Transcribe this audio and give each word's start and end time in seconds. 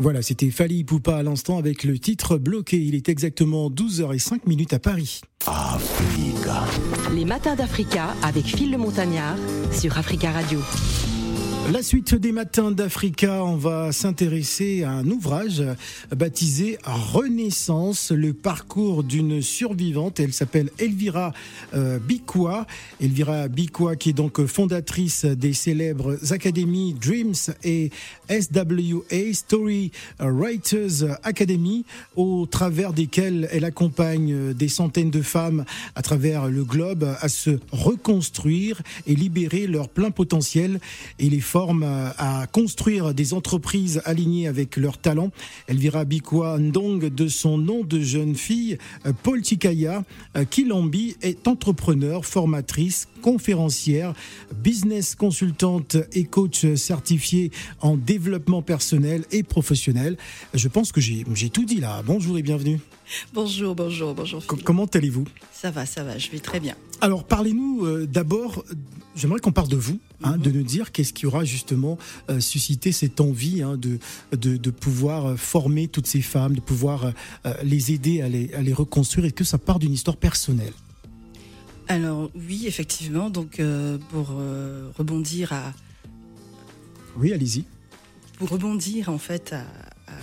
Voilà, 0.00 0.22
c'était 0.22 0.50
Fali 0.50 0.82
Poupa 0.82 1.16
à 1.16 1.22
l'instant 1.22 1.58
avec 1.58 1.84
le 1.84 1.98
titre 1.98 2.38
bloqué. 2.38 2.78
Il 2.78 2.94
est 2.94 3.10
exactement 3.10 3.68
12h05 3.68 4.38
minutes 4.46 4.72
à 4.72 4.78
Paris. 4.78 5.20
Africa. 5.46 6.64
Les 7.14 7.26
matins 7.26 7.54
d'Africa 7.54 8.14
avec 8.22 8.46
Phil 8.46 8.70
le 8.70 8.78
Montagnard 8.78 9.36
sur 9.72 9.98
Africa 9.98 10.30
Radio. 10.32 10.60
La 11.72 11.84
suite 11.84 12.16
des 12.16 12.32
matins 12.32 12.72
d'Africa, 12.72 13.44
on 13.44 13.54
va 13.54 13.92
s'intéresser 13.92 14.82
à 14.82 14.90
un 14.90 15.06
ouvrage 15.06 15.62
baptisé 16.10 16.78
Renaissance, 16.82 18.10
le 18.10 18.32
parcours 18.32 19.04
d'une 19.04 19.40
survivante. 19.40 20.18
Elle 20.18 20.32
s'appelle 20.32 20.70
Elvira 20.80 21.32
euh, 21.74 22.00
Bikwa. 22.00 22.66
Elvira 23.00 23.46
Bikwa 23.46 23.94
qui 23.94 24.08
est 24.10 24.14
donc 24.14 24.44
fondatrice 24.46 25.24
des 25.24 25.52
célèbres 25.52 26.18
académies 26.32 26.94
Dreams 26.94 27.54
et 27.62 27.90
SWA, 28.28 29.32
Story 29.32 29.92
Writers 30.18 31.18
Academy, 31.22 31.84
au 32.16 32.46
travers 32.46 32.92
desquelles 32.92 33.48
elle 33.52 33.64
accompagne 33.64 34.54
des 34.54 34.68
centaines 34.68 35.10
de 35.10 35.22
femmes 35.22 35.64
à 35.94 36.02
travers 36.02 36.48
le 36.48 36.64
globe 36.64 37.14
à 37.20 37.28
se 37.28 37.60
reconstruire 37.70 38.82
et 39.06 39.14
libérer 39.14 39.68
leur 39.68 39.88
plein 39.88 40.10
potentiel 40.10 40.80
et 41.20 41.30
les 41.30 41.40
à 42.18 42.46
construire 42.46 43.14
des 43.14 43.34
entreprises 43.34 44.00
alignées 44.04 44.48
avec 44.48 44.76
leurs 44.76 44.98
talents. 44.98 45.30
Elvira 45.68 46.04
Bikwa 46.04 46.58
Ndong, 46.58 47.08
de 47.08 47.28
son 47.28 47.58
nom 47.58 47.84
de 47.84 48.00
jeune 48.00 48.34
fille, 48.34 48.78
euh, 49.06 49.12
Paul 49.22 49.42
Tikaya, 49.42 50.04
euh, 50.36 50.44
Kilambi, 50.44 51.16
est 51.22 51.46
entrepreneur, 51.48 52.24
formatrice, 52.24 53.08
conférencière, 53.22 54.14
business 54.54 55.14
consultante 55.14 55.96
et 56.12 56.24
coach 56.24 56.74
certifié 56.74 57.50
en 57.80 57.96
développement 57.96 58.62
personnel 58.62 59.24
et 59.30 59.42
professionnel. 59.42 60.16
Je 60.54 60.68
pense 60.68 60.92
que 60.92 61.00
j'ai 61.00 61.50
tout 61.50 61.64
dit 61.64 61.80
là. 61.80 62.02
Bonjour 62.04 62.38
et 62.38 62.42
bienvenue. 62.42 62.80
Bonjour, 63.32 63.74
bonjour, 63.74 64.14
bonjour. 64.14 64.44
comment 64.64 64.86
allez-vous? 64.86 65.24
Ça 65.52 65.70
va, 65.70 65.86
ça 65.86 66.04
va, 66.04 66.18
je 66.18 66.30
vais 66.30 66.38
très 66.38 66.60
bien. 66.60 66.76
Alors 67.00 67.24
parlez-nous 67.24 67.84
euh, 67.84 68.06
d'abord, 68.06 68.64
j'aimerais 69.16 69.40
qu'on 69.40 69.52
parle 69.52 69.68
de 69.68 69.76
vous, 69.76 69.98
hein, 70.22 70.36
mhm. 70.36 70.42
de 70.42 70.50
nous 70.50 70.62
dire 70.62 70.92
qu'est-ce 70.92 71.12
qui 71.12 71.26
aura 71.26 71.44
justement 71.44 71.98
euh, 72.28 72.40
suscité 72.40 72.92
cette 72.92 73.20
envie 73.20 73.62
hein, 73.62 73.76
de, 73.76 73.98
de, 74.32 74.70
pouvoir 74.70 75.26
euh, 75.26 75.36
former 75.36 75.88
toutes 75.88 76.06
ces 76.06 76.20
femmes, 76.20 76.54
de 76.54 76.60
pouvoir 76.60 77.12
les 77.62 77.92
aider 77.92 78.22
à 78.22 78.28
les, 78.28 78.52
à 78.54 78.62
les 78.62 78.72
reconstruire 78.72 79.26
et 79.26 79.32
que 79.32 79.44
ça 79.44 79.58
part 79.58 79.78
d'une 79.78 79.92
histoire 79.92 80.16
personnelle? 80.16 80.72
Alors 81.88 82.30
oui, 82.34 82.64
effectivement, 82.66 83.30
donc 83.30 83.60
pour 84.10 84.28
rebondir 84.96 85.52
à... 85.52 85.72
Oui, 87.16 87.32
allez-y. 87.32 87.64
Pour 88.38 88.50
rebondir 88.50 89.08
en 89.08 89.18
fait 89.18 89.52
à, 89.52 89.64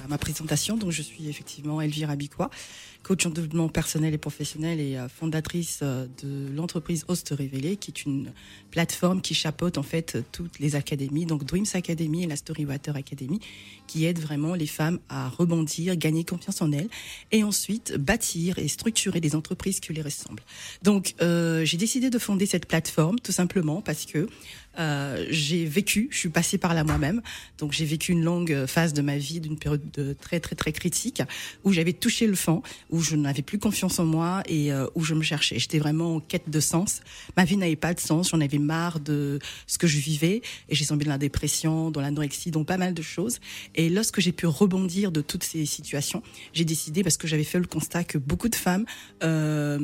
ma 0.08 0.18
présentation. 0.18 0.78
Donc, 0.78 0.92
je 0.92 1.02
suis 1.02 1.30
effectivement 1.30 1.82
Elvira 1.82 2.16
Bicua, 2.16 2.50
coach 3.08 3.26
en 3.26 3.30
développement 3.30 3.70
personnel 3.70 4.14
et 4.14 4.18
professionnel 4.18 4.82
et 4.82 4.98
euh, 4.98 5.08
fondatrice 5.08 5.80
euh, 5.82 6.08
de 6.22 6.54
l'entreprise 6.54 7.06
Host 7.08 7.34
Révélé, 7.38 7.78
qui 7.78 7.92
est 7.92 8.04
une 8.04 8.34
plateforme 8.70 9.22
qui 9.22 9.34
chapeaute 9.34 9.78
en 9.78 9.84
fait 9.84 10.18
toutes 10.34 10.60
les 10.60 10.76
académies, 10.76 11.26
donc 11.26 11.46
Dreams 11.46 11.66
Academy 11.74 12.24
et 12.24 12.28
la 12.28 12.36
Storywater 12.36 12.98
Academy, 12.98 13.40
qui 13.88 14.06
aident 14.06 14.20
vraiment 14.20 14.56
les 14.56 14.68
femmes 14.68 15.00
à 15.08 15.30
rebondir, 15.30 15.96
gagner 15.96 16.26
confiance 16.26 16.62
en 16.62 16.72
elles 16.74 16.90
et 17.32 17.44
ensuite 17.44 17.96
bâtir 17.96 18.60
et 18.60 18.68
structurer 18.68 19.22
des 19.22 19.36
entreprises 19.36 19.80
qui 19.80 19.94
les 19.94 20.02
ressemblent. 20.02 20.44
Donc, 20.84 21.16
euh, 21.22 21.64
j'ai 21.64 21.78
décidé 21.78 22.10
de 22.10 22.20
fonder 22.20 22.46
cette 22.46 22.66
plateforme 22.66 23.20
tout 23.20 23.32
simplement 23.32 23.82
parce 23.82 24.06
que 24.06 24.28
euh, 24.80 25.26
j'ai 25.30 25.66
vécu, 25.66 26.08
je 26.12 26.20
suis 26.20 26.30
passée 26.30 26.58
par 26.60 26.74
là 26.76 26.84
moi-même, 26.84 27.22
donc 27.58 27.72
j'ai 27.72 27.86
vécu 27.86 28.12
une 28.12 28.24
longue 28.24 28.66
phase 28.68 28.94
de 28.94 29.02
ma 29.02 29.18
vie, 29.18 29.40
d'une 29.40 29.58
période 29.58 29.82
de 29.94 30.14
très 30.14 30.40
très 30.40 30.56
très 30.56 30.72
critique, 30.72 31.24
où 31.64 31.72
j'avais 31.72 31.94
touché 31.94 32.28
le 32.28 32.36
fond, 32.36 32.62
je 33.02 33.16
n'avais 33.16 33.42
plus 33.42 33.60
confiance 33.60 34.00
en 34.00 34.06
moi 34.06 34.44
et 34.46 34.72
euh, 34.72 34.88
où 34.96 35.04
je 35.04 35.14
me 35.14 35.22
cherchais. 35.22 35.60
J'étais 35.60 35.80
vraiment 35.80 36.16
en 36.16 36.20
quête 36.20 36.50
de 36.50 36.60
sens. 36.60 37.02
Ma 37.36 37.46
vie 37.46 37.58
n'avait 37.58 37.76
pas 37.76 37.94
de 37.94 38.00
sens, 38.00 38.30
j'en 38.30 38.42
avais 38.42 38.58
marre 38.58 39.00
de 39.00 39.40
ce 39.66 39.78
que 39.78 39.88
je 39.88 39.98
vivais 40.00 40.42
et 40.70 40.76
j'ai 40.76 40.86
tombé 40.86 41.06
dans 41.06 41.12
la 41.12 41.18
dépression, 41.18 41.92
dans 41.92 42.02
l'anorexie, 42.02 42.52
dans 42.52 42.64
pas 42.64 42.78
mal 42.78 42.94
de 42.94 43.02
choses. 43.02 43.40
Et 43.76 43.90
lorsque 43.90 44.20
j'ai 44.20 44.32
pu 44.32 44.46
rebondir 44.46 45.12
de 45.12 45.22
toutes 45.22 45.44
ces 45.44 45.66
situations, 45.66 46.24
j'ai 46.54 46.66
décidé, 46.66 47.04
parce 47.04 47.18
que 47.18 47.28
j'avais 47.28 47.44
fait 47.44 47.60
le 47.60 47.68
constat 47.68 48.04
que 48.04 48.18
beaucoup 48.18 48.50
de 48.50 48.56
femmes 48.56 48.86
euh, 49.24 49.80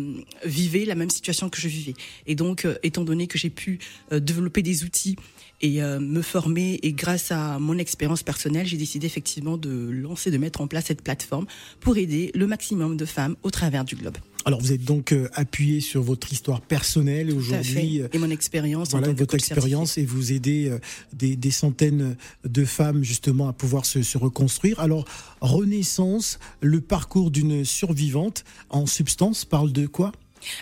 vivaient 0.45 0.85
la 0.85 0.95
même 0.95 1.09
situation 1.09 1.49
que 1.49 1.59
je 1.59 1.67
vivais. 1.67 1.93
Et 2.27 2.35
donc, 2.35 2.65
euh, 2.65 2.75
étant 2.83 3.03
donné 3.03 3.27
que 3.27 3.37
j'ai 3.37 3.49
pu 3.49 3.79
développer 4.11 4.61
des 4.61 4.83
outils 4.83 5.15
et 5.61 5.81
euh, 5.81 5.99
me 5.99 6.21
former. 6.21 6.79
Et 6.83 6.93
grâce 6.93 7.31
à 7.31 7.59
mon 7.59 7.77
expérience 7.77 8.23
personnelle, 8.23 8.67
j'ai 8.67 8.77
décidé 8.77 9.07
effectivement 9.07 9.57
de 9.57 9.89
lancer, 9.91 10.31
de 10.31 10.37
mettre 10.37 10.61
en 10.61 10.67
place 10.67 10.85
cette 10.85 11.01
plateforme 11.01 11.45
pour 11.79 11.97
aider 11.97 12.31
le 12.35 12.47
maximum 12.47 12.97
de 12.97 13.05
femmes 13.05 13.35
au 13.43 13.49
travers 13.49 13.85
du 13.85 13.95
globe. 13.95 14.17
Alors 14.45 14.59
vous 14.59 14.73
êtes 14.73 14.83
donc 14.83 15.13
euh, 15.13 15.29
appuyé 15.33 15.79
sur 15.79 16.01
votre 16.01 16.33
histoire 16.33 16.59
personnelle 16.59 17.31
aujourd'hui 17.31 18.01
et 18.11 18.17
mon 18.17 18.29
expérience. 18.29 18.91
Voilà 18.91 19.13
votre 19.13 19.35
expérience 19.35 19.97
et 19.97 20.05
vous 20.05 20.33
aidez 20.33 20.67
euh, 20.67 20.79
des, 21.13 21.51
centaines 21.51 22.17
de 22.43 22.65
femmes 22.65 23.03
justement 23.03 23.47
à 23.47 23.53
pouvoir 23.53 23.85
se, 23.85 24.01
se, 24.01 24.17
reconstruire. 24.17 24.81
Alors 24.81 25.05
Renaissance, 25.39 26.39
le 26.59 26.81
parcours 26.81 27.31
d'une 27.31 27.63
survivante 27.63 28.43
en 28.69 28.85
substance 28.85 29.45
parle 29.45 29.71
de 29.71 29.87
quoi? 29.87 30.11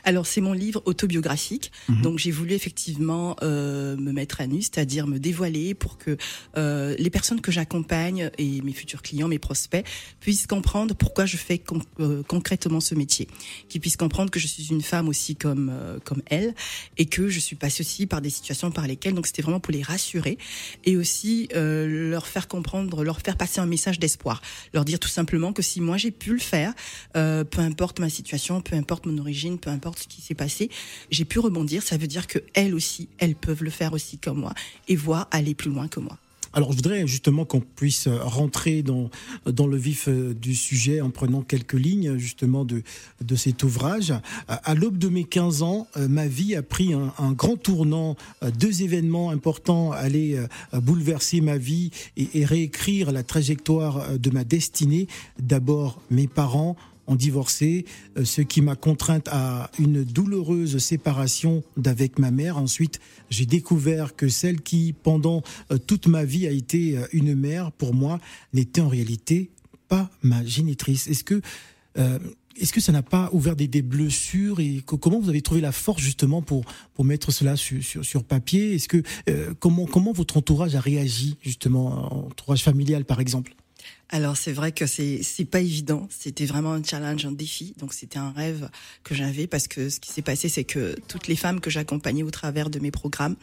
Alors 0.03 0.27
c'est 0.27 0.41
mon 0.41 0.53
livre 0.53 0.81
autobiographique, 0.85 1.71
mhm. 1.89 2.01
donc 2.01 2.19
j'ai 2.19 2.31
voulu 2.31 2.53
effectivement 2.53 3.35
euh, 3.41 3.95
me 3.97 4.11
mettre 4.11 4.41
à 4.41 4.47
nu, 4.47 4.61
c'est-à-dire 4.61 5.07
me 5.07 5.19
dévoiler 5.19 5.73
pour 5.73 5.97
que 5.97 6.17
euh, 6.57 6.95
les 6.97 7.09
personnes 7.09 7.41
que 7.41 7.51
j'accompagne 7.51 8.29
et 8.37 8.61
mes 8.61 8.73
futurs 8.73 9.01
clients, 9.01 9.27
mes 9.27 9.39
prospects 9.39 9.85
puissent 10.19 10.47
comprendre 10.47 10.95
pourquoi 10.95 11.25
je 11.25 11.37
fais 11.37 11.61
euh, 11.99 12.23
concrètement 12.27 12.79
ce 12.79 12.95
métier, 12.95 13.27
qu'ils 13.69 13.81
puissent 13.81 13.97
comprendre 13.97 14.31
que 14.31 14.39
je 14.39 14.47
suis 14.47 14.67
une 14.69 14.81
femme 14.81 15.09
aussi 15.09 15.35
comme 15.35 15.71
comme 16.03 16.21
elle 16.27 16.53
et 16.97 17.05
que 17.05 17.29
je 17.29 17.39
suis 17.39 17.55
passée 17.55 17.81
aussi 17.81 18.05
par 18.05 18.21
des 18.21 18.29
situations 18.29 18.71
par 18.71 18.87
lesquelles 18.87 19.13
donc 19.13 19.27
c'était 19.27 19.41
vraiment 19.41 19.59
pour 19.59 19.73
les 19.73 19.81
rassurer 19.81 20.37
et 20.83 20.97
aussi 20.97 21.49
leur 21.53 22.27
faire 22.27 22.47
comprendre, 22.47 23.03
leur 23.03 23.21
faire 23.21 23.37
passer 23.37 23.59
un 23.59 23.65
message 23.65 23.99
d'espoir, 23.99 24.41
leur 24.73 24.85
dire 24.85 24.99
tout 24.99 25.09
simplement 25.09 25.53
que 25.53 25.61
si 25.61 25.81
moi 25.81 25.97
j'ai 25.97 26.11
pu 26.11 26.33
le 26.33 26.39
faire, 26.39 26.73
peu 27.13 27.59
importe 27.59 27.99
ma 27.99 28.09
situation, 28.09 28.61
peu 28.61 28.75
importe 28.75 29.05
mon 29.05 29.17
origine, 29.17 29.57
peu 29.57 29.70
importe 29.71 29.99
ce 29.99 30.07
qui 30.07 30.21
s'est 30.21 30.35
passé, 30.35 30.69
j'ai 31.09 31.25
pu 31.25 31.39
rebondir. 31.39 31.83
Ça 31.83 31.97
veut 31.97 32.07
dire 32.07 32.27
que 32.27 32.39
elles 32.53 32.75
aussi, 32.75 33.09
elles 33.17 33.35
peuvent 33.35 33.63
le 33.63 33.71
faire 33.71 33.93
aussi 33.93 34.17
comme 34.17 34.39
moi 34.39 34.53
et 34.87 34.95
voir 34.95 35.27
aller 35.31 35.55
plus 35.55 35.71
loin 35.71 35.87
que 35.87 35.99
moi. 35.99 36.17
Alors, 36.53 36.71
je 36.71 36.77
voudrais 36.77 37.07
justement 37.07 37.45
qu'on 37.45 37.61
puisse 37.61 38.09
rentrer 38.09 38.83
dans, 38.83 39.09
dans 39.45 39.67
le 39.67 39.77
vif 39.77 40.09
euh, 40.09 40.33
du 40.33 40.53
sujet 40.53 40.99
en 40.99 41.09
prenant 41.09 41.43
quelques 41.43 41.73
lignes 41.73 42.17
justement 42.17 42.65
de, 42.65 42.83
de 43.21 43.35
cet 43.35 43.63
ouvrage. 43.63 44.13
À 44.47 44.75
l'aube 44.75 44.97
de 44.97 45.07
mes 45.07 45.23
15 45.23 45.61
ans, 45.63 45.87
euh, 45.95 46.09
ma 46.09 46.27
vie 46.27 46.55
a 46.55 46.61
pris 46.61 46.93
un, 46.93 47.13
un 47.19 47.31
grand 47.31 47.55
tournant. 47.55 48.17
Euh, 48.43 48.51
deux 48.51 48.83
événements 48.83 49.29
importants 49.29 49.91
allaient 49.91 50.37
bouleverser 50.73 51.39
ma 51.41 51.57
vie 51.57 51.91
et, 52.17 52.27
et 52.33 52.45
réécrire 52.45 53.11
la 53.11 53.23
trajectoire 53.23 54.17
de 54.19 54.29
ma 54.29 54.43
destinée. 54.43 55.07
D'abord, 55.39 56.01
mes 56.09 56.27
parents, 56.27 56.75
ont 57.11 57.15
divorcé, 57.15 57.85
euh, 58.17 58.25
ce 58.25 58.41
qui 58.41 58.61
m'a 58.61 58.75
contrainte 58.75 59.27
à 59.31 59.69
une 59.77 60.03
douloureuse 60.03 60.77
séparation 60.77 61.63
d'avec 61.77 62.17
ma 62.17 62.31
mère. 62.31 62.57
Ensuite, 62.57 62.99
j'ai 63.29 63.45
découvert 63.45 64.15
que 64.15 64.29
celle 64.29 64.61
qui, 64.61 64.93
pendant 64.93 65.43
euh, 65.71 65.77
toute 65.77 66.07
ma 66.07 66.23
vie, 66.23 66.47
a 66.47 66.51
été 66.51 66.97
euh, 66.97 67.05
une 67.11 67.35
mère, 67.35 67.71
pour 67.71 67.93
moi, 67.93 68.19
n'était 68.53 68.81
en 68.81 68.87
réalité 68.87 69.51
pas 69.87 70.09
ma 70.23 70.43
génitrice. 70.45 71.07
Est-ce 71.07 71.23
que 71.23 71.41
est-ce 72.57 72.71
que 72.71 72.79
ça 72.79 72.93
n'a 72.93 73.01
pas 73.01 73.29
ouvert 73.33 73.57
des, 73.57 73.67
blessures 73.81 74.61
et 74.61 74.81
comment 74.85 75.19
vous 75.19 75.27
avez 75.27 75.41
trouvé 75.41 75.59
la 75.59 75.73
force 75.73 76.01
justement 76.01 76.41
pour 76.41 76.63
pour 76.93 77.03
mettre 77.03 77.31
cela 77.31 77.57
sur, 77.57 77.83
sur, 77.83 78.05
sur 78.05 78.23
papier? 78.23 78.75
Est-ce 78.75 78.87
que 78.87 79.03
comment 79.59 79.85
comment 79.85 80.13
votre 80.13 80.37
entourage 80.37 80.75
a 80.75 80.79
réagi 80.79 81.35
justement 81.41 82.27
entourage 82.27 82.63
familial 82.63 83.03
par 83.03 83.19
exemple? 83.19 83.53
Alors 84.11 84.35
c'est 84.35 84.51
vrai 84.51 84.73
que 84.73 84.85
c'est 84.85 85.23
c'est 85.23 85.45
pas 85.45 85.61
évident. 85.61 86.07
C'était 86.09 86.45
vraiment 86.45 86.73
un 86.73 86.83
challenge, 86.83 87.25
un 87.25 87.31
défi. 87.31 87.73
Donc 87.77 87.93
c'était 87.93 88.19
un 88.19 88.31
rêve 88.31 88.69
que 89.03 89.15
j'avais 89.15 89.47
parce 89.47 89.67
que 89.67 89.89
ce 89.89 89.99
qui 89.99 90.11
s'est 90.11 90.21
passé, 90.21 90.49
c'est 90.49 90.65
que 90.65 90.95
toutes 91.07 91.27
les 91.27 91.37
femmes 91.37 91.61
que 91.61 91.69
j'accompagnais 91.69 92.23
au 92.23 92.31
travers 92.31 92.69
de 92.69 92.79
mes 92.79 92.91
programmes 92.91 93.37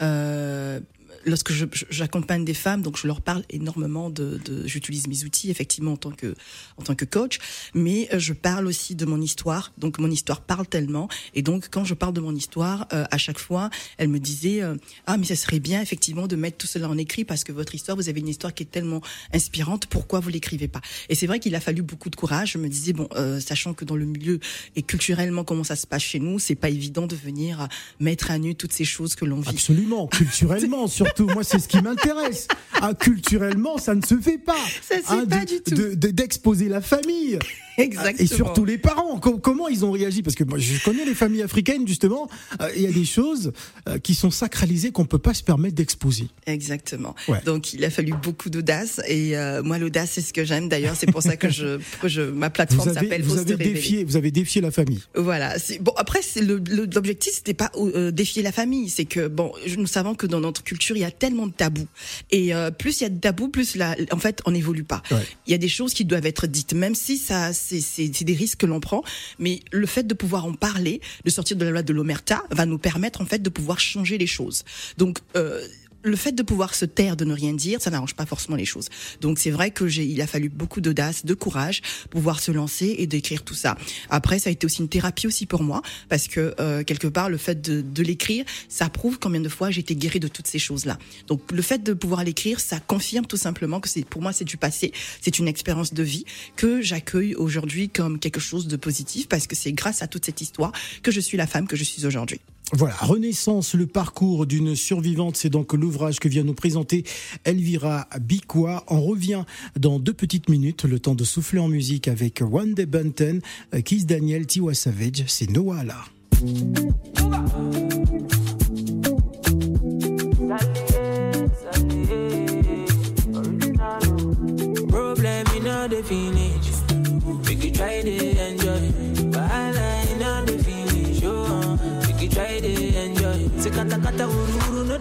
euh, 0.00 0.80
lorsque 1.26 1.52
j'accompagne 1.90 2.44
des 2.44 2.54
femmes, 2.54 2.82
donc 2.82 2.96
je 2.96 3.06
leur 3.06 3.20
parle 3.20 3.44
énormément 3.50 4.10
de, 4.10 4.40
de 4.44 4.66
j'utilise 4.66 5.06
mes 5.06 5.24
outils 5.24 5.50
effectivement 5.50 5.92
en 5.92 5.96
tant 5.96 6.10
que 6.10 6.34
en 6.76 6.82
tant 6.82 6.94
que 6.94 7.04
coach, 7.04 7.38
mais 7.74 8.08
euh, 8.12 8.18
je 8.18 8.32
parle 8.32 8.66
aussi 8.66 8.94
de 8.94 9.04
mon 9.04 9.20
histoire. 9.20 9.72
Donc 9.78 9.98
mon 9.98 10.10
histoire 10.10 10.40
parle 10.40 10.66
tellement, 10.66 11.08
et 11.34 11.42
donc 11.42 11.68
quand 11.70 11.84
je 11.84 11.94
parle 11.94 12.14
de 12.14 12.20
mon 12.20 12.34
histoire, 12.34 12.86
euh, 12.92 13.04
à 13.10 13.18
chaque 13.18 13.38
fois, 13.38 13.70
elle 13.98 14.08
me 14.08 14.18
disait 14.18 14.62
euh, 14.62 14.76
ah 15.06 15.16
mais 15.16 15.26
ça 15.26 15.36
serait 15.36 15.60
bien 15.60 15.80
effectivement 15.80 16.26
de 16.26 16.36
mettre 16.36 16.58
tout 16.58 16.66
cela 16.66 16.88
en 16.88 16.98
écrit 16.98 17.24
parce 17.24 17.44
que 17.44 17.52
votre 17.52 17.74
histoire, 17.74 17.96
vous 17.96 18.08
avez 18.08 18.20
une 18.20 18.28
histoire 18.28 18.54
qui 18.54 18.62
est 18.62 18.70
tellement 18.70 19.00
inspirante. 19.32 19.86
Pourquoi 19.86 20.20
vous 20.20 20.28
l'écrivez 20.28 20.68
pas? 20.68 20.80
Et 21.08 21.14
c'est 21.14 21.26
vrai 21.26 21.40
qu'il 21.40 21.54
a 21.54 21.60
fallu 21.60 21.82
beaucoup 21.82 22.10
de 22.10 22.16
courage. 22.16 22.52
Je 22.52 22.58
me 22.58 22.68
disais 22.68 22.92
bon, 22.92 23.08
sachant 23.40 23.74
que 23.74 23.84
dans 23.84 23.96
le 23.96 24.04
milieu 24.04 24.40
et 24.76 24.82
culturellement 24.82 25.44
comment 25.44 25.64
ça 25.64 25.76
se 25.76 25.86
passe 25.86 26.02
chez 26.02 26.20
nous, 26.20 26.38
c'est 26.38 26.54
pas 26.54 26.68
évident 26.68 27.06
de 27.06 27.16
venir 27.16 27.68
mettre 28.00 28.30
à 28.30 28.38
nu 28.38 28.54
toutes 28.54 28.72
ces 28.72 28.84
choses 28.84 29.14
que 29.14 29.24
l'on 29.24 29.40
vit. 29.40 29.50
Absolument, 29.50 30.06
culturellement. 30.06 30.86
surtout, 31.13 31.13
moi, 31.22 31.44
c'est 31.44 31.58
ce 31.58 31.68
qui 31.68 31.80
m'intéresse. 31.80 32.48
Ah, 32.80 32.92
culturellement, 32.94 33.78
ça 33.78 33.94
ne 33.94 34.02
se 34.04 34.16
fait 34.16 34.38
pas. 34.38 34.54
Ça 34.82 34.96
se 34.96 35.02
fait 35.02 35.12
Hein, 35.14 35.26
pas 35.28 35.40
de- 35.40 35.44
du 35.46 35.60
tout. 35.62 35.74
de- 35.74 35.94
de- 35.94 36.10
D'exposer 36.10 36.68
la 36.68 36.80
famille. 36.80 37.38
Exactement. 37.78 38.24
Et 38.24 38.26
surtout 38.26 38.64
les 38.64 38.78
parents. 38.78 39.18
Com- 39.18 39.40
comment 39.40 39.68
ils 39.68 39.84
ont 39.84 39.90
réagi? 39.92 40.22
Parce 40.22 40.36
que 40.36 40.44
moi, 40.44 40.58
je 40.58 40.82
connais 40.84 41.04
les 41.04 41.14
familles 41.14 41.42
africaines, 41.42 41.86
justement. 41.86 42.28
euh, 42.60 42.68
Il 42.76 42.82
y 42.82 42.86
a 42.86 42.92
des 42.92 43.04
choses 43.04 43.52
euh, 43.88 43.98
qui 43.98 44.14
sont 44.14 44.30
sacralisées 44.30 44.90
qu'on 44.92 45.04
peut 45.06 45.18
pas 45.18 45.34
se 45.34 45.42
permettre 45.42 45.74
d'exposer. 45.74 46.28
Exactement. 46.46 47.14
Ouais. 47.28 47.40
Donc 47.44 47.72
il 47.72 47.84
a 47.84 47.90
fallu 47.90 48.12
beaucoup 48.22 48.50
d'audace 48.50 49.00
et 49.08 49.36
euh, 49.36 49.62
moi 49.62 49.78
l'audace 49.78 50.10
c'est 50.14 50.20
ce 50.20 50.32
que 50.32 50.44
j'aime 50.44 50.68
d'ailleurs 50.68 50.94
c'est 50.96 51.10
pour 51.10 51.22
ça 51.22 51.36
que 51.36 51.48
je, 51.50 51.78
que 52.02 52.08
je 52.08 52.22
ma 52.22 52.50
plateforme 52.50 52.88
Vous 52.90 52.96
avez, 52.96 53.06
s'appelle 53.06 53.22
vous 53.22 53.38
Ose 53.38 53.44
te 53.46 53.52
avez 53.52 53.64
défié, 53.64 54.04
vous 54.04 54.16
avez 54.16 54.30
défié 54.30 54.60
la 54.60 54.70
famille. 54.70 55.02
Voilà. 55.14 55.54
Bon 55.80 55.92
après 55.96 56.20
l'objectif 56.40 57.32
c'était 57.34 57.54
pas 57.54 57.70
euh, 57.76 58.10
défier 58.10 58.42
la 58.42 58.52
famille 58.52 58.88
c'est 58.88 59.04
que 59.04 59.28
bon 59.28 59.52
nous 59.76 59.86
savons 59.86 60.14
que 60.14 60.26
dans 60.26 60.40
notre 60.40 60.62
culture 60.62 60.96
il 60.96 61.00
y 61.00 61.04
a 61.04 61.10
tellement 61.10 61.46
de 61.46 61.52
tabous 61.52 61.86
et 62.30 62.54
euh, 62.54 62.70
plus 62.70 63.00
il 63.00 63.04
y 63.04 63.06
a 63.06 63.10
de 63.10 63.18
tabous 63.18 63.48
plus 63.48 63.76
la, 63.76 63.96
en 64.10 64.18
fait 64.18 64.40
on 64.46 64.50
n'évolue 64.52 64.84
pas. 64.84 65.02
Ouais. 65.10 65.18
Il 65.46 65.50
y 65.50 65.54
a 65.54 65.58
des 65.58 65.68
choses 65.68 65.94
qui 65.94 66.04
doivent 66.04 66.26
être 66.26 66.46
dites 66.46 66.72
même 66.74 66.94
si 66.94 67.18
ça 67.18 67.52
c'est 67.64 68.24
des 68.24 68.34
risques 68.34 68.60
que 68.60 68.66
l'on 68.66 68.80
prend 68.80 69.02
mais 69.38 69.60
le 69.72 69.86
fait 69.86 70.06
de 70.06 70.14
pouvoir 70.14 70.44
en 70.44 70.52
parler 70.54 71.00
de 71.24 71.30
sortir 71.30 71.56
de 71.56 71.64
la 71.64 71.70
loi 71.70 71.82
de 71.82 71.92
l'omerta 71.92 72.44
va 72.50 72.66
nous 72.66 72.78
permettre 72.78 73.20
en 73.20 73.26
fait 73.26 73.40
de 73.40 73.50
pouvoir 73.50 73.80
changer 73.80 74.18
les 74.18 74.26
choses. 74.26 74.64
Donc 74.98 75.18
euh, 75.36 75.66
le 76.04 76.16
fait 76.16 76.32
de 76.32 76.42
pouvoir 76.42 76.74
se 76.74 76.84
taire, 76.84 77.16
de 77.16 77.24
ne 77.24 77.32
rien 77.32 77.52
dire, 77.52 77.80
ça 77.80 77.90
n'arrange 77.90 78.14
pas 78.14 78.26
forcément 78.26 78.56
les 78.56 78.64
choses. 78.64 78.88
Donc 79.20 79.38
c'est 79.38 79.50
vrai 79.50 79.70
que 79.70 79.88
j'ai, 79.88 80.04
il 80.04 80.20
a 80.20 80.26
fallu 80.26 80.48
beaucoup 80.48 80.80
d'audace, 80.80 81.24
de 81.24 81.34
courage 81.34 81.80
pour 82.10 82.20
pouvoir 82.20 82.40
se 82.40 82.52
lancer 82.52 82.94
et 82.98 83.06
d'écrire 83.06 83.42
tout 83.42 83.54
ça. 83.54 83.76
Après, 84.10 84.38
ça 84.38 84.50
a 84.50 84.52
été 84.52 84.66
aussi 84.66 84.82
une 84.82 84.88
thérapie 84.88 85.26
aussi 85.26 85.46
pour 85.46 85.62
moi 85.62 85.82
parce 86.08 86.28
que 86.28 86.54
euh, 86.60 86.84
quelque 86.84 87.08
part 87.08 87.30
le 87.30 87.38
fait 87.38 87.60
de, 87.60 87.80
de 87.80 88.02
l'écrire, 88.02 88.44
ça 88.68 88.88
prouve 88.88 89.18
combien 89.18 89.40
de 89.40 89.48
fois 89.48 89.70
j'ai 89.70 89.80
été 89.80 89.96
guérie 89.96 90.20
de 90.20 90.28
toutes 90.28 90.46
ces 90.46 90.58
choses-là. 90.58 90.98
Donc 91.26 91.50
le 91.50 91.62
fait 91.62 91.82
de 91.82 91.94
pouvoir 91.94 92.22
l'écrire, 92.22 92.60
ça 92.60 92.80
confirme 92.80 93.26
tout 93.26 93.38
simplement 93.38 93.80
que 93.80 93.88
c'est 93.88 94.04
pour 94.04 94.20
moi 94.20 94.32
c'est 94.32 94.44
du 94.44 94.56
passé, 94.56 94.92
c'est 95.22 95.38
une 95.38 95.48
expérience 95.48 95.94
de 95.94 96.02
vie 96.02 96.24
que 96.56 96.82
j'accueille 96.82 97.34
aujourd'hui 97.34 97.88
comme 97.88 98.18
quelque 98.18 98.40
chose 98.40 98.66
de 98.66 98.76
positif 98.76 99.28
parce 99.28 99.46
que 99.46 99.56
c'est 99.56 99.72
grâce 99.72 100.02
à 100.02 100.06
toute 100.06 100.26
cette 100.26 100.40
histoire 100.40 100.72
que 101.02 101.10
je 101.10 101.20
suis 101.20 101.38
la 101.38 101.46
femme 101.46 101.66
que 101.66 101.76
je 101.76 101.84
suis 101.84 102.06
aujourd'hui. 102.06 102.40
Voilà, 102.72 102.96
Renaissance, 102.96 103.74
le 103.74 103.86
parcours 103.86 104.46
d'une 104.46 104.74
survivante, 104.74 105.36
c'est 105.36 105.50
donc 105.50 105.74
l'ouvrage 105.74 106.18
que 106.18 106.28
vient 106.28 106.44
nous 106.44 106.54
présenter 106.54 107.04
Elvira 107.44 108.08
Bikwa. 108.20 108.84
On 108.88 109.02
revient 109.02 109.44
dans 109.78 109.98
deux 109.98 110.14
petites 110.14 110.48
minutes, 110.48 110.84
le 110.84 110.98
temps 110.98 111.14
de 111.14 111.24
souffler 111.24 111.60
en 111.60 111.68
musique 111.68 112.08
avec 112.08 112.40
One 112.40 112.74
Day 112.74 112.86
Bunton, 112.86 113.40
euh, 113.74 113.80
Kiss 113.80 114.06
Daniel, 114.06 114.46
Tiwa 114.46 114.74
Savage, 114.74 115.24
c'est 115.26 115.50
Noah 115.50 115.84
là. 115.84 116.04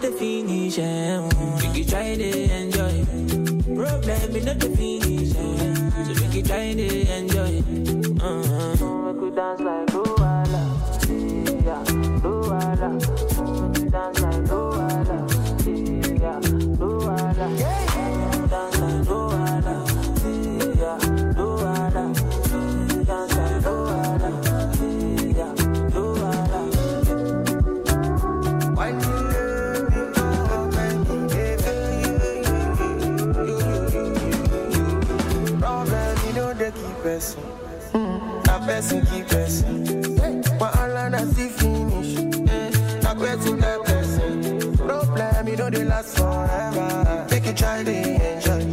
The 0.03 0.11
finish. 0.11 0.77
Eh. 0.79 1.21
We 1.61 1.67
could 1.73 1.89
try 1.89 2.15
to 2.15 2.29
enjoy. 2.59 3.05
Problem 3.73 4.35
in 4.35 4.45
not 4.45 4.59
the 4.59 4.69
finish. 4.75 5.31
So 5.31 6.11
we 6.19 6.27
could 6.33 6.45
try 6.45 6.73
to 6.73 6.87
enjoy. 7.17 7.63
Uh-huh. 8.19 9.13
We 9.13 9.19
could 9.19 9.35
dance 9.35 9.61
like 9.61 9.72
person 38.73 39.05
keep 39.05 39.27
person. 39.27 39.83
But 40.57 40.71
all 40.79 40.97
I 40.97 41.23
see 41.35 41.49
finish. 41.49 42.11
Na 43.03 43.13
person 43.13 43.59
get 43.59 43.83
person. 43.85 44.77
Problem, 44.77 45.47
you 45.47 45.55
know 45.57 45.69
they 45.69 45.83
last 45.83 46.17
forever. 46.17 47.25
Take 47.29 47.45
a 47.45 47.53
try 47.53 47.83
to 47.83 47.93
enjoy. 48.29 48.63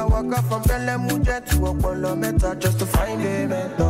I 0.00 0.04
walk 0.04 0.32
up 0.38 0.44
from 0.44 0.62
Belém, 0.62 1.24
jet 1.24 1.46
to 1.48 1.66
Apollo 1.66 2.14
Meta 2.14 2.54
just 2.60 2.78
to 2.78 2.86
find 2.86 3.20
a 3.22 3.48
mentor. 3.48 3.89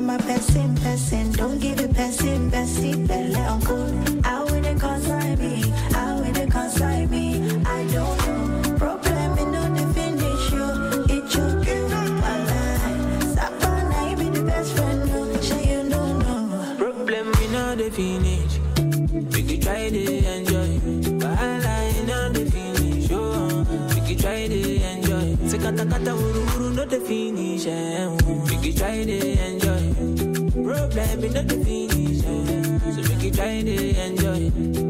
Say 0.00 0.06
my 0.06 0.16
person, 0.18 0.74
person. 0.76 1.32
Don't 1.32 1.58
give 1.60 1.80
it 1.80 1.94
person, 1.94 2.50
person, 2.50 3.06
belle 3.06 3.36
uncle. 3.36 3.86
I 4.24 4.42
will 4.44 4.60
they 4.60 4.74
consign 4.74 5.38
me? 5.38 5.64
Will 5.94 6.32
they 6.32 6.46
consign 6.46 7.10
me? 7.10 7.26
I 7.64 7.84
don't 7.92 8.18
know. 8.26 8.76
Problem 8.78 9.38
in 9.38 9.52
no 9.52 9.62
finish 9.94 10.52
you. 10.52 10.68
You 11.12 11.20
give 11.64 11.90
my 12.24 12.36
life. 12.50 12.84
You 14.10 14.16
be 14.16 14.26
the 14.38 14.42
best 14.44 14.72
friend, 14.74 15.00
no. 15.08 15.18
You 15.68 15.88
don't 15.90 16.18
know. 16.18 16.76
Problem 16.78 17.26
we 17.38 17.46
no 17.48 17.90
finish. 17.90 18.52
We 19.32 19.42
could 19.42 19.62
try 19.62 19.90
to 19.90 20.02
enjoy. 20.34 20.70
But 21.18 21.38
I 21.38 21.82
in 22.00 22.10
on 22.10 22.32
the 22.32 22.44
finish. 22.50 23.10
Oh, 23.12 23.66
we 23.94 24.00
could 24.06 24.18
try 24.20 24.46
to 24.48 24.60
enjoy. 24.92 25.48
Se 25.48 25.58
kata 25.58 25.84
kata 25.84 26.12
uru 26.14 26.42
uru 26.54 26.70
no 26.74 26.84
the 26.84 27.00
finish. 27.00 27.66
We 28.48 28.56
could 28.62 28.76
try 28.76 29.04
to 29.04 29.18
enjoy. 29.46 29.59
Problem 30.90 31.20
we 31.20 31.28
know 31.28 31.42
the 31.42 31.64
finish. 31.64 32.24
Eh. 32.24 32.90
So 32.90 33.14
we 33.14 33.22
could 33.22 33.34
try 33.34 33.62
to 33.62 33.96
enjoy. 34.06 34.89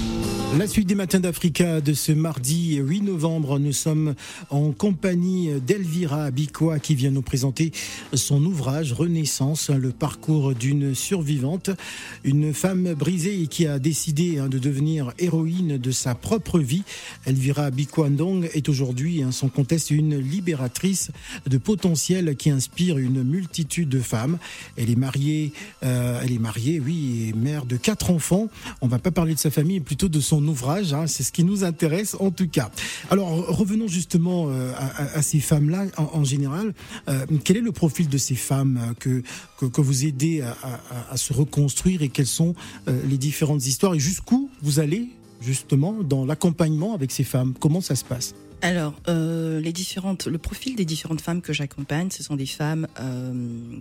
La 0.57 0.67
suite 0.67 0.87
des 0.87 0.95
matins 0.95 1.21
d'Africa 1.21 1.79
de 1.79 1.93
ce 1.93 2.11
mardi 2.11 2.75
8 2.75 3.03
novembre, 3.03 3.57
nous 3.57 3.71
sommes 3.71 4.15
en 4.49 4.71
compagnie 4.73 5.49
d'Elvira 5.65 6.29
Bikwa 6.29 6.77
qui 6.79 6.93
vient 6.93 7.09
nous 7.09 7.21
présenter 7.21 7.71
son 8.13 8.43
ouvrage 8.43 8.91
Renaissance, 8.91 9.69
le 9.69 9.91
parcours 9.91 10.53
d'une 10.53 10.93
survivante, 10.93 11.69
une 12.25 12.53
femme 12.53 12.93
brisée 12.95 13.47
qui 13.47 13.65
a 13.65 13.79
décidé 13.79 14.39
hein, 14.39 14.49
de 14.49 14.59
devenir 14.59 15.13
héroïne 15.19 15.77
de 15.77 15.91
sa 15.91 16.15
propre 16.15 16.59
vie. 16.59 16.83
Elvira 17.25 17.71
Bikwa 17.71 18.09
Ndong 18.09 18.49
est 18.53 18.67
aujourd'hui, 18.67 19.23
hein, 19.23 19.31
sans 19.31 19.47
conteste, 19.47 19.89
une 19.89 20.19
libératrice 20.19 21.11
de 21.47 21.57
potentiel 21.57 22.35
qui 22.35 22.49
inspire 22.49 22.97
une 22.97 23.23
multitude 23.23 23.87
de 23.87 23.99
femmes. 23.99 24.37
Elle 24.75 24.91
est 24.91 24.97
mariée, 24.97 25.53
euh, 25.83 26.19
elle 26.21 26.33
est 26.33 26.39
mariée, 26.39 26.81
oui, 26.81 27.29
et 27.29 27.33
mère 27.33 27.65
de 27.65 27.77
quatre 27.77 28.11
enfants. 28.11 28.49
On 28.81 28.87
va 28.87 28.99
pas 28.99 29.11
parler 29.11 29.33
de 29.33 29.39
sa 29.39 29.49
famille, 29.49 29.79
plutôt 29.79 30.09
de 30.09 30.19
son 30.19 30.40
ouvrage. 30.47 30.93
hein, 30.93 31.07
c'est 31.07 31.23
ce 31.23 31.31
qui 31.31 31.43
nous 31.43 31.63
intéresse 31.63 32.15
en 32.19 32.31
tout 32.31 32.47
cas. 32.47 32.71
Alors 33.09 33.29
revenons 33.29 33.87
justement 33.87 34.47
euh, 34.49 34.71
à, 34.77 35.21
ces 35.21 35.39
femmes-là 35.39 35.85
en, 35.97 36.23
général. 36.23 36.73
Euh, 37.09 37.25
quel 37.43 37.57
est 37.57 37.61
le 37.61 37.71
profil 37.71 38.09
de 38.09 38.17
ces 38.17 38.35
femmes 38.35 38.79
euh, 38.81 38.93
que 38.99 39.23
que, 39.69 39.81
vous 39.81 40.05
aidez 40.05 40.41
à, 40.41 41.17
se 41.17 41.33
reconstruire 41.33 42.01
et 42.01 42.09
quelles 42.09 42.25
sont 42.25 42.55
les 42.87 43.17
différentes 43.17 43.65
histoires 43.67 43.93
et 43.93 43.99
jusqu'où 43.99 44.49
vous 44.63 44.79
allez 44.79 45.09
justement 45.39 46.01
dans 46.01 46.25
l'accompagnement 46.25 46.95
avec 46.95 47.11
ces 47.11 47.23
femmes? 47.23 47.53
Comment 47.59 47.81
ça 47.81 47.95
se 47.95 48.03
passe? 48.03 48.33
Alors, 48.63 48.95
les 49.07 49.71
différentes, 49.71 50.25
le 50.25 50.39
profil 50.39 50.75
des 50.75 50.85
différentes 50.85 51.21
femmes 51.21 51.41
que 51.41 51.53
j'accompagne, 51.53 52.09
ce 52.09 52.23
sont 52.23 52.35
des 52.35 52.47
femmes 52.47 52.87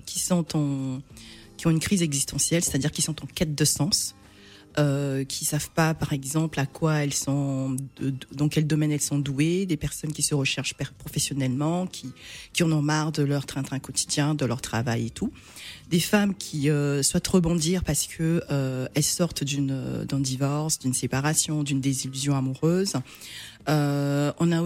qui 0.04 0.18
sont 0.18 0.44
qui 1.60 1.66
ont 1.66 1.70
une 1.70 1.80
crise 1.80 2.02
existentielle, 2.02 2.64
c'est-à-dire 2.64 2.90
qui 2.90 3.02
sont 3.02 3.22
en 3.22 3.26
quête 3.26 3.54
de 3.54 3.64
sens, 3.66 4.14
euh, 4.78 5.24
qui 5.24 5.44
savent 5.44 5.70
pas, 5.70 5.94
par 5.94 6.12
exemple, 6.12 6.60
à 6.60 6.66
quoi 6.66 7.02
elles 7.02 7.14
sont, 7.14 7.76
dans 8.32 8.48
quel 8.48 8.66
domaine 8.66 8.92
elles 8.92 9.00
sont 9.00 9.18
douées, 9.18 9.66
des 9.66 9.76
personnes 9.76 10.12
qui 10.12 10.22
se 10.22 10.34
recherchent 10.34 10.74
professionnellement, 10.98 11.86
qui 11.86 12.12
qui 12.52 12.62
en 12.62 12.72
ont 12.72 12.82
marre 12.82 13.12
de 13.12 13.22
leur 13.22 13.46
train-train 13.46 13.78
quotidien, 13.78 14.34
de 14.34 14.44
leur 14.44 14.60
travail 14.60 15.06
et 15.06 15.10
tout, 15.10 15.32
des 15.88 16.00
femmes 16.00 16.34
qui 16.34 16.70
euh, 16.70 17.02
souhaitent 17.02 17.28
rebondir 17.28 17.84
parce 17.84 18.06
que 18.06 18.42
euh, 18.50 18.86
elles 18.94 19.02
sortent 19.02 19.44
d'une 19.44 20.04
d'un 20.04 20.20
divorce, 20.20 20.78
d'une 20.78 20.94
séparation, 20.94 21.62
d'une 21.62 21.80
désillusion 21.80 22.36
amoureuse. 22.36 22.94
Euh, 23.68 23.99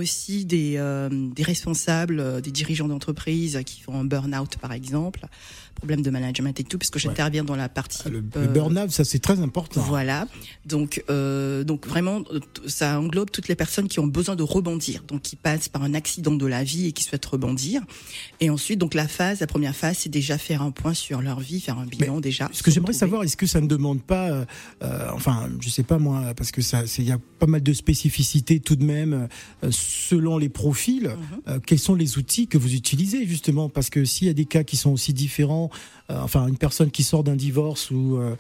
aussi 0.05 0.45
des, 0.45 0.75
euh, 0.77 1.09
des 1.11 1.43
responsables, 1.43 2.21
euh, 2.21 2.41
des 2.43 2.51
dirigeants 2.51 2.89
d'entreprise 2.89 3.61
qui 3.65 3.81
font 3.81 3.99
un 3.99 4.05
burn-out, 4.05 4.59
par 4.59 4.73
exemple, 4.73 5.27
problème 5.75 6.03
de 6.03 6.11
management 6.11 6.59
et 6.61 6.65
tout, 6.65 6.79
parce 6.79 6.91
que 6.91 6.99
j'interviens 6.99 7.43
dans 7.43 7.57
la 7.57 7.69
partie. 7.69 8.09
Le, 8.09 8.21
le 8.21 8.25
euh, 8.37 8.47
burn-out, 8.47 8.91
ça 8.91 9.05
c'est 9.05 9.19
très 9.19 9.41
important. 9.41 9.81
voilà. 9.81 10.29
Donc, 10.67 11.03
euh, 11.11 11.65
donc 11.65 11.87
vraiment, 11.87 12.23
ça 12.67 13.01
englobe 13.01 13.31
toutes 13.31 13.49
les 13.49 13.57
personnes 13.57 13.89
qui 13.89 13.99
ont 13.99 14.07
besoin 14.07 14.37
de 14.37 14.43
rebondir, 14.43 15.03
donc 15.09 15.23
qui 15.23 15.37
passent 15.37 15.69
par 15.69 15.83
un 15.83 15.95
accident 15.95 16.35
de 16.37 16.47
la 16.47 16.63
vie 16.63 16.87
et 16.89 16.93
qui 16.93 17.03
souhaitent 17.03 17.25
rebondir. 17.27 17.83
Et 18.41 18.51
ensuite, 18.51 18.79
donc 18.79 18.95
la 18.95 19.09
phase, 19.09 19.41
la 19.41 19.47
première 19.47 19.75
phase, 19.75 19.99
c'est 20.01 20.11
déjà 20.11 20.39
faire 20.39 20.63
un 20.63 20.71
point 20.71 20.95
sur 20.95 21.23
leur 21.23 21.41
vie, 21.41 21.61
faire 21.61 21.79
un 21.79 21.87
bilan 21.87 22.21
déjà. 22.21 22.49
Ce 22.53 22.63
que 22.63 22.71
j'aimerais 22.71 22.93
savoir, 22.93 23.25
est-ce 23.25 23.37
que 23.37 23.47
ça 23.47 23.61
ne 23.61 23.67
demande 23.67 24.03
pas, 24.03 24.45
enfin, 25.13 25.49
je 25.61 25.71
sais 25.71 25.83
pas 25.83 25.99
moi, 25.99 26.35
parce 26.37 26.53
que 26.53 26.63
ça, 26.63 26.83
il 26.99 27.05
y 27.05 27.13
a 27.13 27.19
pas 27.39 27.47
mal 27.47 27.63
de 27.63 27.73
spécificités 27.73 28.61
tout 28.61 28.77
de 28.77 28.85
même 28.85 29.29
selon 30.09 30.39
les 30.39 30.49
profils. 30.49 31.09
Mhm. 31.09 31.41
euh, 31.49 31.61
quels 31.65 31.79
sont 31.79 31.95
les 31.95 32.19
outils 32.19 32.47
que 32.49 32.59
vous 32.59 32.75
utilisez 32.75 33.27
justement? 33.27 33.69
Parce 33.69 33.91
que 33.91 34.05
s'il 34.05 34.27
y 34.27 34.31
a 34.31 34.35
des 34.35 34.45
cas 34.45 34.65
qui 34.65 34.77
sont 34.77 34.91
aussi 34.91 35.13
différents, 35.13 35.71
euh, 36.11 36.21
enfin, 36.23 36.47
une 36.49 36.57
personne 36.59 36.91
qui 36.91 37.03
sort 37.03 37.25
d'un 37.25 37.37
divorce 37.37 37.91
ou 37.91 38.17
euh, 38.19 38.35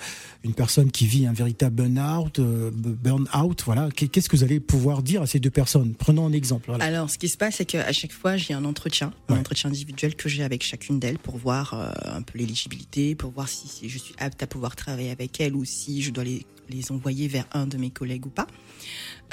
une 0.44 0.54
personne 0.54 0.90
qui 0.90 1.06
vit 1.06 1.26
un 1.26 1.32
véritable 1.32 1.76
burn-out, 1.76 2.40
burn-out, 2.40 3.62
voilà, 3.64 3.88
qu'est- 3.94 4.08
qu'est-ce 4.08 4.28
que 4.28 4.36
vous 4.36 4.44
allez 4.44 4.60
pouvoir 4.60 5.02
dire 5.02 5.22
à 5.22 5.26
ces 5.26 5.40
deux 5.40 5.50
personnes? 5.50 5.94
Prenons 5.94 6.26
un 6.26 6.32
exemple. 6.32 6.64
Voilà. 6.68 6.84
Alors, 6.84 7.10
ce 7.10 7.18
qui 7.18 7.28
se 7.28 7.36
passe, 7.36 7.56
c'est 7.56 7.64
qu'à 7.64 7.92
chaque 7.92 8.12
fois, 8.12 8.36
j'ai 8.36 8.54
un 8.54 8.64
entretien, 8.64 9.12
un 9.28 9.38
entretien 9.38 9.70
individuel 9.70 10.14
que 10.16 10.28
j'ai 10.28 10.42
avec 10.42 10.62
chacune 10.62 10.98
d'elles 10.98 11.18
pour 11.18 11.36
voir 11.38 11.74
un 12.04 12.22
peu 12.22 12.38
l'éligibilité, 12.38 13.14
pour 13.14 13.30
voir 13.30 13.48
si, 13.48 13.68
si 13.68 13.88
je 13.88 13.98
suis 13.98 14.14
apte 14.18 14.42
à 14.42 14.46
pouvoir 14.46 14.76
travailler 14.76 15.10
avec 15.10 15.40
elles 15.40 15.54
ou 15.54 15.64
si 15.64 16.02
je 16.02 16.10
dois 16.10 16.24
les, 16.24 16.44
les 16.70 16.90
envoyer 16.92 17.28
vers 17.28 17.46
un 17.52 17.66
de 17.66 17.76
mes 17.76 17.90
collègues 17.90 18.26
ou 18.26 18.30
pas. 18.30 18.46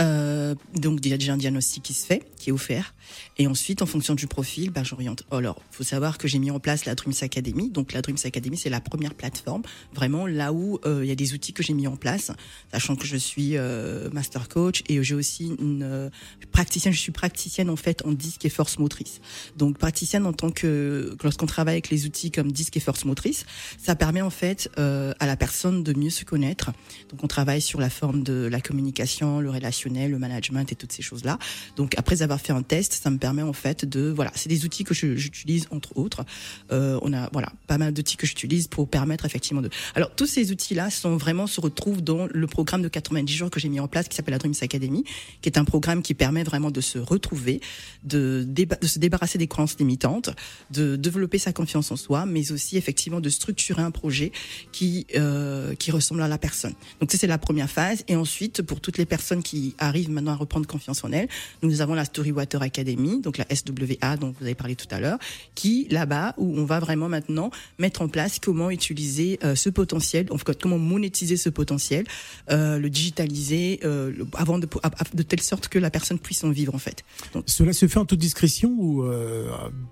Euh, 0.02 0.56
donc, 0.76 1.00
il 1.04 1.12
y 1.12 1.14
a 1.14 1.18
déjà 1.18 1.34
un 1.34 1.38
diagnostic 1.38 1.84
qui 1.84 1.94
se 1.94 2.06
fait, 2.06 2.24
qui 2.38 2.50
est 2.50 2.54
offert. 2.54 2.94
Et 3.38 3.48
ensuite, 3.48 3.82
en 3.82 3.86
fonction 3.86 4.16
du 4.16 4.28
profil, 4.28 4.72
bah, 4.72 4.84
j'oriente. 4.84 5.24
Alors, 5.32 5.62
faut 5.72 5.84
savoir 5.84 6.18
que 6.18 6.28
j'ai 6.28 6.40
mis 6.40 6.52
en 6.52 6.60
place 6.60 6.86
la 6.86 6.96
Dreams 6.96 7.14
Academy. 7.22 7.70
Donc, 7.70 7.94
la 7.94 8.02
Dreams 8.02 8.18
Academy, 8.24 8.58
c'est 8.58 8.70
la 8.70 8.82
première 8.82 9.14
plateforme, 9.14 9.62
vraiment 9.94 10.26
là 10.28 10.54
où 10.54 10.80
euh, 10.86 11.02
il 11.04 11.08
y 11.08 11.12
a 11.12 11.16
des 11.16 11.34
outils 11.34 11.54
que 11.54 11.62
j'ai 11.64 11.74
mis 11.74 11.88
en 11.88 11.96
place, 11.96 12.32
sachant 12.72 12.96
que 12.96 13.06
je 13.06 13.18
suis 13.18 13.58
euh, 13.58 14.10
master 14.12 14.50
coach 14.50 14.84
et 14.88 15.02
j'ai 15.04 15.16
aussi 15.16 15.56
une 15.60 16.10
praticienne. 16.52 16.94
Je 16.94 17.00
suis 17.00 17.12
praticienne 17.12 17.70
en 17.70 17.76
fait 17.76 18.06
en 18.06 18.12
disque 18.12 18.46
et 18.46 18.50
force 18.50 18.80
motrice. 18.80 19.22
Donc, 19.58 19.78
praticienne 19.78 20.26
en 20.26 20.34
tant 20.34 20.52
que 20.52 21.16
lorsqu'on 21.24 21.46
travaille 21.46 21.76
avec 21.76 21.90
les 21.90 22.06
outils 22.06 22.32
comme 22.32 22.52
disque 22.52 22.78
et 22.78 22.80
force 22.80 23.06
motrice, 23.06 23.46
ça 23.78 23.96
permet 23.96 24.22
en 24.22 24.30
fait 24.30 24.70
à 24.78 25.26
la 25.26 25.36
personne 25.36 25.84
de 25.84 25.94
mieux 25.94 26.10
se 26.10 26.26
connaître. 26.26 26.72
Donc, 27.10 27.24
on 27.24 27.28
travaille 27.28 27.62
sur 27.62 27.80
la 27.80 27.90
forme 27.90 28.24
de 28.24 28.48
la 28.50 28.62
communication, 28.62 29.40
le 29.40 29.50
relationnel, 29.50 29.91
le 29.94 30.18
management 30.18 30.72
et 30.72 30.76
toutes 30.76 30.92
ces 30.92 31.02
choses-là. 31.02 31.38
Donc, 31.76 31.94
après 31.98 32.22
avoir 32.22 32.40
fait 32.40 32.54
un 32.54 32.64
test, 32.64 32.94
ça 32.94 33.10
me 33.10 33.18
permet 33.18 33.42
en 33.42 33.54
fait 33.54 33.86
de 33.86 34.10
voilà, 34.10 34.32
c'est 34.36 34.50
des 34.50 34.66
outils 34.66 34.84
que 34.84 34.94
j'utilise 34.94 35.68
entre 35.72 35.98
autres. 35.98 36.26
Euh, 36.72 37.00
on 37.02 37.14
a 37.14 37.30
voilà 37.32 37.52
pas 37.68 37.78
mal 37.78 37.94
d'outils 37.94 38.18
que 38.18 38.28
j'utilise 38.28 38.68
pour 38.68 38.88
permettre 38.88 39.26
effectivement 39.26 39.62
de. 39.62 39.70
Alors, 39.96 40.14
tous 40.16 40.28
ces 40.28 40.52
outils-là 40.52 40.90
sont 40.90 41.18
vraiment 41.18 41.48
se 41.48 41.62
retrouvent 41.62 42.02
dans 42.02 42.28
le 42.32 42.48
programme 42.48 42.82
de 42.82 42.88
90 42.88 43.34
jours 43.34 43.50
que 43.50 43.60
j'ai 43.60 43.70
mis 43.70 43.80
en 43.80 43.88
place 43.88 44.08
qui 44.08 44.16
s'appelle 44.16 44.34
la 44.34 44.40
Dreams 44.40 44.54
Academy, 44.62 45.04
qui 45.42 45.50
est 45.50 45.58
un 45.58 45.66
programme 45.66 46.02
qui 46.02 46.14
permet 46.14 46.44
vraiment 46.44 46.72
de 46.72 46.82
se 46.82 46.98
retrouver, 46.98 47.62
de, 48.04 48.46
de 48.48 48.88
se 48.88 49.00
débarrasser 49.00 49.38
des 49.38 49.48
croyances 49.48 49.78
limitantes, 49.78 50.30
de 50.72 50.96
développer 50.96 51.38
sa 51.38 51.54
confiance 51.54 51.92
en 51.92 51.96
soi, 51.96 52.26
mais 52.26 52.52
aussi 52.52 52.78
effectivement 52.78 53.22
de 53.22 53.30
structurer 53.30 53.82
un 53.82 53.92
projet 53.92 54.32
qui 54.72 55.06
euh, 55.16 55.76
qui 55.76 55.92
ressemble 55.92 56.22
à 56.22 56.28
la 56.28 56.38
personne. 56.38 56.74
Donc 57.00 57.12
ça 57.12 57.18
c'est 57.18 57.28
la 57.28 57.38
première 57.38 57.70
phase 57.70 58.04
et 58.08 58.16
ensuite 58.16 58.62
pour 58.62 58.82
toutes 58.82 58.98
les 58.98 59.06
personnes 59.06 59.44
qui 59.44 59.71
arrivent 59.78 60.10
maintenant 60.10 60.32
à 60.32 60.36
reprendre 60.36 60.68
confiance 60.68 61.04
en 61.04 61.12
elles, 61.12 61.28
nous 61.62 61.82
avons 61.82 61.94
la 61.94 62.06
Storywater 62.06 62.62
Academy, 62.62 63.22
donc 63.22 63.38
la 63.38 63.46
SWA 63.54 64.18
dont 64.18 64.34
vous 64.40 64.44
avez 64.46 64.56
parlé 64.56 64.76
tout 64.76 64.88
à 64.92 65.00
l'heure, 65.00 65.18
qui 65.56 65.88
là-bas 65.90 66.34
où 66.38 66.58
on 66.60 66.66
va 66.66 66.80
vraiment 66.80 67.10
maintenant 67.10 67.52
mettre 67.80 68.02
en 68.02 68.08
place 68.08 68.40
comment 68.40 68.70
utiliser 68.72 69.40
euh, 69.44 69.56
ce 69.56 69.70
potentiel, 69.70 70.28
en 70.32 70.38
fait, 70.38 70.60
comment 70.62 70.78
monétiser 70.78 71.38
ce 71.38 71.50
potentiel, 71.50 72.06
euh, 72.50 72.78
le 72.78 72.90
digitaliser 72.90 73.80
euh, 73.84 74.12
avant 74.34 74.60
de, 74.60 74.68
de 75.14 75.24
telle 75.24 75.42
sorte 75.42 75.68
que 75.68 75.80
la 75.80 75.90
personne 75.90 76.20
puisse 76.20 76.44
en 76.44 76.52
vivre 76.52 76.76
en 76.76 76.80
fait. 76.80 77.04
Donc, 77.34 77.44
Cela 77.48 77.74
se 77.74 77.88
fait 77.88 78.00
en 78.00 78.06
toute 78.06 78.20
discrétion 78.20 78.70
ou 78.70 79.06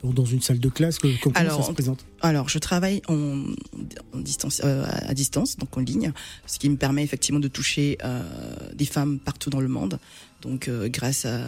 dans 0.03 0.25
une 0.25 0.41
salle 0.41 0.59
de 0.59 0.69
classe? 0.69 0.99
Que- 0.99 1.07
Alors, 1.35 1.61
ça 1.61 1.67
se 1.69 1.71
présente? 1.73 2.05
Alors, 2.21 2.49
je 2.49 2.59
travaille 2.59 3.01
en, 3.07 3.43
en 4.13 4.19
distance, 4.19 4.61
à 4.63 5.13
distance, 5.13 5.55
donc 5.57 5.77
en 5.77 5.81
ligne, 5.81 6.11
ce 6.45 6.59
qui 6.59 6.69
me 6.69 6.75
permet 6.77 7.03
effectivement 7.03 7.39
de 7.39 7.47
toucher 7.47 7.97
des 8.75 8.85
femmes 8.85 9.19
partout 9.19 9.49
dans 9.49 9.61
le 9.61 9.67
monde. 9.69 9.99
Donc, 10.41 10.69
euh, 10.69 10.87
grâce 10.87 11.25
à, 11.25 11.41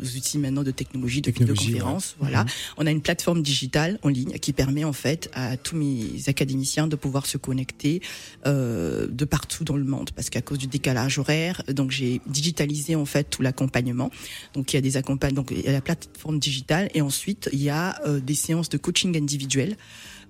aux 0.00 0.16
outils 0.16 0.38
maintenant 0.38 0.62
de 0.62 0.70
technologie, 0.70 1.20
de 1.20 1.30
Technologie, 1.30 1.66
vidéoconférence, 1.66 2.10
ouais. 2.20 2.28
voilà, 2.28 2.44
Mhm. 2.44 2.50
on 2.76 2.86
a 2.86 2.90
une 2.92 3.00
plateforme 3.02 3.42
digitale 3.42 3.98
en 4.02 4.08
ligne 4.08 4.32
qui 4.38 4.52
permet 4.52 4.84
en 4.84 4.92
fait 4.92 5.28
à 5.34 5.56
tous 5.56 5.74
mes 5.74 6.06
académiciens 6.28 6.86
de 6.86 6.94
pouvoir 6.94 7.26
se 7.26 7.36
connecter 7.36 8.00
euh, 8.46 9.08
de 9.10 9.24
partout 9.24 9.64
dans 9.64 9.76
le 9.76 9.82
monde, 9.84 10.10
parce 10.14 10.30
qu'à 10.30 10.40
cause 10.40 10.58
du 10.58 10.68
décalage 10.68 11.18
horaire, 11.18 11.62
donc 11.68 11.90
j'ai 11.90 12.20
digitalisé 12.26 12.94
en 12.94 13.04
fait 13.06 13.24
tout 13.24 13.42
l'accompagnement. 13.42 14.10
Donc, 14.54 14.72
il 14.72 14.76
y 14.76 14.78
a 14.78 14.82
des 14.82 14.96
accompagnements, 14.96 15.42
donc 15.42 15.50
il 15.50 15.60
y 15.64 15.68
a 15.68 15.72
la 15.72 15.80
plateforme 15.80 16.38
digitale, 16.38 16.90
et 16.94 17.00
ensuite 17.02 17.50
il 17.52 17.62
y 17.62 17.70
a 17.70 18.00
euh, 18.06 18.20
des 18.20 18.36
séances 18.36 18.68
de 18.68 18.78
coaching 18.78 19.16
individuel 19.16 19.76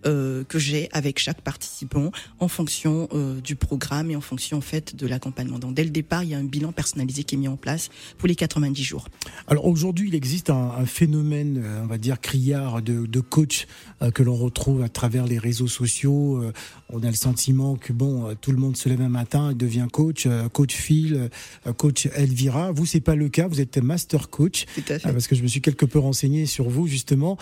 euh, 0.06 0.44
que 0.44 0.58
j'ai 0.58 0.88
avec 0.92 1.18
chaque 1.18 1.40
participant 1.40 2.10
en 2.38 2.48
fonction 2.48 3.08
euh, 3.12 3.40
du 3.40 3.56
programme 3.56 4.10
et 4.10 4.16
en 4.16 4.20
fonction 4.20 4.58
en 4.58 4.60
fait 4.60 4.94
de 4.94 5.06
l'accompagnement. 5.06 5.58
Donc 5.58 5.74
dès 5.74 5.84
le 5.84 5.90
départ, 5.90 6.22
il 6.22 6.30
y 6.30 6.34
a 6.34 6.38
un 6.38 6.44
bilan 6.44 6.72
personnalisé 6.72 7.24
qui 7.24 7.34
est 7.34 7.38
mis 7.38 7.48
en 7.48 7.56
place 7.56 7.88
pour 8.16 8.28
les 8.28 8.36
90 8.36 8.82
jours. 8.82 9.08
Alors 9.48 9.66
aujourd'hui, 9.66 10.08
il 10.08 10.14
existe 10.14 10.50
un, 10.50 10.72
un 10.78 10.86
phénomène, 10.86 11.60
euh, 11.64 11.82
on 11.82 11.86
va 11.86 11.98
dire, 11.98 12.20
criard 12.20 12.80
de, 12.82 13.06
de 13.06 13.20
coach 13.20 13.66
euh, 14.02 14.10
que 14.10 14.22
l'on 14.22 14.36
retrouve 14.36 14.82
à 14.82 14.88
travers 14.88 15.26
les 15.26 15.38
réseaux 15.38 15.66
sociaux. 15.66 16.42
On 16.90 17.02
a 17.02 17.08
le 17.08 17.14
sentiment 17.14 17.76
que 17.76 17.92
bon, 17.92 18.34
tout 18.40 18.52
le 18.52 18.58
monde 18.58 18.76
se 18.76 18.88
lève 18.88 19.00
un 19.00 19.08
matin 19.08 19.50
et 19.50 19.54
devient 19.54 19.86
coach, 19.90 20.26
coach 20.52 20.74
Phil, 20.74 21.28
coach 21.76 22.08
Elvira. 22.14 22.72
Vous, 22.72 22.86
c'est 22.86 23.00
pas 23.00 23.14
le 23.14 23.28
cas. 23.28 23.48
Vous 23.48 23.60
êtes 23.60 23.78
master 23.78 24.30
coach. 24.30 24.66
Tout 24.74 24.92
à 24.92 24.98
parce 25.12 25.26
que 25.26 25.34
je 25.34 25.42
me 25.42 25.48
suis 25.48 25.60
quelque 25.60 25.84
peu 25.84 25.98
renseigné 25.98 26.46
sur 26.46 26.68
vous 26.68 26.86
justement. 26.86 27.36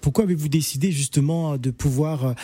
Pourquoi 0.00 0.24
avez-vous 0.24 0.48
décidé 0.48 0.92
justement 0.92 1.56
de 1.56 1.70
pouvoir 1.70 1.93
euh, 2.02 2.34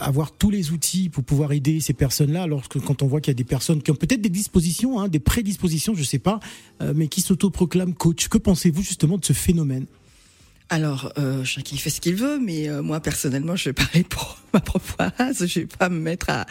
avoir 0.00 0.32
tous 0.32 0.50
les 0.50 0.70
outils 0.70 1.08
pour 1.08 1.24
pouvoir 1.24 1.52
aider 1.52 1.80
ces 1.80 1.92
personnes-là, 1.92 2.42
alors 2.42 2.68
que 2.68 2.78
quand 2.78 3.02
on 3.02 3.06
voit 3.06 3.20
qu'il 3.20 3.30
y 3.30 3.36
a 3.36 3.40
des 3.42 3.44
personnes 3.44 3.82
qui 3.82 3.90
ont 3.90 3.96
peut-être 3.96 4.20
des 4.20 4.28
dispositions, 4.28 5.00
hein, 5.00 5.08
des 5.08 5.18
prédispositions, 5.18 5.94
je 5.94 6.02
sais 6.02 6.18
pas, 6.18 6.40
euh, 6.82 6.92
mais 6.94 7.08
qui 7.08 7.20
s'autoproclament 7.20 7.94
coach. 7.94 8.28
Que 8.28 8.38
pensez-vous 8.38 8.82
justement 8.82 9.18
de 9.18 9.24
ce 9.24 9.32
phénomène? 9.32 9.86
Alors, 10.68 11.12
euh, 11.16 11.44
chacun 11.44 11.76
fait 11.76 11.90
ce 11.90 12.00
qu'il 12.00 12.16
veut, 12.16 12.38
mais 12.40 12.68
euh, 12.68 12.82
moi 12.82 12.98
personnellement, 13.00 13.54
je 13.54 13.68
vais 13.68 13.72
parler 13.72 14.02
pour 14.02 14.38
ma 14.52 14.60
propre 14.60 14.96
race. 15.18 15.46
Je 15.46 15.60
vais 15.60 15.66
pas 15.66 15.88
me 15.88 16.00
mettre 16.00 16.30
à, 16.30 16.46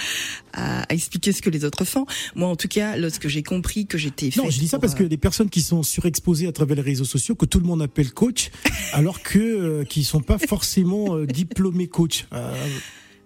à, 0.53 0.84
à 0.84 0.93
expliquer 0.93 1.34
ce 1.34 1.41
que 1.41 1.50
les 1.50 1.65
autres 1.65 1.84
font. 1.84 2.05
Moi, 2.36 2.48
en 2.48 2.55
tout 2.55 2.67
cas, 2.67 2.95
lorsque 2.98 3.27
j'ai 3.27 3.43
compris 3.43 3.88
que 3.88 3.98
j'étais 3.98 4.29
Non, 4.38 4.50
je 4.50 4.60
dis 4.60 4.67
ça 4.67 4.79
parce 4.79 4.93
euh, 4.93 5.00
que 5.00 5.03
des 5.03 5.17
personnes 5.17 5.50
qui 5.50 5.62
sont 5.62 5.84
surexposées 5.84 6.48
à 6.48 6.51
travers 6.51 6.77
les 6.77 6.81
réseaux 6.81 7.05
sociaux, 7.05 7.36
que 7.36 7.45
tout 7.45 7.60
le 7.60 7.65
monde 7.65 7.81
appelle 7.81 8.12
coach, 8.12 8.51
alors 8.93 9.22
que 9.22 9.39
euh, 9.39 9.84
qui 9.84 10.03
sont 10.03 10.22
pas 10.22 10.38
forcément 10.38 11.15
euh, 11.15 11.25
diplômés 11.25 11.88
coach. 11.88 12.25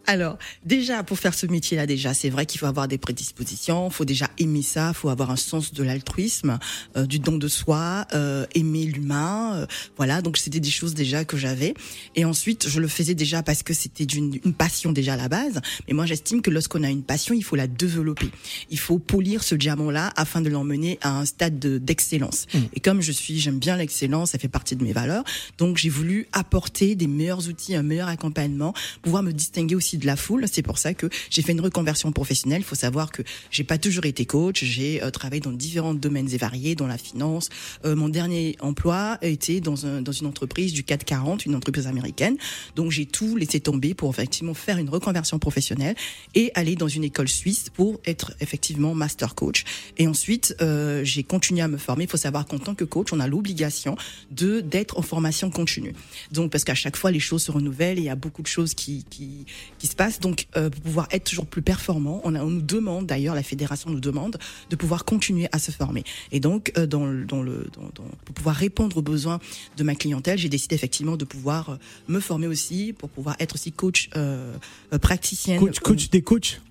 Alors, 0.06 0.40
déjà, 0.66 1.04
pour 1.04 1.20
faire 1.20 1.36
ce 1.36 1.46
métier-là, 1.46 1.86
déjà, 1.86 2.16
c'est 2.16 2.30
vrai 2.30 2.48
qu'il 2.48 2.60
faut 2.60 2.66
avoir 2.66 2.88
des 2.88 2.98
prédispositions, 2.98 3.90
il 3.90 3.94
faut 3.94 4.06
déjà 4.06 4.28
aimer 4.40 4.64
ça, 4.64 4.90
il 4.90 4.96
faut 4.96 5.10
avoir 5.10 5.30
un 5.30 5.36
sens 5.36 5.72
de 5.72 5.84
l'altruisme, 5.84 6.58
euh, 6.98 7.06
du 7.06 7.20
don 7.20 7.38
de 7.38 7.48
soi, 7.48 8.08
euh, 8.14 8.46
aimer 8.56 8.86
l'humain, 8.86 9.54
euh, 9.56 9.66
voilà. 9.98 10.22
Donc, 10.24 10.38
c'était 10.38 10.60
des 10.60 10.72
choses 10.72 10.96
déjà 10.96 11.26
que 11.26 11.38
j'avais. 11.38 11.76
Et 12.16 12.26
ensuite, 12.26 12.68
je 12.68 12.80
le 12.80 12.88
faisais 12.88 13.14
déjà 13.14 13.44
parce 13.44 13.62
que 13.62 13.74
c'était 13.74 14.06
d'une 14.08 14.40
une 14.46 14.54
passion 14.54 14.92
déjà 14.92 15.14
à 15.14 15.18
la 15.18 15.28
base. 15.30 15.60
Mais 15.88 15.94
moi, 15.94 16.06
j'estime 16.08 16.42
que 16.42 16.50
lorsqu'on 16.50 16.84
a 16.84 16.90
une 16.90 17.04
passion, 17.04 17.36
il 17.36 17.44
faut 17.44 17.56
la 17.56 17.68
développer. 17.68 18.32
Il 18.72 18.80
faut 18.80 18.98
polir 18.98 19.44
ce 19.44 19.54
diamant-là 19.54 20.12
afin 20.16 20.42
de 20.42 20.50
l'emmener 20.50 20.98
à 21.02 21.20
un 21.20 21.26
stade 21.26 21.60
de- 21.60 21.78
d'excellence. 21.78 22.48
Et 22.74 22.80
comme 22.80 23.02
je 23.02 23.12
suis, 23.12 23.40
j'aime 23.40 23.60
bien 23.60 23.76
l'excellence, 23.78 24.32
ça 24.32 24.40
fait 24.40 24.48
partie 24.48 24.76
de 24.76 24.84
mes 24.84 24.94
valeurs. 24.94 25.24
Donc, 25.60 25.78
j'ai 25.78 25.90
voulu 25.90 26.28
apporter 26.32 26.96
des 26.96 27.08
meilleurs 27.08 27.48
outils, 27.48 27.76
un 27.76 27.84
meilleur 27.84 28.08
accompagnement, 28.08 28.74
pouvoir 29.04 29.22
me 29.24 29.32
distinguer 29.34 29.76
aussi 29.76 29.89
de 29.98 30.06
la 30.06 30.16
foule. 30.16 30.46
C'est 30.52 30.62
pour 30.62 30.78
ça 30.78 30.94
que 30.94 31.10
j'ai 31.30 31.42
fait 31.42 31.52
une 31.52 31.62
reconversion 31.62 32.12
professionnelle. 32.12 32.62
Il 32.62 32.66
faut 32.66 32.76
savoir 32.76 33.12
que 33.12 33.22
j'ai 33.52 33.64
pas 33.64 33.78
toujours 33.78 34.06
été 34.06 34.26
coach. 34.26 34.64
J'ai 34.64 35.02
euh, 35.02 35.12
travaillé 35.12 35.42
dans 35.42 35.52
différents 35.52 35.94
domaines 35.94 36.32
et 36.32 36.38
variés, 36.38 36.76
dans 36.76 36.88
la 36.88 36.98
finance. 36.98 37.50
Euh, 37.86 37.96
mon 37.96 38.10
dernier 38.10 38.56
emploi 38.60 39.18
été 39.22 39.62
dans, 39.62 39.86
un, 39.86 40.02
dans 40.02 40.12
une 40.12 40.28
entreprise 40.28 40.74
du 40.74 40.84
440, 40.84 41.46
une 41.46 41.56
entreprise 41.56 41.88
américaine. 41.88 42.38
Donc 42.76 42.92
j'ai 42.92 43.06
tout 43.06 43.36
laissé 43.36 43.60
tomber 43.60 43.94
pour 43.94 44.10
effectivement 44.12 44.54
faire 44.54 44.78
une 44.78 44.90
reconversion 44.90 45.40
professionnelle 45.40 45.96
et 46.36 46.52
aller 46.56 46.76
dans 46.76 46.88
une 46.88 47.04
école 47.04 47.28
suisse 47.28 47.70
pour 47.70 48.00
être 48.06 48.34
effectivement 48.40 48.94
master 48.94 49.36
coach. 49.36 49.64
Et 49.98 50.08
ensuite, 50.08 50.56
euh, 50.62 51.04
j'ai 51.04 51.24
continué 51.24 51.62
à 51.62 51.68
me 51.68 51.78
former. 51.78 52.06
Il 52.06 52.10
faut 52.10 52.18
savoir 52.18 52.46
qu'en 52.46 52.60
tant 52.60 52.76
que 52.76 52.84
coach, 52.84 53.14
on 53.14 53.20
a 53.20 53.28
l'obligation 53.28 53.96
de 54.32 54.62
d'être 54.62 54.98
en 54.98 55.02
formation 55.02 55.50
continue. 55.50 55.94
Donc 56.32 56.52
parce 56.52 56.64
qu'à 56.64 56.76
chaque 56.76 56.96
fois, 56.96 57.12
les 57.12 57.20
choses 57.20 57.44
se 57.44 57.52
renouvellent 57.52 57.98
et 57.98 58.02
il 58.02 58.06
y 58.06 58.10
a 58.10 58.16
beaucoup 58.16 58.42
de 58.42 58.48
choses 58.48 58.74
qui, 58.74 59.06
qui 59.80 59.88
se 59.88 59.96
passent. 59.96 60.20
Donc 60.20 60.46
euh, 60.56 60.70
pour 60.70 60.82
pouvoir 60.82 61.08
être 61.12 61.24
toujours 61.24 61.48
plus 61.48 61.62
performant, 61.64 62.22
on, 62.24 62.36
a, 62.36 62.44
on 62.44 62.50
nous 62.50 62.62
demande 62.62 63.08
d'ailleurs, 63.08 63.34
la 63.34 63.44
fédération 63.44 63.90
nous 63.90 64.00
demande 64.00 64.38
de 64.70 64.76
pouvoir 64.76 65.06
continuer 65.06 65.48
à 65.52 65.58
se 65.60 65.72
former. 65.72 66.04
Et 66.32 66.40
donc 66.40 66.72
euh, 66.78 66.86
dans, 66.86 67.06
le- 67.08 67.26
dans 67.26 67.42
le 67.42 67.68
dans, 67.74 67.84
dans- 67.96 68.10
pour 68.26 68.36
pouvoir 68.36 68.56
répondre 68.56 68.98
aux 68.98 69.02
besoins 69.02 69.40
de 69.78 69.84
ma 69.84 69.96
clientèle, 69.96 70.38
j'ai 70.38 70.50
décidé 70.50 70.76
effectivement 70.76 71.18
de 71.18 71.26
pouvoir 71.26 71.70
euh, 71.70 71.76
me 72.08 72.20
former 72.20 72.48
aussi 72.48 72.94
pour 72.94 73.10
pouvoir 73.10 73.36
être 73.40 73.56
aussi 73.56 73.72
coach 73.72 74.10
euh, 74.16 74.54
euh, 74.94 74.98
praticienne. 75.00 75.60
Coach, 75.60 75.80
coach 75.80 76.10
des 76.10 76.22
coachs? 76.22 76.62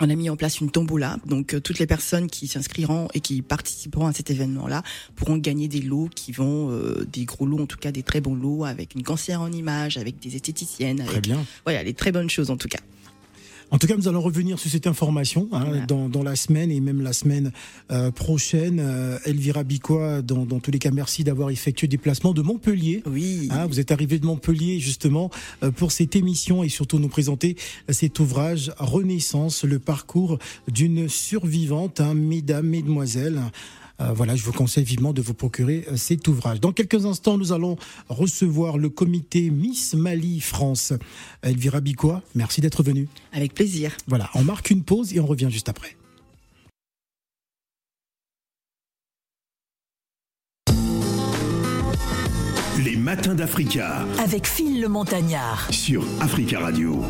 on 0.00 0.10
a 0.10 0.14
mis 0.16 0.28
en 0.28 0.34
place 0.34 0.58
une 0.60 0.72
tombola, 0.72 1.18
donc 1.24 1.54
euh, 1.54 1.60
toutes 1.60 1.78
les 1.78 1.86
personnes 1.86 2.26
qui 2.26 2.48
s'inscriront 2.48 3.06
et 3.14 3.20
qui 3.20 3.42
participeront 3.42 4.06
à 4.08 4.12
cet 4.12 4.28
événement-là 4.28 4.82
pourront 5.14 5.36
gagner 5.36 5.68
des 5.68 5.80
lots 5.80 6.08
qui 6.12 6.32
vont, 6.32 6.72
euh, 6.72 7.06
des 7.12 7.24
gros 7.24 7.46
lots 7.46 7.60
en 7.60 7.66
tout 7.66 7.76
cas, 7.78 7.92
des 7.92 8.02
très 8.02 8.20
bons 8.20 8.34
lots 8.34 8.64
avec 8.64 8.96
une 8.96 9.04
conseillère 9.04 9.40
en 9.42 9.52
images, 9.52 9.96
avec 9.96 10.18
des 10.18 10.34
esthéticiennes, 10.34 10.96
Très 10.98 11.08
avec 11.10 11.22
bien. 11.22 11.44
voilà, 11.64 11.84
les 11.84 11.94
très 11.94 12.10
bonnes 12.10 12.28
choses 12.28 12.50
en 12.50 12.56
tout 12.56 12.66
cas. 12.66 12.80
En 13.70 13.78
tout 13.78 13.86
cas, 13.86 13.96
nous 13.96 14.08
allons 14.08 14.20
revenir 14.20 14.58
sur 14.58 14.70
cette 14.70 14.86
information 14.86 15.48
hein, 15.52 15.64
Voilà. 15.66 15.86
dans, 15.86 16.08
dans 16.08 16.22
la 16.22 16.36
semaine 16.36 16.70
et 16.70 16.80
même 16.80 17.00
la 17.02 17.12
semaine 17.12 17.50
euh, 17.90 18.10
prochaine. 18.10 18.78
Euh, 18.80 19.18
Elvira 19.24 19.64
Bicois, 19.64 20.22
dans, 20.22 20.44
dans 20.44 20.60
tous 20.60 20.70
les 20.70 20.78
cas, 20.78 20.90
merci 20.90 21.24
d'avoir 21.24 21.50
effectué 21.50 21.88
des 21.88 21.98
placements 21.98 22.32
de 22.34 22.42
Montpellier. 22.42 23.02
Oui. 23.06 23.48
Hein, 23.50 23.66
vous 23.66 23.80
êtes 23.80 23.90
arrivé 23.90 24.18
de 24.18 24.26
Montpellier 24.26 24.78
justement 24.80 25.30
euh, 25.62 25.70
pour 25.70 25.92
cette 25.92 26.14
émission 26.14 26.62
et 26.62 26.68
surtout 26.68 26.98
nous 26.98 27.08
présenter 27.08 27.56
cet 27.88 28.20
ouvrage 28.20 28.72
Renaissance, 28.78 29.64
le 29.64 29.78
parcours 29.78 30.38
d'une 30.70 31.08
survivante, 31.08 32.00
hein, 32.00 32.14
mesdames, 32.14 32.66
mesdemoiselles. 32.66 33.40
Euh, 34.00 34.12
voilà, 34.12 34.34
je 34.34 34.42
vous 34.42 34.52
conseille 34.52 34.84
vivement 34.84 35.12
de 35.12 35.22
vous 35.22 35.34
procurer 35.34 35.86
euh, 35.90 35.96
cet 35.96 36.26
ouvrage. 36.26 36.60
Dans 36.60 36.72
quelques 36.72 37.06
instants, 37.06 37.38
nous 37.38 37.52
allons 37.52 37.76
recevoir 38.08 38.76
le 38.76 38.88
comité 38.88 39.50
Miss 39.50 39.94
Mali 39.94 40.40
France. 40.40 40.92
Elvira 41.42 41.80
Bicois, 41.80 42.22
merci 42.34 42.60
d'être 42.60 42.82
venue. 42.82 43.08
Avec 43.32 43.54
plaisir. 43.54 43.96
Voilà, 44.08 44.30
on 44.34 44.42
marque 44.42 44.70
une 44.70 44.82
pause 44.82 45.14
et 45.14 45.20
on 45.20 45.26
revient 45.26 45.48
juste 45.50 45.68
après. 45.68 45.96
Les 52.84 52.96
matins 52.96 53.34
d'Africa 53.34 54.04
avec 54.18 54.46
Phil 54.46 54.80
le 54.80 54.88
Montagnard. 54.88 55.68
sur 55.70 56.04
Africa 56.20 56.58
Radio. 56.58 57.02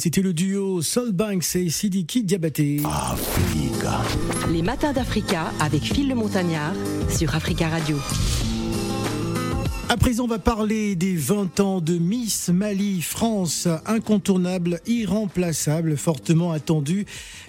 C'était 0.00 0.22
le 0.22 0.32
duo 0.32 0.80
Soul 0.80 1.12
Banks 1.12 1.56
et 1.56 1.68
Sidiki 1.68 2.24
Diabaté. 2.24 2.80
Africa. 2.86 4.00
Les 4.50 4.62
matins 4.62 4.94
d'Africa 4.94 5.52
avec 5.60 5.82
Phil 5.82 6.08
le 6.08 6.14
Montagnard 6.14 6.72
sur 7.10 7.34
Africa 7.34 7.68
Radio. 7.68 7.98
À 9.92 9.96
présent, 9.96 10.22
on 10.22 10.28
va 10.28 10.38
parler 10.38 10.94
des 10.94 11.16
20 11.16 11.58
ans 11.58 11.80
de 11.80 11.98
Miss 11.98 12.48
Mali 12.48 13.02
France, 13.02 13.66
incontournable, 13.86 14.80
irremplaçable, 14.86 15.96
fortement 15.96 16.52
attendu 16.52 17.06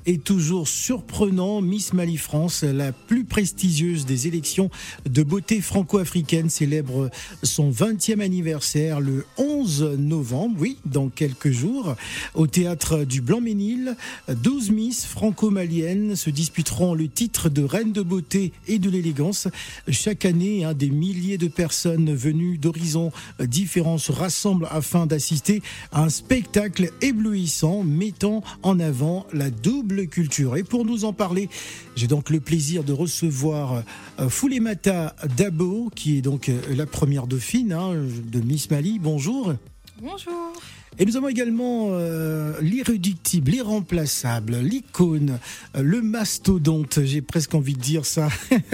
et 0.07 0.17
toujours 0.17 0.67
surprenant. 0.67 1.61
Miss 1.61 1.93
Mali 1.93 2.17
France, 2.17 2.63
la 2.63 2.93
plus 2.93 3.25
prestigieuse 3.25 4.07
des 4.07 4.25
élections 4.25 4.71
de 5.07 5.21
beauté 5.21 5.61
franco-africaine, 5.61 6.49
célèbre 6.49 7.11
son 7.43 7.69
20e 7.69 8.21
anniversaire 8.21 9.01
le 9.01 9.23
11 9.37 9.97
novembre, 9.99 10.55
oui, 10.57 10.77
dans 10.85 11.09
quelques 11.09 11.51
jours, 11.51 11.95
au 12.33 12.47
théâtre 12.47 13.03
du 13.03 13.21
Blanc-Ménil. 13.21 13.95
12 14.29 14.71
Miss 14.71 15.05
franco-maliennes 15.05 16.15
se 16.15 16.31
disputeront 16.31 16.95
le 16.95 17.07
titre 17.07 17.49
de 17.49 17.61
reine 17.61 17.91
de 17.91 18.01
beauté 18.01 18.51
et 18.67 18.79
de 18.79 18.89
l'élégance. 18.89 19.47
Chaque 19.89 20.25
année, 20.25 20.65
des 20.73 20.89
milliers 20.89 21.37
de 21.37 21.47
personnes 21.47 22.11
venues 22.31 22.57
d'horizons 22.57 23.11
différents 23.39 23.97
se 23.97 24.11
rassemblent 24.11 24.67
afin 24.71 25.05
d'assister 25.05 25.61
à 25.91 26.03
un 26.03 26.09
spectacle 26.09 26.91
éblouissant 27.01 27.83
mettant 27.83 28.43
en 28.63 28.79
avant 28.79 29.25
la 29.33 29.49
double 29.49 30.07
culture. 30.07 30.55
Et 30.55 30.63
pour 30.63 30.85
nous 30.85 31.05
en 31.05 31.13
parler, 31.13 31.49
j'ai 31.95 32.07
donc 32.07 32.29
le 32.29 32.39
plaisir 32.39 32.83
de 32.83 32.93
recevoir 32.93 33.83
euh, 34.19 34.29
Foulemata 34.29 35.15
Dabo, 35.37 35.91
qui 35.95 36.17
est 36.17 36.21
donc 36.21 36.49
euh, 36.49 36.59
la 36.75 36.85
première 36.85 37.27
dauphine 37.27 37.73
hein, 37.73 37.93
de 37.93 38.39
Miss 38.39 38.69
Mali. 38.69 38.99
Bonjour. 38.99 39.53
Bonjour. 40.01 40.53
Et 40.99 41.05
nous 41.05 41.15
avons 41.15 41.29
également 41.29 41.89
euh, 41.91 42.53
l'irréductible, 42.61 43.51
l'irremplaçable, 43.51 44.57
l'icône, 44.57 45.39
euh, 45.75 45.81
le 45.81 46.01
mastodonte, 46.01 46.99
j'ai 47.03 47.21
presque 47.21 47.55
envie 47.55 47.75
de 47.75 47.79
dire 47.79 48.05
ça. 48.05 48.27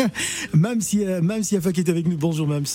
Mams, 0.54 0.82
Mams 1.22 1.44
Yafa 1.52 1.72
qui 1.72 1.82
est 1.82 1.90
avec 1.90 2.08
nous. 2.08 2.18
Bonjour 2.18 2.48
Mams. 2.48 2.66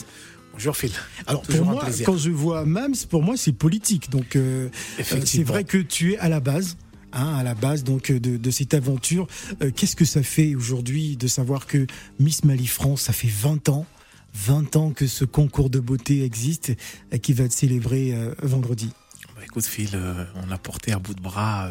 Bonjour 0.53 0.77
Phil. 0.77 0.93
Alors 1.27 1.43
pour 1.43 1.65
moi, 1.65 1.87
quand 2.05 2.17
je 2.17 2.31
vois 2.31 2.65
Mams, 2.65 2.95
pour 3.09 3.23
moi 3.23 3.37
c'est 3.37 3.53
politique. 3.53 4.11
Donc 4.11 4.37
euh, 4.37 4.69
euh, 5.01 5.21
c'est 5.25 5.43
vrai 5.45 5.65
que 5.65 5.79
tu 5.79 6.13
es 6.15 6.19
à 6.19 6.29
la 6.29 6.41
base. 6.41 6.77
hein, 7.13 7.35
à 7.37 7.43
la 7.43 7.55
base 7.55 7.85
donc 7.85 8.11
euh, 8.11 8.21
de, 8.21 8.37
de 8.37 8.51
cette 8.51 8.75
aventure, 8.75 9.27
Euh, 9.63 9.71
qu'est-ce 9.75 9.97
que 9.97 10.05
ça 10.05 10.23
fait 10.23 10.55
aujourd'hui 10.55 11.17
de 11.17 11.27
savoir 11.27 11.67
que 11.67 11.87
Miss 12.21 12.45
Mali 12.45 12.67
France, 12.67 13.03
ça 13.03 13.13
fait 13.13 13.29
20 13.29 13.69
ans, 13.71 13.87
20 14.35 14.77
ans 14.77 14.91
que 14.93 15.07
ce 15.07 15.25
concours 15.25 15.71
de 15.71 15.81
beauté 15.81 16.23
existe 16.25 16.73
et 17.11 17.19
qui 17.19 17.33
va 17.33 17.45
être 17.45 17.53
célébré 17.53 18.15
vendredi? 18.43 18.91
Bah, 19.37 19.43
écoute 19.45 19.65
Phil, 19.65 19.91
on 20.47 20.51
a 20.51 20.59
porté 20.59 20.93
à 20.93 20.99
bout 20.99 21.15
de 21.15 21.21
bras 21.23 21.69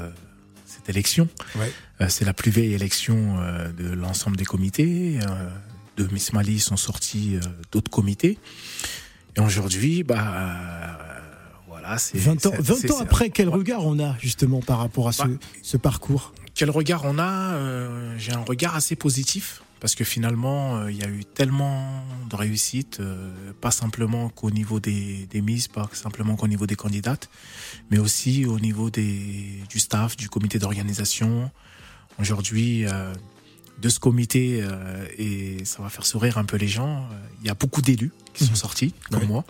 cette 0.65 0.89
élection. 0.89 1.27
Ouais. 1.55 1.71
C'est 2.09 2.25
la 2.25 2.33
plus 2.33 2.51
vieille 2.51 2.73
élection 2.73 3.37
de 3.77 3.89
l'ensemble 3.91 4.37
des 4.37 4.45
comités. 4.45 5.19
De 5.97 6.07
Miss 6.11 6.33
Mali 6.33 6.59
sont 6.59 6.77
sortis 6.77 7.35
euh, 7.35 7.39
d'autres 7.71 7.91
comités. 7.91 8.37
Et 9.35 9.39
aujourd'hui, 9.39 10.03
bah 10.03 10.33
euh, 10.35 11.19
voilà, 11.67 11.97
c'est 11.97 12.17
20 12.17 12.45
ans, 12.45 12.51
c'est- 12.55 12.61
20 12.61 12.75
c'est- 12.75 12.91
ans 12.91 12.95
c'est- 12.97 13.03
après, 13.03 13.29
quel 13.29 13.49
Ouais. 13.49 13.55
regard 13.55 13.85
on 13.85 13.99
a 13.99 14.15
justement 14.19 14.59
par 14.61 14.79
rapport 14.79 15.07
à 15.07 15.11
ce, 15.13 15.23
Bah, 15.23 15.29
ce 15.61 15.77
parcours? 15.77 16.33
Quel 16.53 16.69
regard 16.69 17.03
on 17.05 17.17
a 17.17 17.53
Euh, 17.53 18.15
J'ai 18.17 18.33
un 18.33 18.43
regard 18.43 18.75
assez 18.75 18.95
positif 18.95 19.61
parce 19.79 19.95
que 19.95 20.03
finalement, 20.03 20.77
euh, 20.77 20.91
il 20.91 20.97
y 20.97 21.03
a 21.03 21.07
eu 21.09 21.23
tellement 21.25 22.03
de 22.29 22.35
réussite, 22.35 22.99
euh, 22.99 23.31
pas 23.61 23.71
simplement 23.71 24.29
qu'au 24.29 24.51
niveau 24.51 24.79
des, 24.79 25.25
des 25.31 25.41
Miss, 25.41 25.67
pas 25.69 25.89
simplement 25.93 26.35
qu'au 26.35 26.47
niveau 26.47 26.67
des 26.67 26.75
candidates, 26.75 27.29
mais 27.89 27.97
aussi 27.97 28.45
au 28.45 28.59
niveau 28.59 28.89
des, 28.89 29.63
du 29.69 29.79
staff, 29.79 30.15
du 30.17 30.29
comité 30.29 30.59
d'organisation. 30.59 31.49
Aujourd'hui, 32.19 32.85
de 33.81 33.89
ce 33.89 33.99
comité, 33.99 34.59
euh, 34.61 35.05
et 35.17 35.65
ça 35.65 35.81
va 35.81 35.89
faire 35.89 36.05
sourire 36.05 36.37
un 36.37 36.45
peu 36.45 36.57
les 36.57 36.67
gens, 36.67 37.07
il 37.41 37.47
y 37.47 37.49
a 37.49 37.55
beaucoup 37.55 37.81
d'élus 37.81 38.11
qui 38.33 38.43
sont 38.45 38.51
Mhm. 38.51 38.55
sortis, 38.57 38.93
comme 39.09 39.25
moi. 39.25 39.43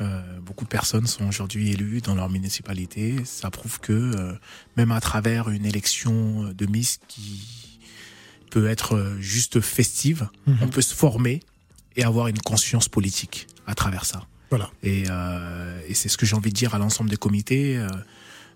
Euh, 0.00 0.20
beaucoup 0.40 0.64
de 0.64 0.70
personnes 0.70 1.06
sont 1.06 1.26
aujourd'hui 1.28 1.70
élues 1.70 2.00
dans 2.00 2.14
leur 2.14 2.28
municipalité. 2.28 3.16
Ça 3.24 3.50
prouve 3.50 3.78
que 3.80 3.92
euh, 3.92 4.32
même 4.76 4.90
à 4.90 5.00
travers 5.00 5.48
une 5.50 5.64
élection 5.66 6.52
de 6.52 6.66
Miss 6.66 6.98
qui 7.08 7.78
peut 8.50 8.68
être 8.68 8.96
euh, 8.96 9.20
juste 9.20 9.60
festive, 9.60 10.28
Mhm. 10.46 10.58
on 10.62 10.68
peut 10.68 10.82
se 10.82 10.94
former 10.94 11.40
et 11.96 12.04
avoir 12.04 12.28
une 12.28 12.38
conscience 12.38 12.88
politique 12.88 13.46
à 13.66 13.74
travers 13.74 14.04
ça. 14.04 14.26
Voilà. 14.50 14.70
Et, 14.82 15.04
euh, 15.08 15.80
et 15.88 15.94
c'est 15.94 16.08
ce 16.08 16.16
que 16.16 16.26
j'ai 16.26 16.36
envie 16.36 16.50
de 16.50 16.56
dire 16.56 16.74
à 16.74 16.78
l'ensemble 16.78 17.08
des 17.10 17.16
comités. 17.16 17.76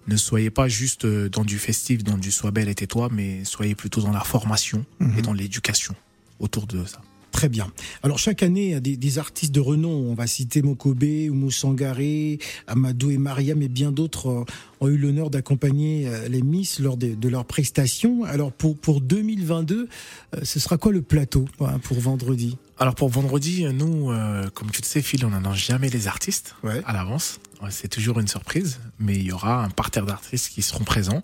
Ne 0.09 0.17
soyez 0.17 0.51
pas 0.51 0.69
juste 0.69 1.05
euh, 1.05 1.29
dans 1.29 1.45
du 1.45 1.59
festif, 1.59 2.03
dans 2.05 2.19
du 2.19 2.31
sois 2.31 2.51
belle 2.51 2.69
et 2.69 2.75
tais-toi, 2.75 3.09
mais 3.13 3.45
soyez 3.45 3.75
plutôt 3.75 4.01
dans 4.01 4.13
la 4.13 4.21
formation 4.21 4.85
Mhm. 5.01 5.19
et 5.19 5.23
dans 5.23 5.33
l'éducation 5.33 5.95
autour 6.39 6.67
de 6.67 6.85
ça. 6.85 7.01
Très 7.33 7.49
bien. 7.51 7.71
Alors 8.03 8.19
chaque 8.19 8.43
année, 8.43 8.67
il 8.67 8.71
y 8.71 8.75
a 8.75 8.81
des, 8.81 8.97
des 8.97 9.19
artistes 9.19 9.53
de 9.55 9.61
renom, 9.61 9.91
on 9.91 10.15
va 10.15 10.27
citer 10.27 10.63
Mokobe, 10.63 11.03
Oumou 11.29 11.51
Sangaré, 11.51 12.39
Amadou 12.67 13.11
et 13.11 13.19
Mariam 13.19 13.61
et 13.61 13.69
bien 13.69 13.93
d'autres 13.93 14.29
euh, 14.31 14.45
ont 14.81 14.89
eu 14.89 14.97
l'honneur 14.97 15.29
d'accompagner 15.29 16.07
euh, 16.09 16.29
les 16.29 16.41
Miss 16.41 16.79
lors 16.79 16.97
de, 16.97 17.15
de 17.15 17.29
leurs 17.29 17.45
prestations. 17.45 18.25
Alors 18.25 18.53
pour, 18.53 18.79
pour 18.79 19.03
2022, 19.03 19.87
euh, 20.35 20.41
ce 20.45 20.59
sera 20.61 20.79
quoi 20.79 20.93
le 20.93 21.03
plateau 21.03 21.45
hein, 21.61 21.79
pour 21.81 22.01
vendredi? 22.01 22.57
Alors 22.79 22.95
pour 22.95 23.11
vendredi, 23.11 23.65
nous, 23.65 24.11
euh, 24.11 24.49
comme 24.55 24.71
tu 24.71 24.81
le 24.81 24.87
sais, 24.87 25.03
Phil, 25.03 25.23
on 25.27 25.31
n'annonce 25.31 25.59
jamais 25.59 25.91
les 25.91 26.09
artistes 26.09 26.55
Ouais. 26.63 26.81
à 26.87 26.95
l'avance. 26.95 27.39
C'est 27.71 27.89
toujours 27.89 28.21
une 28.21 28.29
surprise, 28.29 28.81
mais 28.99 29.15
il 29.15 29.25
y 29.25 29.33
aura 29.33 29.65
un 29.65 29.71
parterre 29.71 30.07
d'artistes 30.07 30.53
qui 30.53 30.63
seront 30.63 30.85
présents. 30.85 31.23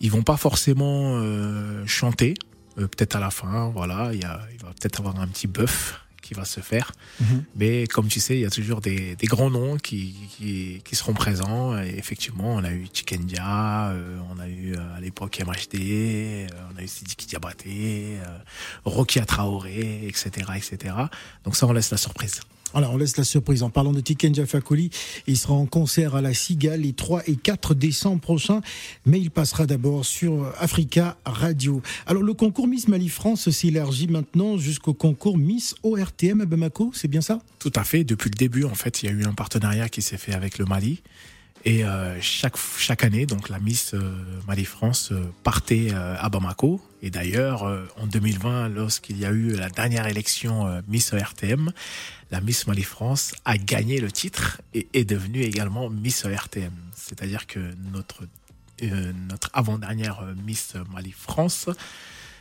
Ils 0.00 0.10
vont 0.10 0.22
pas 0.22 0.36
forcément 0.36 1.18
euh, 1.18 1.86
chanter, 1.86 2.34
euh, 2.78 2.86
peut-être 2.86 3.16
à 3.16 3.20
la 3.20 3.30
fin. 3.30 3.70
Voilà, 3.70 4.10
il, 4.12 4.20
y 4.20 4.24
a, 4.24 4.40
il 4.52 4.60
va 4.60 4.68
peut-être 4.68 5.00
avoir 5.00 5.18
un 5.20 5.26
petit 5.26 5.46
bœuf 5.46 6.00
qui 6.26 6.34
va 6.34 6.44
se 6.44 6.60
faire. 6.60 6.92
Mhm. 7.20 7.44
Mais 7.54 7.86
comme 7.86 8.08
tu 8.08 8.18
sais, 8.18 8.34
il 8.36 8.40
y 8.40 8.46
a 8.46 8.50
toujours 8.50 8.80
des, 8.80 9.14
des 9.14 9.26
grands 9.26 9.50
noms 9.50 9.76
qui, 9.76 10.14
qui, 10.36 10.82
qui 10.84 10.96
seront 10.96 11.14
présents. 11.14 11.78
Et 11.78 11.94
effectivement, 11.96 12.54
on 12.54 12.64
a 12.64 12.72
eu 12.72 12.86
Chikendia, 12.92 13.90
euh, 13.90 14.18
on 14.34 14.40
a 14.40 14.48
eu 14.48 14.74
euh, 14.74 14.96
à 14.96 15.00
l'époque 15.00 15.40
MHD, 15.40 15.76
euh, 15.80 16.48
on 16.74 16.78
a 16.78 16.82
eu 16.82 16.88
Sidiki 16.88 17.26
Diabaté, 17.26 18.18
euh, 18.20 18.38
Rokia 18.84 19.24
Traoré, 19.24 20.06
etc., 20.06 20.50
etc. 20.56 20.94
Donc 21.44 21.54
ça, 21.56 21.66
on 21.66 21.72
laisse 21.72 21.90
la 21.92 21.96
surprise. 21.96 22.40
Alors, 22.74 22.92
on 22.92 22.96
laisse 22.96 23.16
la 23.16 23.24
surprise. 23.24 23.62
En 23.62 23.70
parlant 23.70 23.92
de 23.92 24.00
Tiken 24.00 24.34
Jafakoli, 24.34 24.90
il 25.26 25.36
sera 25.36 25.54
en 25.54 25.66
concert 25.66 26.14
à 26.14 26.20
la 26.20 26.34
Cigale 26.34 26.80
les 26.80 26.92
3 26.92 27.22
et 27.28 27.36
4 27.36 27.74
décembre 27.74 28.20
prochains, 28.20 28.60
mais 29.06 29.20
il 29.20 29.30
passera 29.30 29.66
d'abord 29.66 30.04
sur 30.04 30.52
Africa 30.58 31.16
Radio. 31.24 31.80
Alors, 32.06 32.22
le 32.22 32.34
concours 32.34 32.68
Miss 32.68 32.88
Mali 32.88 33.08
France 33.08 33.48
s'élargit 33.50 34.08
maintenant 34.08 34.58
jusqu'au 34.58 34.94
concours 34.94 35.38
Miss 35.38 35.74
ORTM 35.82 36.42
à 36.42 36.46
Bamako, 36.46 36.90
c'est 36.92 37.08
bien 37.08 37.20
ça? 37.20 37.38
Tout 37.58 37.72
à 37.74 37.84
fait. 37.84 38.04
Depuis 38.04 38.30
le 38.30 38.36
début, 38.36 38.64
en 38.64 38.74
fait, 38.74 39.02
il 39.02 39.06
y 39.06 39.08
a 39.08 39.12
eu 39.12 39.24
un 39.24 39.32
partenariat 39.32 39.88
qui 39.88 40.02
s'est 40.02 40.18
fait 40.18 40.34
avec 40.34 40.58
le 40.58 40.64
Mali. 40.64 41.02
Et 41.64 41.84
euh, 41.84 42.20
chaque, 42.20 42.56
chaque 42.78 43.02
année, 43.02 43.26
donc 43.26 43.48
la 43.48 43.58
Miss 43.58 43.94
euh, 43.94 44.00
Mali 44.46 44.64
France 44.64 45.10
euh, 45.10 45.24
partait 45.42 45.88
euh, 45.92 46.16
à 46.18 46.28
Bamako. 46.28 46.80
Et 47.02 47.10
d'ailleurs, 47.10 47.64
en 47.96 48.06
2020, 48.06 48.68
lorsqu'il 48.70 49.18
y 49.18 49.26
a 49.26 49.30
eu 49.30 49.50
la 49.50 49.68
dernière 49.68 50.08
élection 50.08 50.82
Miss 50.88 51.12
ORTM, 51.12 51.70
la 52.32 52.40
Miss 52.40 52.66
Mali 52.66 52.82
France 52.82 53.34
a 53.44 53.58
gagné 53.58 54.00
le 54.00 54.10
titre 54.10 54.60
et 54.74 54.88
est 54.92 55.04
devenue 55.04 55.42
également 55.42 55.88
Miss 55.88 56.24
ORTM. 56.24 56.72
C'est-à-dire 56.94 57.46
que 57.46 57.60
notre, 57.92 58.24
notre 59.28 59.50
avant-dernière 59.52 60.34
Miss 60.44 60.72
Mali 60.92 61.12
France 61.12 61.68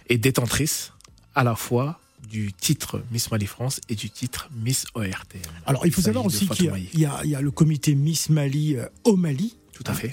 est 0.10 0.18
détentrice 0.18 0.94
à 1.36 1.44
la 1.44 1.56
fois 1.56 2.00
du 2.26 2.54
titre 2.54 3.02
Miss 3.12 3.32
Mali 3.32 3.46
France 3.46 3.80
et 3.90 3.96
du 3.96 4.10
titre 4.10 4.50
Miss 4.64 4.86
ORTM. 4.94 5.42
Alors, 5.66 5.86
il 5.86 5.92
faut 5.92 6.02
savoir 6.02 6.26
aussi 6.26 6.48
qu'il 6.48 6.72
y 6.94 7.06
a- 7.06 7.24
y, 7.26 7.38
le 7.42 7.52
comité 7.52 7.96
Miss 7.96 8.30
Mali 8.30 8.76
euh, 8.76 8.88
au 9.04 9.16
Mali. 9.16 9.56
Tout 9.74 9.84
à 9.88 9.94
fait. 9.94 10.10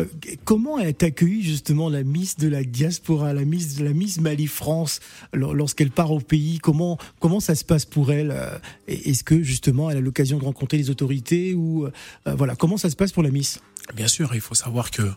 Euh, 0.00 0.04
comment 0.44 0.80
est 0.80 1.04
accueillie 1.04 1.40
justement 1.44 1.88
la 1.88 2.02
Miss 2.02 2.38
de 2.38 2.48
la 2.48 2.64
diaspora, 2.64 3.32
la 3.32 3.44
Miss, 3.44 3.78
la 3.78 3.92
Miss 3.92 4.18
Mali 4.20 4.48
France, 4.48 4.98
lor- 5.32 5.54
lorsqu'elle 5.54 5.92
part 5.92 6.10
au 6.10 6.18
pays? 6.18 6.58
Comment 6.58 6.98
comment 7.20 7.38
ça 7.38 7.54
se 7.54 7.64
passe 7.64 7.84
pour 7.84 8.10
elle 8.10 8.32
euh, 8.32 8.58
Est-ce 8.88 9.22
que 9.22 9.44
justement 9.44 9.90
elle 9.90 9.98
a 9.98 10.00
l'occasion 10.00 10.38
de 10.40 10.44
rencontrer 10.44 10.76
les 10.78 10.90
autorités 10.90 11.54
ou 11.54 11.84
euh, 11.86 11.90
voilà 12.34 12.56
comment 12.56 12.78
ça 12.78 12.90
se 12.90 12.96
passe 12.96 13.12
pour 13.12 13.22
la 13.22 13.30
Miss? 13.30 13.60
Bien 13.94 14.08
sûr, 14.08 14.34
il 14.34 14.40
faut 14.40 14.56
savoir 14.56 14.90
que 14.90 15.08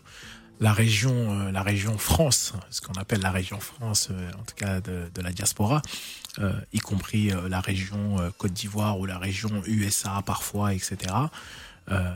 la 0.60 0.72
région, 0.72 1.10
euh, 1.40 1.50
la 1.50 1.62
région 1.64 1.98
France, 1.98 2.52
ce 2.70 2.80
qu'on 2.82 2.92
appelle 2.92 3.22
la 3.22 3.32
région 3.32 3.58
France, 3.58 4.08
euh, 4.12 4.30
en 4.38 4.44
tout 4.44 4.54
cas 4.54 4.80
de, 4.80 5.10
de 5.12 5.20
la 5.20 5.32
diaspora, 5.32 5.82
euh, 6.38 6.52
y 6.72 6.78
compris 6.78 7.32
euh, 7.32 7.48
la 7.48 7.60
région 7.60 8.20
euh, 8.20 8.30
Côte 8.36 8.52
d'Ivoire 8.52 8.98
ou 8.98 9.06
la 9.06 9.18
région 9.18 9.62
USA 9.66 10.22
parfois, 10.24 10.74
etc., 10.74 10.96
euh, 11.90 12.14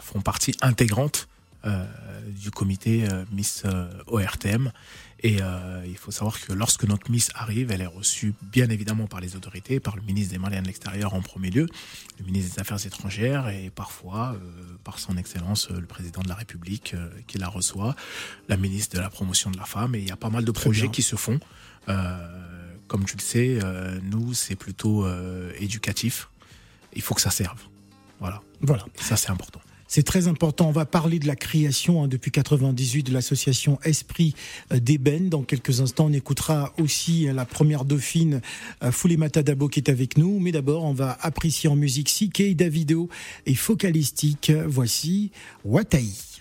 font 0.00 0.20
partie 0.20 0.54
intégrante 0.60 1.28
du 2.26 2.50
comité 2.50 3.06
Miss 3.30 3.62
ORTM. 4.08 4.72
Et 5.22 5.38
il 5.86 5.96
faut 5.96 6.10
savoir 6.10 6.40
que 6.40 6.52
lorsque 6.52 6.82
notre 6.82 7.08
Miss 7.08 7.30
arrive, 7.36 7.70
elle 7.70 7.82
est 7.82 7.86
reçue 7.86 8.34
bien 8.42 8.68
évidemment 8.68 9.06
par 9.06 9.20
les 9.20 9.36
autorités, 9.36 9.78
par 9.78 9.94
le 9.94 10.02
ministre 10.02 10.32
des 10.32 10.40
Maliens 10.40 10.62
de 10.62 10.66
l'Extérieur 10.66 11.14
en 11.14 11.22
premier 11.22 11.50
lieu, 11.50 11.68
le 12.18 12.24
ministre 12.24 12.56
des 12.56 12.60
Affaires 12.60 12.84
étrangères 12.84 13.48
et 13.48 13.70
parfois 13.70 14.34
par 14.82 14.98
son 14.98 15.16
Excellence 15.16 15.70
le 15.70 15.86
président 15.86 16.20
de 16.22 16.28
la 16.28 16.34
République 16.34 16.96
qui 17.28 17.38
la 17.38 17.46
reçoit, 17.46 17.94
la 18.48 18.56
ministre 18.56 18.96
de 18.96 19.00
la 19.00 19.08
Promotion 19.08 19.52
de 19.52 19.56
la 19.56 19.64
Femme. 19.64 19.94
Et 19.94 20.00
il 20.00 20.08
y 20.08 20.12
a 20.12 20.16
pas 20.16 20.30
mal 20.30 20.44
de 20.44 20.50
projets 20.50 20.88
qui 20.88 21.02
se 21.02 21.14
font. 21.14 21.38
Euh, 21.88 22.71
comme 22.88 23.04
tu 23.04 23.16
le 23.16 23.22
sais, 23.22 23.58
euh, 23.62 23.98
nous, 24.02 24.34
c'est 24.34 24.56
plutôt 24.56 25.04
euh, 25.04 25.52
éducatif. 25.58 26.28
Il 26.94 27.02
faut 27.02 27.14
que 27.14 27.20
ça 27.20 27.30
serve. 27.30 27.60
Voilà. 28.20 28.42
Voilà. 28.60 28.84
Ça, 28.96 29.16
c'est 29.16 29.30
important. 29.30 29.60
C'est 29.88 30.02
très 30.02 30.26
important. 30.26 30.68
On 30.68 30.72
va 30.72 30.86
parler 30.86 31.18
de 31.18 31.26
la 31.26 31.36
création 31.36 32.02
hein, 32.02 32.08
depuis 32.08 32.30
98 32.30 33.02
de 33.02 33.12
l'association 33.12 33.78
Esprit 33.84 34.34
euh, 34.72 34.78
d'Ébène. 34.78 35.28
Dans 35.28 35.42
quelques 35.42 35.80
instants, 35.80 36.06
on 36.06 36.12
écoutera 36.12 36.72
aussi 36.78 37.24
la 37.32 37.44
première 37.44 37.84
dauphine 37.84 38.40
Foulimata 38.90 39.42
Dabo 39.42 39.68
qui 39.68 39.80
est 39.80 39.90
avec 39.90 40.16
nous. 40.16 40.38
Mais 40.38 40.52
d'abord, 40.52 40.84
on 40.84 40.94
va 40.94 41.18
apprécier 41.20 41.68
en 41.68 41.76
musique 41.76 42.08
Sike, 42.08 42.56
Davido 42.56 43.08
et 43.46 43.54
Focalistique. 43.54 44.52
Voici 44.66 45.30
Wataï. 45.64 46.31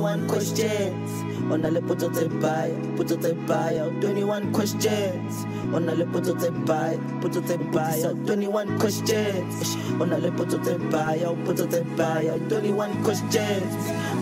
21 0.00 0.26
questions. 0.28 1.10
Onalepoto 1.52 2.08
tebaya 2.08 2.72
poto 2.96 3.16
tebaya 3.16 3.84
21 4.00 4.52
questions. 4.52 5.44
Onalepoto 5.76 6.32
tebaya 6.40 6.96
poto 7.20 7.40
tebaya 7.44 8.08
21 8.24 8.80
questions. 8.80 9.76
Onalepoto 10.00 10.56
tebaya 10.64 11.28
oh, 11.28 11.36
poto 11.44 11.66
tebaya 11.68 12.32
21 12.48 13.04
questions. 13.04 13.72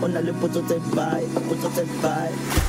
Onalepoto 0.03 0.59
tebaya 0.67 1.27
poto 1.47 1.69
tebaya 1.71 2.68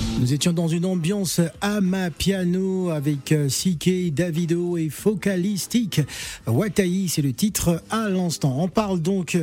Nous 0.21 0.33
étions 0.33 0.53
dans 0.53 0.67
une 0.67 0.85
ambiance 0.85 1.41
Amapiano 1.61 2.91
avec 2.91 3.31
euh, 3.31 3.47
CK, 3.47 4.13
Davido 4.13 4.77
et 4.77 4.89
Focalistic. 4.89 6.01
Wataï, 6.45 7.09
c'est 7.09 7.23
le 7.23 7.33
titre 7.33 7.81
à 7.89 8.07
l'instant. 8.07 8.55
On 8.59 8.67
parle 8.67 9.01
donc 9.01 9.35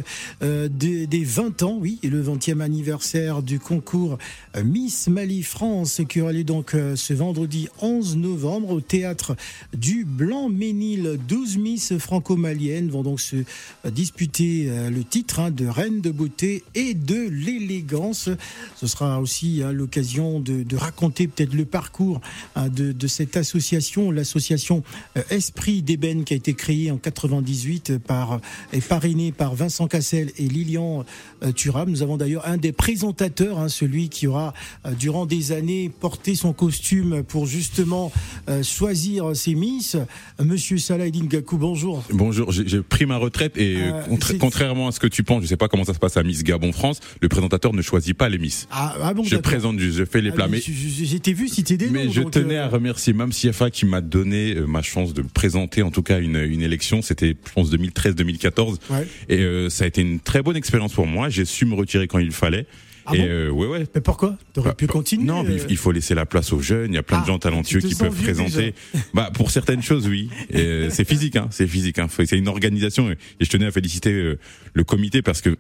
euh, 0.44 0.68
des, 0.68 1.08
des 1.08 1.24
20 1.24 1.64
ans, 1.64 1.78
oui, 1.80 1.98
le 2.04 2.22
20e 2.22 2.60
anniversaire 2.60 3.42
du 3.42 3.58
concours 3.58 4.18
euh, 4.56 4.62
Miss 4.62 5.08
Mali 5.08 5.42
France 5.42 6.00
qui 6.08 6.20
aura 6.20 6.30
lieu 6.30 6.44
donc 6.44 6.76
ce 6.94 7.12
vendredi 7.12 7.68
11 7.82 8.16
novembre 8.16 8.70
au 8.70 8.80
théâtre 8.80 9.34
du 9.76 10.04
Blanc-Ménil. 10.04 11.18
12 11.26 11.56
Miss 11.56 11.98
franco-maliennes 11.98 12.88
vont 12.88 13.02
donc 13.02 13.20
se 13.20 13.36
disputer 13.84 14.70
le 14.88 15.02
titre 15.02 15.40
hein, 15.40 15.50
de 15.50 15.66
reine 15.66 16.00
de 16.00 16.12
beauté 16.12 16.62
et 16.76 16.94
de 16.94 17.28
l'élégance. 17.28 18.28
Ce 18.76 18.86
sera 18.86 19.20
aussi 19.20 19.62
hein, 19.64 19.72
l'occasion 19.72 20.38
de, 20.38 20.67
de 20.68 20.76
raconter 20.76 21.26
peut-être 21.28 21.54
le 21.54 21.64
parcours 21.64 22.20
hein, 22.57 22.68
de, 22.68 22.92
de 22.92 23.07
cette 23.07 23.37
association, 23.37 24.11
l'association 24.11 24.83
euh, 25.16 25.22
Esprit 25.31 25.83
d'Ébène 25.83 26.24
qui 26.24 26.35
a 26.35 26.37
été 26.37 26.54
créée 26.54 26.90
en 26.90 26.98
98 26.98 27.98
par 27.98 28.33
euh, 28.35 28.38
et 28.72 28.81
parrainée 28.81 29.33
par 29.33 29.54
Vincent 29.54 29.87
Cassel 29.88 30.31
et 30.38 30.48
Lilian 30.48 31.04
euh, 31.42 31.52
Thuram. 31.52 31.90
Nous 31.90 32.02
avons 32.02 32.16
d'ailleurs 32.16 32.46
un 32.46 32.57
des 32.57 32.72
présentateurs, 32.72 33.59
hein, 33.59 33.68
celui 33.68 34.09
qui 34.09 34.26
aura 34.26 34.54
euh, 34.87 34.92
durant 34.92 35.26
des 35.26 35.52
années 35.52 35.90
porté 36.00 36.35
son 36.35 36.52
costume 36.52 37.22
pour 37.24 37.46
justement 37.46 38.12
euh, 38.48 38.62
choisir 38.62 39.35
ses 39.35 39.54
Miss. 39.54 39.94
Euh, 39.94 40.04
Monsieur 40.44 40.78
Salahidine 40.78 41.26
Gakou, 41.28 41.57
bonjour. 41.59 42.04
Bonjour, 42.11 42.52
j'ai 42.52 42.83
pris 42.83 43.07
ma 43.07 43.16
retraite 43.16 43.57
et 43.57 43.76
Euh, 43.78 43.92
euh, 43.92 44.02
contra- 44.04 44.35
contrairement 44.38 44.88
à 44.88 44.92
ce 44.92 45.00
que 45.00 45.07
tu 45.07 45.22
penses, 45.22 45.42
je 45.42 45.46
sais 45.48 45.57
pas 45.57 45.68
comment 45.68 45.85
ça 45.85 45.94
se 45.94 45.98
passe 45.98 46.16
à 46.16 46.22
Miss 46.22 46.42
Gabon 46.42 46.72
France, 46.72 47.00
le 47.20 47.28
présentateur 47.28 47.72
ne 47.72 47.83
choisit 47.83 48.16
pas 48.16 48.28
les 48.28 48.38
Miss. 48.38 48.66
Ah, 48.70 48.94
ah 49.02 49.14
bon, 49.14 49.22
je 49.24 49.37
présente, 49.37 49.78
fais 50.11 50.20
les 50.20 50.31
Ah, 50.31 50.35
plats. 50.35 50.48
mais 50.48 50.58
je- 50.58 50.58
J'étais 50.61 51.33
vu 51.33 51.49
citer 51.49 51.77
des 51.77 51.88
mais 51.90 52.07
noms, 52.07 52.12
je 52.12 52.23
tenais 52.23 52.57
euh, 52.57 52.64
à 52.64 52.68
remercier 52.68 53.12
Mam 53.12 53.33
Siafa 53.33 53.71
qui 53.71 53.87
m'a 53.87 54.01
donné 54.01 54.55
euh, 54.57 54.66
ma 54.66 54.83
chance 54.83 55.14
de 55.14 55.23
présenter 55.23 55.83
en 55.83 55.90
tout 55.90 56.03
cas 56.03 56.21
une, 56.21 56.37
une 56.37 56.62
élection. 56.62 57.03
C'était, 57.03 57.37
je 57.47 57.53
pense, 57.53 57.71
2013-2014. 57.73 58.77
Ouais. 58.90 59.07
Et 59.29 59.38
euh, 59.40 59.68
ça 59.71 59.85
a 59.85 59.87
été 59.87 60.01
une 60.03 60.21
très 60.21 60.42
bonne 60.42 60.57
expérience 60.57 60.92
pour 60.92 61.07
moi. 61.07 61.29
J'ai 61.29 61.44
su 61.44 61.64
me 61.66 61.75
retirer 61.75 62.07
quand 62.09 62.18
il 62.18 62.33
fallait. 62.33 62.66
Ah 63.11 63.14
et 63.14 63.21
bon 63.21 63.25
euh, 63.27 63.49
ouais, 63.51 63.66
ouais. 63.68 63.87
Mais 63.94 64.01
pourquoi? 64.03 64.37
T'aurais 64.53 64.75
pu 64.75 64.87
continuer 64.87 65.25
Non, 65.25 65.42
mais 65.42 65.55
il- 65.55 65.61
euh, 65.61 65.66
il 65.71 65.77
faut 65.79 65.92
laisser 65.92 66.14
la 66.14 66.27
place 66.27 66.53
aux 66.53 66.61
jeunes. 66.61 66.92
Il 66.92 66.94
y 66.94 66.99
a 66.99 67.03
plein 67.03 67.18
Ah, 67.18 67.23
de 67.23 67.27
gens 67.27 67.38
talentueux 67.38 67.81
qui 67.81 67.94
peuvent 67.94 68.14
présenter. 68.23 68.75
Bah, 69.14 69.31
pour 69.33 69.51
certaines 69.51 69.83
choses, 69.83 70.07
oui. 70.07 70.29
Euh, 70.55 70.88
c'est 70.90 71.09
physique, 71.09 71.37
hein. 71.37 71.49
C'est 71.51 71.66
physique. 71.66 71.99
Hein. 71.99 72.09
C'est 72.11 72.37
une 72.37 72.49
organisation. 72.49 73.11
Et 73.11 73.16
je 73.40 73.49
tenais 73.49 73.64
à 73.66 73.71
féliciter 73.71 74.35
le 74.75 74.85
comité 74.85 75.23
parce 75.23 75.40
que 75.40 75.57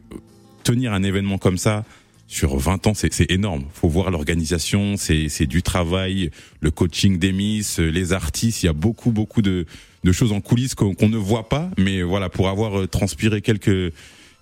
tenir 0.62 0.92
un 0.92 1.02
événement 1.02 1.38
comme 1.38 1.56
ça 1.56 1.86
sur 2.28 2.56
20 2.58 2.86
ans, 2.86 2.92
c'est 2.94 3.30
énorme. 3.30 3.64
Faut 3.72 3.88
voir 3.88 4.10
l'organisation. 4.10 4.96
C'est 4.98 5.46
du 5.46 5.62
travail, 5.62 6.30
le 6.60 6.70
coaching 6.70 7.18
des 7.18 7.32
miss, 7.32 7.80
euh, 7.80 7.88
les 7.88 8.12
artistes. 8.12 8.62
Il 8.62 8.66
y 8.66 8.68
a 8.68 8.74
beaucoup, 8.74 9.10
beaucoup 9.10 9.42
de 9.42 9.66
de 10.04 10.12
choses 10.12 10.30
en 10.30 10.40
coulisses 10.40 10.74
qu'on 10.74 10.94
qu'on 10.94 11.08
ne 11.08 11.16
voit 11.16 11.48
pas. 11.48 11.70
Mais 11.78 12.02
voilà, 12.02 12.28
pour 12.28 12.48
avoir 12.48 12.80
euh, 12.80 12.86
transpiré 12.86 13.40
quelques 13.40 13.92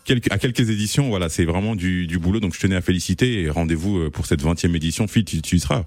quelques, 0.04 0.32
à 0.32 0.38
quelques 0.38 0.68
éditions, 0.68 1.08
voilà, 1.08 1.28
c'est 1.28 1.44
vraiment 1.44 1.76
du, 1.76 2.08
du 2.08 2.18
boulot. 2.18 2.40
Donc 2.40 2.54
je 2.54 2.60
tenais 2.60 2.76
à 2.76 2.82
féliciter 2.82 3.42
et 3.42 3.50
rendez-vous 3.50 3.98
euh, 3.98 4.10
pour 4.10 4.26
cette 4.26 4.42
20e 4.42 4.74
édition. 4.74 5.06
Phil, 5.06 5.24
tu, 5.24 5.40
tu 5.40 5.56
y 5.56 5.60
seras. 5.60 5.84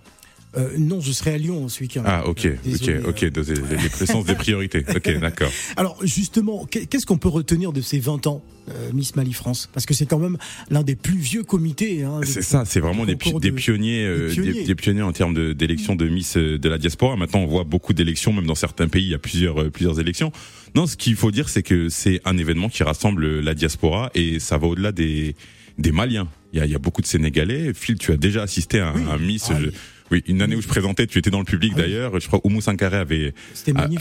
Euh, 0.58 0.70
non, 0.80 1.00
je 1.02 1.12
serai 1.12 1.34
à 1.34 1.38
Lyon 1.38 1.68
ce 1.70 1.82
week-end. 1.82 2.04
Ah, 2.06 2.28
ok, 2.28 2.48
désolé, 2.64 2.98
ok, 3.00 3.08
ok. 3.10 3.24
euh. 3.24 3.78
le 4.00 4.06
sens 4.06 4.26
des 4.26 4.34
priorités. 4.36 4.84
Ok, 4.96 5.20
d'accord. 5.22 5.52
Alors 5.78 5.98
justement, 6.04 6.66
qu'est- 6.66 6.86
qu'est-ce 6.88 7.06
qu'on 7.06 7.18
peut 7.20 7.30
retenir 7.30 7.72
de 7.72 7.82
ces 7.82 8.00
20 8.00 8.26
ans, 8.28 8.44
euh, 8.70 8.90
Miss 8.94 9.16
Mali 9.16 9.34
France? 9.34 9.70
Parce 9.74 9.86
que 9.86 9.94
c'est 9.94 10.08
quand 10.08 10.18
même 10.18 10.38
l'un 10.72 10.82
des 10.82 10.96
plus 10.96 11.18
vieux 11.20 11.44
comités. 11.44 12.04
Hein, 12.04 12.22
C'est 12.24 12.42
ça, 12.42 12.64
c'est 12.66 12.80
vraiment 12.80 13.06
des, 13.06 13.16
pi- 13.16 13.34
des 13.40 13.52
pionniers, 13.52 14.06
euh, 14.06 14.30
des 14.30 14.36
des, 14.36 14.42
pionniers. 14.42 14.64
des 14.66 14.76
pionniers 14.76 15.02
en 15.04 15.12
termes 15.14 15.54
d'élections 15.54 15.96
de 15.96 16.08
Miss 16.08 16.36
euh, 16.38 16.58
de 16.58 16.70
la 16.70 16.78
diaspora. 16.80 17.16
Maintenant, 17.16 17.42
on 17.42 17.48
voit 17.48 17.64
beaucoup 17.64 17.94
d'élections, 17.94 18.34
même 18.34 18.48
dans 18.48 18.56
certains 18.56 18.88
pays, 18.88 19.04
il 19.04 19.10
y 19.12 19.16
a 19.16 19.20
plusieurs 19.20 19.70
plusieurs 19.72 20.00
élections. 20.00 20.32
Non, 20.76 20.88
ce 20.88 20.98
qu'il 20.98 21.16
faut 21.16 21.32
dire, 21.32 21.48
c'est 21.50 21.64
que 21.64 21.90
c'est 21.90 22.22
un 22.26 22.38
événement 22.38 22.70
qui 22.70 22.82
rassemble 22.84 23.40
la 23.40 23.54
diaspora 23.54 24.10
et 24.16 24.40
ça 24.40 24.58
va 24.58 24.68
au-delà 24.68 24.92
des 24.92 25.36
des 25.78 25.92
Maliens. 25.92 26.28
Il 26.52 26.58
y 26.60 26.62
a, 26.62 26.66
il 26.66 26.72
y 26.72 26.76
a 26.76 26.80
beaucoup 26.80 27.02
de 27.02 27.08
Sénégalais. 27.08 27.74
Phil, 27.76 27.98
tu 28.00 28.12
as 28.12 28.18
déjà 28.18 28.42
assisté 28.42 28.80
à 28.80 28.90
un, 28.90 29.18
Miss. 29.20 29.50
Ah 29.52 29.60
je- 29.62 29.70
oui. 30.12 30.24
une 30.28 30.41
année 30.41 30.56
où 30.56 30.62
je 30.62 30.67
présentais, 30.67 31.08
tu 31.08 31.17
étais 31.19 31.30
dans 31.30 31.39
le 31.39 31.45
public 31.45 31.74
Ah 31.76 31.80
oui. 31.80 31.84
d'ailleurs. 31.84 32.19
Je 32.19 32.28
crois 32.28 32.39
Oumou 32.43 32.62
Sankaré 32.62 32.98
avait 32.98 33.34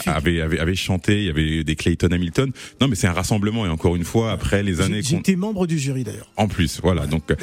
avait, 0.07 0.41
avait 0.41 0.59
avait 0.59 0.75
chanté. 0.75 1.19
Il 1.19 1.25
y 1.25 1.31
avait 1.31 1.65
des 1.65 1.77
Clayton 1.77 2.09
Hamilton. 2.11 2.51
Non, 2.81 2.89
mais 2.89 2.95
c'est 2.95 3.07
un 3.07 3.13
rassemblement 3.13 3.67
et 3.67 3.69
encore 3.69 3.97
une 3.97 4.05
fois, 4.05 4.33
après 4.33 4.63
les 4.63 4.81
années 4.81 5.03
J'étais 5.03 5.37
membre 5.37 5.67
du 5.67 5.79
jury 5.79 6.05
d'ailleurs. 6.05 6.31
en 6.37 6.49
plus, 6.49 6.81
voilà. 6.83 7.07
Donc 7.07 7.31
euh, 7.31 7.37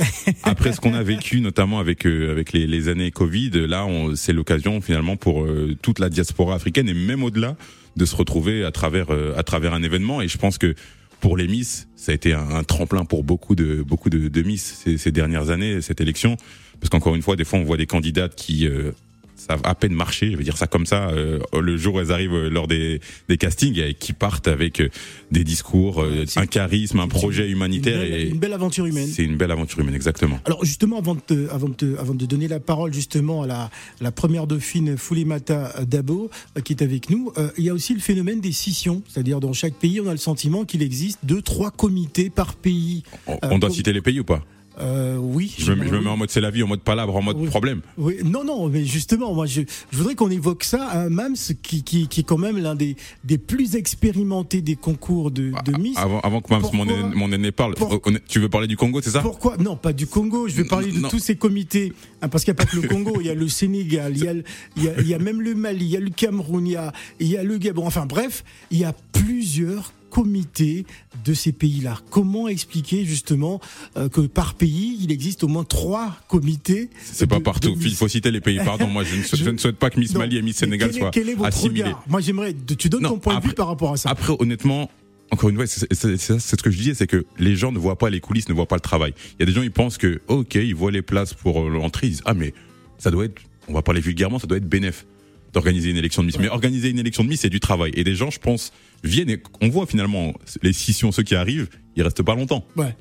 après 0.44 0.74
ce 0.74 0.80
qu'on 0.82 0.94
a 0.94 1.04
vécu, 1.04 1.42
notamment 1.42 1.80
avec 1.80 2.06
euh, 2.06 2.32
avec 2.32 2.54
les, 2.54 2.68
les 2.68 2.88
années 2.88 3.12
Covid, 3.12 3.52
là, 3.68 3.88
c'est 4.16 4.34
l'occasion 4.34 4.82
finalement 4.82 5.16
pour 5.18 5.44
euh, 5.44 5.76
toute 5.82 6.00
la 6.00 6.10
diaspora 6.10 6.56
africaine 6.56 6.90
et 6.90 6.94
même 6.94 7.24
au-delà 7.24 7.56
de 7.96 8.06
se 8.06 8.16
retrouver 8.16 8.66
à 8.66 8.72
travers 8.72 9.12
euh, 9.12 9.34
à 9.38 9.44
travers 9.44 9.74
un 9.74 9.84
événement. 9.84 10.22
Et 10.22 10.28
je 10.28 10.38
pense 10.38 10.58
que 10.58 10.76
pour 11.22 11.38
les 11.38 11.48
Miss, 11.48 11.88
ça 11.96 12.12
a 12.12 12.16
été 12.16 12.34
un, 12.34 12.50
un 12.50 12.64
tremplin 12.64 13.06
pour 13.06 13.24
beaucoup 13.24 13.56
de 13.56 13.82
beaucoup 13.82 14.10
de, 14.10 14.28
de 14.28 14.42
Miss 14.44 14.82
ces, 14.84 14.98
ces 14.98 15.12
dernières 15.12 15.50
années, 15.50 15.82
cette 15.82 16.02
élection, 16.02 16.36
parce 16.80 16.90
qu'encore 16.90 17.16
une 17.16 17.22
fois, 17.22 17.36
des 17.36 17.46
fois, 17.46 17.60
on 17.60 17.64
voit 17.64 17.78
des 17.78 17.86
candidates 17.88 18.36
qui 18.36 18.68
euh, 18.68 18.92
savent 19.38 19.62
à 19.66 19.76
peine 19.76 19.94
marcher, 19.94 20.32
je 20.32 20.38
vais 20.38 20.44
dire 20.46 20.58
ça 20.58 20.66
comme 20.66 20.86
ça, 20.86 21.10
euh, 21.10 21.40
le 21.54 21.78
jour 21.78 21.96
où 21.96 22.00
elles 22.00 22.12
arrivent 22.12 22.34
euh, 22.34 22.50
lors 22.50 22.68
des, 22.68 23.00
des 23.28 23.38
castings, 23.38 23.78
et 23.80 23.94
qui 23.94 24.14
partent 24.14 24.48
avec 24.48 24.82
des 25.30 25.44
discours, 25.44 26.02
euh, 26.02 26.24
un 26.38 26.46
charisme, 26.48 27.00
un 27.02 27.08
projet 27.10 27.46
une 27.46 27.52
humanitaire 27.52 28.00
belle- 28.00 28.14
et 28.14 28.30
une 28.30 28.40
belle 28.40 28.54
aventure 28.54 28.86
humaine. 28.86 29.08
c'est 29.08 29.24
une 29.24 29.36
belle 29.36 29.52
aventure 29.52 29.80
humaine, 29.82 29.94
exactement. 29.94 30.40
Alors 30.46 30.64
justement, 30.64 30.98
avant 30.98 31.16
de, 31.16 31.20
te- 31.20 31.50
avant, 31.52 31.68
de 31.70 31.74
te- 31.76 31.98
avant 32.00 32.16
de 32.16 32.26
donner 32.26 32.48
la 32.48 32.60
parole 32.62 32.94
justement 32.94 33.44
à 33.44 33.48
la, 33.48 33.70
la 34.00 34.12
première 34.12 34.48
dauphine 34.48 34.96
Foulimata 34.98 35.74
Dabo 35.86 36.32
qui 36.64 36.74
est 36.74 36.82
avec 36.82 37.10
nous, 37.10 37.32
euh, 37.38 37.50
il 37.58 37.66
y 37.66 37.70
a 37.70 37.74
aussi 37.74 37.94
le 37.94 38.00
phénomène 38.00 38.40
des 38.40 38.54
scissions, 38.54 39.04
c'est-à-dire 39.08 39.42
dans 39.42 39.54
chaque 39.54 39.76
pays, 39.76 40.00
on 40.00 40.08
a 40.08 40.12
le 40.12 40.18
sentiment 40.18 40.64
qu'il 40.66 40.82
existe 40.82 41.20
deux, 41.24 41.42
trois 41.42 41.72
comités 41.72 42.30
par 42.30 42.56
pays. 42.56 43.04
On, 43.28 43.38
on 43.44 43.60
doit 43.60 43.70
citer 43.70 43.92
les 43.94 44.02
pays 44.02 44.20
ou 44.22 44.24
pas? 44.24 44.44
Euh, 44.80 45.16
oui. 45.18 45.54
je 45.58 45.72
me, 45.72 45.86
je 45.86 45.90
me 45.92 45.98
oui. 46.00 46.04
mets 46.04 46.10
en 46.10 46.18
mode 46.18 46.30
c'est 46.30 46.42
la 46.42 46.52
vie, 46.52 46.62
en 46.64 46.68
mode 46.68 46.82
palabre, 46.82 47.16
en 47.16 47.22
mode 47.22 47.38
Oui. 47.40 47.48
problème. 47.48 47.82
Oui, 47.98 48.18
non, 48.24 48.44
non, 48.44 48.68
mais 48.68 48.84
justement, 48.86 49.34
moi, 49.34 49.46
je, 49.46 49.62
je 49.92 49.98
voudrais 49.98 50.16
qu'on 50.16 50.30
évoque 50.30 50.64
ça, 50.64 50.90
hein, 50.94 51.10
Mams, 51.10 51.36
qui, 51.64 51.84
qui, 51.84 52.08
qui 52.08 52.20
est 52.22 52.24
quand 52.24 52.38
même 52.38 52.58
l'un 52.58 52.76
des, 52.76 52.96
des 53.24 53.38
plus 53.38 53.76
expérimentés 53.76 54.62
des 54.62 54.76
concours 54.76 55.32
de, 55.32 55.52
de 55.64 55.78
Miss. 55.80 55.98
Avant, 55.98 56.20
avant 56.22 56.42
que 56.42 56.54
Mams, 56.54 56.64
mon, 56.74 56.86
aîné- 56.86 57.16
mon 57.16 57.32
aîné 57.32 57.52
parle, 57.52 57.76
Pour- 57.76 58.02
tu 58.28 58.40
veux 58.40 58.50
parler 58.50 58.68
du 58.68 58.76
Congo, 58.78 59.02
c'est 59.02 59.12
ça? 59.12 59.22
Pourquoi? 59.22 59.58
Non, 59.58 59.76
pas 59.78 59.94
du 59.94 60.08
Congo. 60.08 60.48
Je 60.48 60.56
vais 60.56 60.66
parler 60.66 60.92
de 60.92 61.00
Non. 61.00 61.10
tous 61.10 61.20
ces 61.20 61.36
comités. 61.36 61.94
hein, 62.22 62.28
parce 62.28 62.44
qu'il 62.44 62.54
n'y 62.54 62.60
a 62.60 62.66
pas 62.66 62.70
que 62.70 62.76
le 62.76 62.88
Congo. 62.88 63.18
Il 63.22 63.28
y 63.28 63.30
a 63.30 63.34
le 63.36 63.48
Sénégal, 63.48 64.14
il 64.18 64.24
y 64.24 64.28
a, 64.28 64.34
il 64.76 64.84
y 64.84 64.90
a, 64.90 65.00
il 65.00 65.08
y 65.08 65.14
a 65.14 65.20
même 65.20 65.42
le 65.42 65.56
Mali, 65.56 65.86
il 65.86 65.92
y 65.92 65.98
a 65.98 66.00
le 66.02 66.10
Cameroun, 66.10 66.68
il 66.68 66.74
y 66.74 66.76
a, 66.76 66.92
il 67.20 67.28
y 67.28 67.38
a 67.38 67.44
le 67.44 67.58
Gabon. 67.58 67.86
Enfin 67.88 68.06
bref, 68.06 68.44
il 68.72 68.78
y 68.80 68.84
a 68.84 68.94
plusieurs 69.14 69.94
comités 70.16 70.86
de 71.26 71.34
ces 71.34 71.52
pays-là. 71.52 72.00
Comment 72.10 72.48
expliquer 72.48 73.04
justement 73.04 73.60
euh, 73.98 74.08
que 74.08 74.22
par 74.22 74.54
pays, 74.54 74.98
il 75.02 75.12
existe 75.12 75.44
au 75.44 75.48
moins 75.50 75.66
trois 75.66 76.18
comités 76.30 76.90
C'est 77.04 77.28
pas 77.28 77.42
partout. 77.42 77.76
de 77.76 77.84
Il 77.84 77.96
faut 77.96 78.08
citer 78.08 78.32
les 78.32 78.40
pays. 78.40 78.60
Pardon, 78.64 78.88
moi, 78.88 79.04
je 79.04 79.16
ne, 79.18 79.24
souhaite- 79.24 79.40
Je- 79.42 79.46
je 79.46 79.50
ne 79.50 79.58
souhaite 79.58 79.76
pas 79.78 79.90
que 79.90 80.00
Miss 80.00 80.14
Non, 80.14 80.20
Mali 80.22 80.38
et 80.38 80.42
Miss 80.42 80.56
Sénégal 80.58 80.94
soient 80.94 81.12
regard 81.12 82.04
Moi, 82.08 82.22
j'aimerais. 82.22 82.56
Tu 82.78 82.88
donnes 82.88 83.04
Non, 83.04 83.10
ton 83.10 83.20
point 83.20 83.40
de 83.40 83.46
vue 83.46 83.54
par 83.54 83.68
rapport 83.68 83.92
à 83.94 83.98
ça. 83.98 84.10
Après, 84.10 84.34
honnêtement, 84.40 84.90
encore 85.32 85.50
une 85.50 85.58
fois, 85.58 85.68
c'est 85.68 85.94
ce 85.94 86.56
que 86.56 86.72
je 86.72 86.78
disais, 86.78 86.94
c'est 86.94 87.08
que 87.08 87.26
les 87.38 87.56
gens 87.58 87.72
ne 87.74 87.80
voient 87.80 87.98
pas 87.98 88.10
les 88.10 88.22
coulisses, 88.22 88.48
ne 88.48 88.54
voient 88.54 88.68
pas 88.68 88.76
le 88.78 88.82
travail. 88.82 89.14
Il 89.34 89.42
y 89.42 89.44
a 89.44 89.46
des 89.48 89.52
gens, 89.52 89.64
ils 89.64 89.72
pensent 89.72 89.98
que, 89.98 90.22
ok, 90.30 90.56
ils 90.56 90.76
voient 90.76 90.92
les 90.92 91.02
places 91.02 91.34
pour 91.34 91.62
euh, 91.66 91.70
l'entrée, 91.70 92.08
ils 92.08 92.12
disent, 92.12 92.22
ah, 92.26 92.34
mais 92.34 92.54
ça 93.00 93.12
doit 93.12 93.26
être, 93.26 93.42
on 93.68 93.74
va 93.74 93.82
parler 93.82 94.00
vulgairement, 94.02 94.40
ça 94.40 94.48
doit 94.48 94.58
être 94.58 94.70
bénéf 94.70 95.06
d'organiser 95.54 95.90
une 95.90 95.98
élection 95.98 96.22
de 96.22 96.28
Miss. 96.28 96.38
Mais 96.40 96.48
organiser 96.50 96.90
une 96.90 97.00
élection 97.00 97.24
de 97.24 97.30
Miss, 97.30 97.42
c'est 97.42 97.50
du 97.50 97.60
travail. 97.60 97.92
Et 97.96 98.04
des 98.04 98.16
gens, 98.16 98.30
je 98.30 98.40
pense, 98.40 98.72
viennent 99.08 99.30
et 99.30 99.42
on 99.62 99.70
voit 99.70 99.86
finalement 99.86 100.34
les 100.62 100.74
scissions, 100.74 101.12
ceux 101.12 101.24
qui 101.24 101.36
arrivent, 101.36 101.70
ils 101.96 102.04
restent 102.04 102.24
pas 102.24 102.36
longtemps. 102.36 102.66
Ouais. 102.76 102.96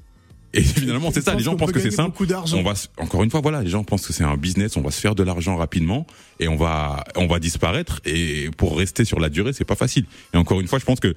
Et 0.55 0.63
finalement, 0.63 1.11
c'est 1.13 1.23
ça. 1.23 1.35
Les 1.35 1.43
gens 1.43 1.57
pensent 1.57 1.73
que 1.73 1.81
c'est 1.81 1.91
simple. 1.91 2.17
On 2.55 2.63
va, 2.63 2.75
encore 2.99 3.25
une 3.25 3.31
fois, 3.31 3.41
voilà, 3.41 3.63
les 3.63 3.71
gens 3.71 3.83
pensent 3.85 4.07
que 4.07 4.13
c'est 4.13 4.25
un 4.25 4.37
business. 4.37 4.77
On 4.77 4.83
va 4.83 4.91
se 4.91 5.01
faire 5.01 5.15
de 5.15 5.23
l'argent 5.23 5.57
rapidement 5.57 6.07
et 6.39 6.49
on 6.49 6.57
va, 6.57 7.05
on 7.17 7.27
va 7.27 7.41
disparaître. 7.41 8.01
Et 8.05 8.51
pour 8.57 8.79
rester 8.79 9.05
sur 9.05 9.19
la 9.19 9.29
durée, 9.29 9.53
c'est 9.53 9.65
pas 9.65 9.75
facile. 9.75 10.07
Et 10.33 10.37
encore 10.37 10.61
une 10.61 10.69
fois, 10.69 10.79
je 10.79 10.85
pense 10.85 11.01
que 11.01 11.15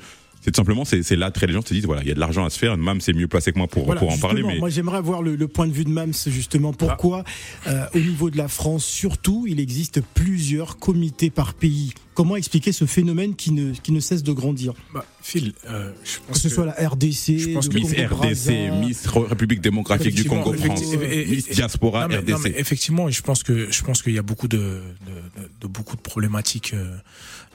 c'est 0.47 0.51
tout 0.53 0.59
simplement, 0.61 0.85
c'est, 0.85 1.03
c'est 1.03 1.17
l'attrait. 1.17 1.45
Les 1.45 1.51
gens 1.51 1.61
se 1.61 1.73
disent, 1.73 1.83
voilà, 1.83 2.03
il 2.03 2.07
y 2.07 2.11
a 2.11 2.13
de 2.13 2.21
l'argent 2.21 2.45
à 2.45 2.49
se 2.49 2.57
faire. 2.57 2.77
Même 2.77 3.01
c'est 3.01 3.11
mieux 3.11 3.27
placé 3.27 3.51
que 3.51 3.57
moi 3.57 3.67
pour, 3.67 3.83
Voilà, 3.83 3.99
pour 3.99 4.09
en 4.09 4.17
parler. 4.17 4.43
Mais 4.43 4.59
Moi, 4.59 4.69
j'aimerais 4.69 4.95
avoir 4.97 5.21
le, 5.21 5.35
le 5.35 5.47
point 5.49 5.67
de 5.67 5.73
vue 5.73 5.83
de 5.83 5.89
Mams, 5.89 6.13
justement. 6.27 6.71
Pourquoi, 6.71 7.25
euh, 7.67 7.85
au 7.93 7.99
niveau 7.99 8.29
de 8.29 8.37
la 8.37 8.47
France, 8.47 8.85
surtout, 8.85 9.45
il 9.45 9.59
existe 9.59 9.99
plusieurs 10.13 10.77
comités 10.77 11.29
par 11.31 11.53
pays? 11.53 11.93
Comment 12.13 12.37
expliquer 12.37 12.71
ce 12.71 12.85
phénomène 12.85 13.35
qui 13.35 13.51
ne, 13.51 13.73
qui 13.73 13.91
ne 13.91 13.99
cesse 13.99 14.23
de 14.23 14.31
grandir? 14.31 14.71
Bah, 14.93 15.05
Phil, 15.21 15.51
euh, 15.69 15.91
je 16.05 16.17
pense 16.25 16.37
Que 16.37 16.41
ce 16.43 16.47
soit 16.49 16.65
la 16.65 16.71
RDC, 16.87 17.37
je 17.39 17.49
pense 17.53 17.65
le 17.67 17.73
que 17.73 17.77
Miss. 17.79 17.91
RDC, 17.93 18.71
Miss 18.79 19.05
République 19.07 19.59
démocratique 19.59 20.15
du 20.15 20.23
Congo, 20.23 20.53
France, 20.53 20.65
effectivement, 20.65 21.03
et- 21.03 21.21
et- 21.23 21.25
Miss 21.25 21.49
Diaspora, 21.49 22.03
Non, 22.03 22.07
mais- 22.07 22.17
RDC. 22.19 22.31
non, 22.31 22.39
mais 22.45 22.53
effectivement, 22.57 23.09
je 23.09 23.21
pense 23.21 23.43
que 23.43 23.69
je 23.69 23.83
pense 23.83 24.01
qu'il 24.01 24.13
y 24.13 24.17
a 24.17 24.21
beaucoup 24.23 24.47
de, 24.47 24.57
de, 24.57 25.41
de- 25.41 25.49
de 25.59 25.67
beaucoup 25.67 25.97
de 25.97 26.01
problématiques 26.01 26.71
euh, 26.73 26.95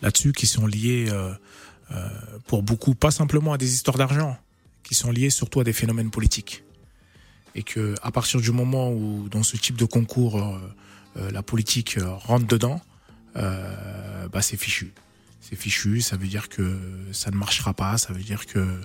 là-dessus 0.03 0.33
qui 0.33 0.47
sont 0.47 0.67
liées 0.67 1.07
euh, 1.09 1.33
pour 2.47 2.63
beaucoup, 2.63 2.95
pas 2.95 3.11
simplement 3.11 3.53
à 3.53 3.59
des 3.59 3.73
histoires 3.75 3.99
d'argent, 3.99 4.39
qui 4.83 4.95
sont 4.95 5.11
liées 5.11 5.31
surtout 5.31 5.61
à 5.61 5.65
des 5.65 5.73
phénomènes 5.73 6.11
politiques. 6.11 6.65
et 7.55 7.63
que 7.63 7.95
à 8.03 8.11
partir 8.11 8.41
du 8.41 8.51
moment 8.51 8.91
où 8.91 9.29
dans 9.29 9.43
ce 9.43 9.57
type 9.57 9.77
de 9.77 9.85
concours 9.85 10.39
euh, 10.39 10.59
euh, 11.19 11.31
la 11.31 11.43
politique 11.43 11.99
euh, 11.99 12.09
rentre 12.15 12.47
dedans, 12.47 12.81
euh, 13.37 14.29
bah 14.29 14.43
c'est 14.43 14.57
fichu. 14.57 14.93
C'est 15.41 15.57
fichu, 15.57 16.01
ça 16.01 16.17
veut 16.17 16.29
dire 16.29 16.49
que 16.49 16.79
ça 17.13 17.31
ne 17.31 17.37
marchera 17.37 17.75
pas, 17.75 17.99
ça 17.99 18.13
veut 18.13 18.23
dire 18.23 18.47
que 18.47 18.81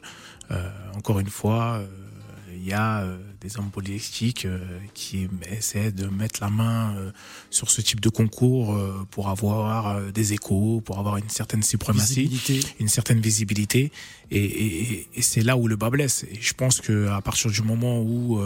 euh, 0.52 0.72
encore 0.96 1.20
une 1.20 1.30
fois, 1.30 1.78
euh, 1.80 1.88
il 2.58 2.68
y 2.68 2.74
a 2.74 3.02
euh, 3.04 3.18
des 3.42 3.58
hommes 3.58 3.70
politiques 3.70 4.46
euh, 4.46 4.60
qui 4.94 5.28
essaient 5.50 5.92
de 5.92 6.08
mettre 6.08 6.40
la 6.42 6.50
main 6.50 6.96
euh, 6.98 7.12
sur 7.50 7.70
ce 7.70 7.82
type 7.82 8.00
de 8.02 8.10
concours 8.10 8.78
pour 9.12 9.30
avoir 9.30 10.12
des 10.12 10.34
échos, 10.34 10.82
pour 10.84 11.00
avoir 11.00 11.18
une 11.18 11.30
certaine 11.30 11.64
suprématie, 11.64 12.28
Visibilité. 12.28 12.68
une 12.80 12.88
certaine 12.90 13.20
visibilité. 13.22 13.92
Et, 14.32 14.44
et- 14.44 14.92
et- 14.94 15.08
et 15.16 15.22
c'est 15.22 15.42
là 15.42 15.56
où 15.58 15.68
le 15.68 15.76
bas 15.76 15.90
blesse. 15.90 16.26
Et 16.32 16.40
je 16.42 16.54
pense 16.54 16.82
que 16.82 17.08
à 17.08 17.22
partir 17.22 17.50
du 17.52 17.62
moment 17.62 18.02
où 18.02 18.40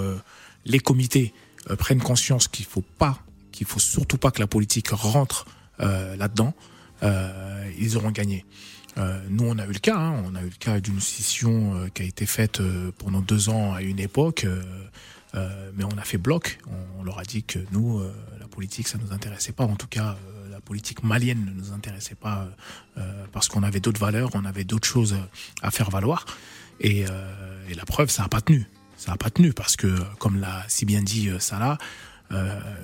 les 0.66 0.80
comités 0.80 1.34
prennent 1.80 2.02
conscience 2.02 2.48
qu'il 2.48 2.66
faut 2.66 2.84
pas, 2.98 3.20
qu'il 3.52 3.66
faut 3.68 3.80
surtout 3.80 4.18
pas 4.18 4.32
que 4.32 4.40
la 4.40 4.48
politique 4.48 4.90
rentre 4.90 5.46
là-dedans, 5.80 6.54
ils 7.80 7.98
auront 7.98 8.12
gagné. 8.12 8.46
Euh, 8.98 9.20
nous, 9.30 9.46
on 9.46 9.58
a 9.58 9.66
eu 9.66 9.72
le 9.72 9.80
cas, 9.80 9.98
hein, 9.98 10.24
on 10.26 10.36
a 10.36 10.42
eu 10.42 10.50
le 10.50 10.58
cas 10.60 10.80
d'une 10.80 11.00
scission 11.00 11.76
euh, 11.76 11.88
qui 11.94 12.02
a 12.02 12.06
été 12.06 12.26
faite 12.26 12.60
euh, 12.60 12.92
pendant 12.98 13.22
deux 13.22 13.50
ans 13.50 13.74
à 13.74 13.82
une 13.82 14.00
époque, 14.00 14.46
mais 15.34 15.86
on 15.86 15.98
a 15.98 16.04
fait 16.04 16.18
bloc. 16.18 16.60
On, 17.00 17.04
leur 17.04 17.20
a 17.20 17.24
dit 17.24 17.44
que 17.44 17.60
nous, 17.72 18.04
la 18.40 18.48
politique, 18.48 18.88
ça 18.88 18.98
nous 18.98 19.14
intéressait 19.14 19.54
pas. 19.54 19.64
En 19.64 19.76
tout 19.76 19.88
cas, 19.88 20.18
la 20.52 20.60
politique 20.60 21.04
malienne 21.04 21.46
ne 21.46 21.52
nous 21.52 21.72
intéressait 21.72 22.16
pas 22.16 22.50
parce 23.32 23.48
qu'on 23.48 23.64
avait 23.64 23.80
d'autres 23.80 24.00
valeurs, 24.00 24.30
on 24.34 24.44
avait 24.44 24.66
d'autres 24.66 24.88
choses 24.88 25.16
à 25.62 25.72
faire 25.72 25.90
valoir. 25.90 26.26
Et, 26.82 27.06
et 27.70 27.74
la 27.76 27.86
preuve, 27.86 28.10
ça 28.10 28.24
n'a 28.24 28.28
pas 28.28 28.42
tenu. 28.42 28.68
Ça 28.98 29.12
n'a 29.12 29.18
pas 29.18 29.30
tenu 29.30 29.54
parce 29.54 29.78
que, 29.78 29.96
comme 30.20 30.38
l'a 30.38 30.66
si 30.68 30.86
bien 30.86 31.02
dit 31.02 31.30
Salah, 31.40 31.78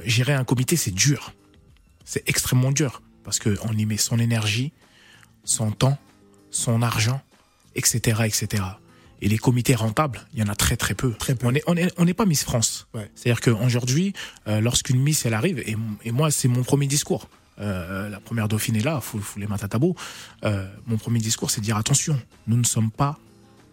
gérer 0.05 0.33
un 0.33 0.45
comité, 0.45 0.77
c'est 0.77 0.91
dur. 0.91 1.33
C'est 2.05 2.27
extrêmement 2.29 2.71
dur 2.71 3.01
parce 3.25 3.39
qu'on 3.39 3.73
y 3.73 3.85
met 3.85 3.97
son 3.97 4.19
énergie, 4.19 4.71
son 5.47 5.71
temps, 5.71 5.97
son 6.51 6.81
argent, 6.83 7.21
etc., 7.73 8.21
etc. 8.25 8.63
Et 9.21 9.29
les 9.29 9.39
comités 9.39 9.73
rentables, 9.73 10.21
il 10.33 10.39
y 10.39 10.43
en 10.43 10.47
a 10.47 10.55
très 10.55 10.77
très 10.77 10.93
peu. 10.93 11.15
On 11.43 11.51
n'est 11.51 11.63
on 11.65 11.75
est, 11.75 11.91
on 11.97 12.05
pas 12.13 12.25
Miss 12.25 12.43
France. 12.43 12.87
C'est-à-dire 13.15 13.41
qu'aujourd'hui, 13.41 14.13
euh, 14.47 14.61
lorsqu'une 14.61 14.99
Miss 15.01 15.25
elle 15.25 15.33
arrive, 15.33 15.57
et, 15.59 15.75
et 16.03 16.11
moi 16.11 16.29
c'est 16.29 16.47
mon 16.47 16.63
premier 16.63 16.85
discours. 16.85 17.27
Euh, 17.59 18.09
la 18.09 18.19
première 18.19 18.47
dauphine 18.47 18.75
est 18.75 18.83
là, 18.83 19.01
Fou- 19.01 19.19
Foulé 19.19 19.47
Matatabo. 19.47 19.95
Euh, 20.43 20.67
mon 20.85 20.97
premier 20.97 21.17
discours, 21.19 21.49
c'est 21.49 21.61
de 21.61 21.65
dire 21.65 21.77
attention, 21.77 22.19
nous 22.45 22.57
ne 22.57 22.63
sommes 22.63 22.91
pas 22.91 23.17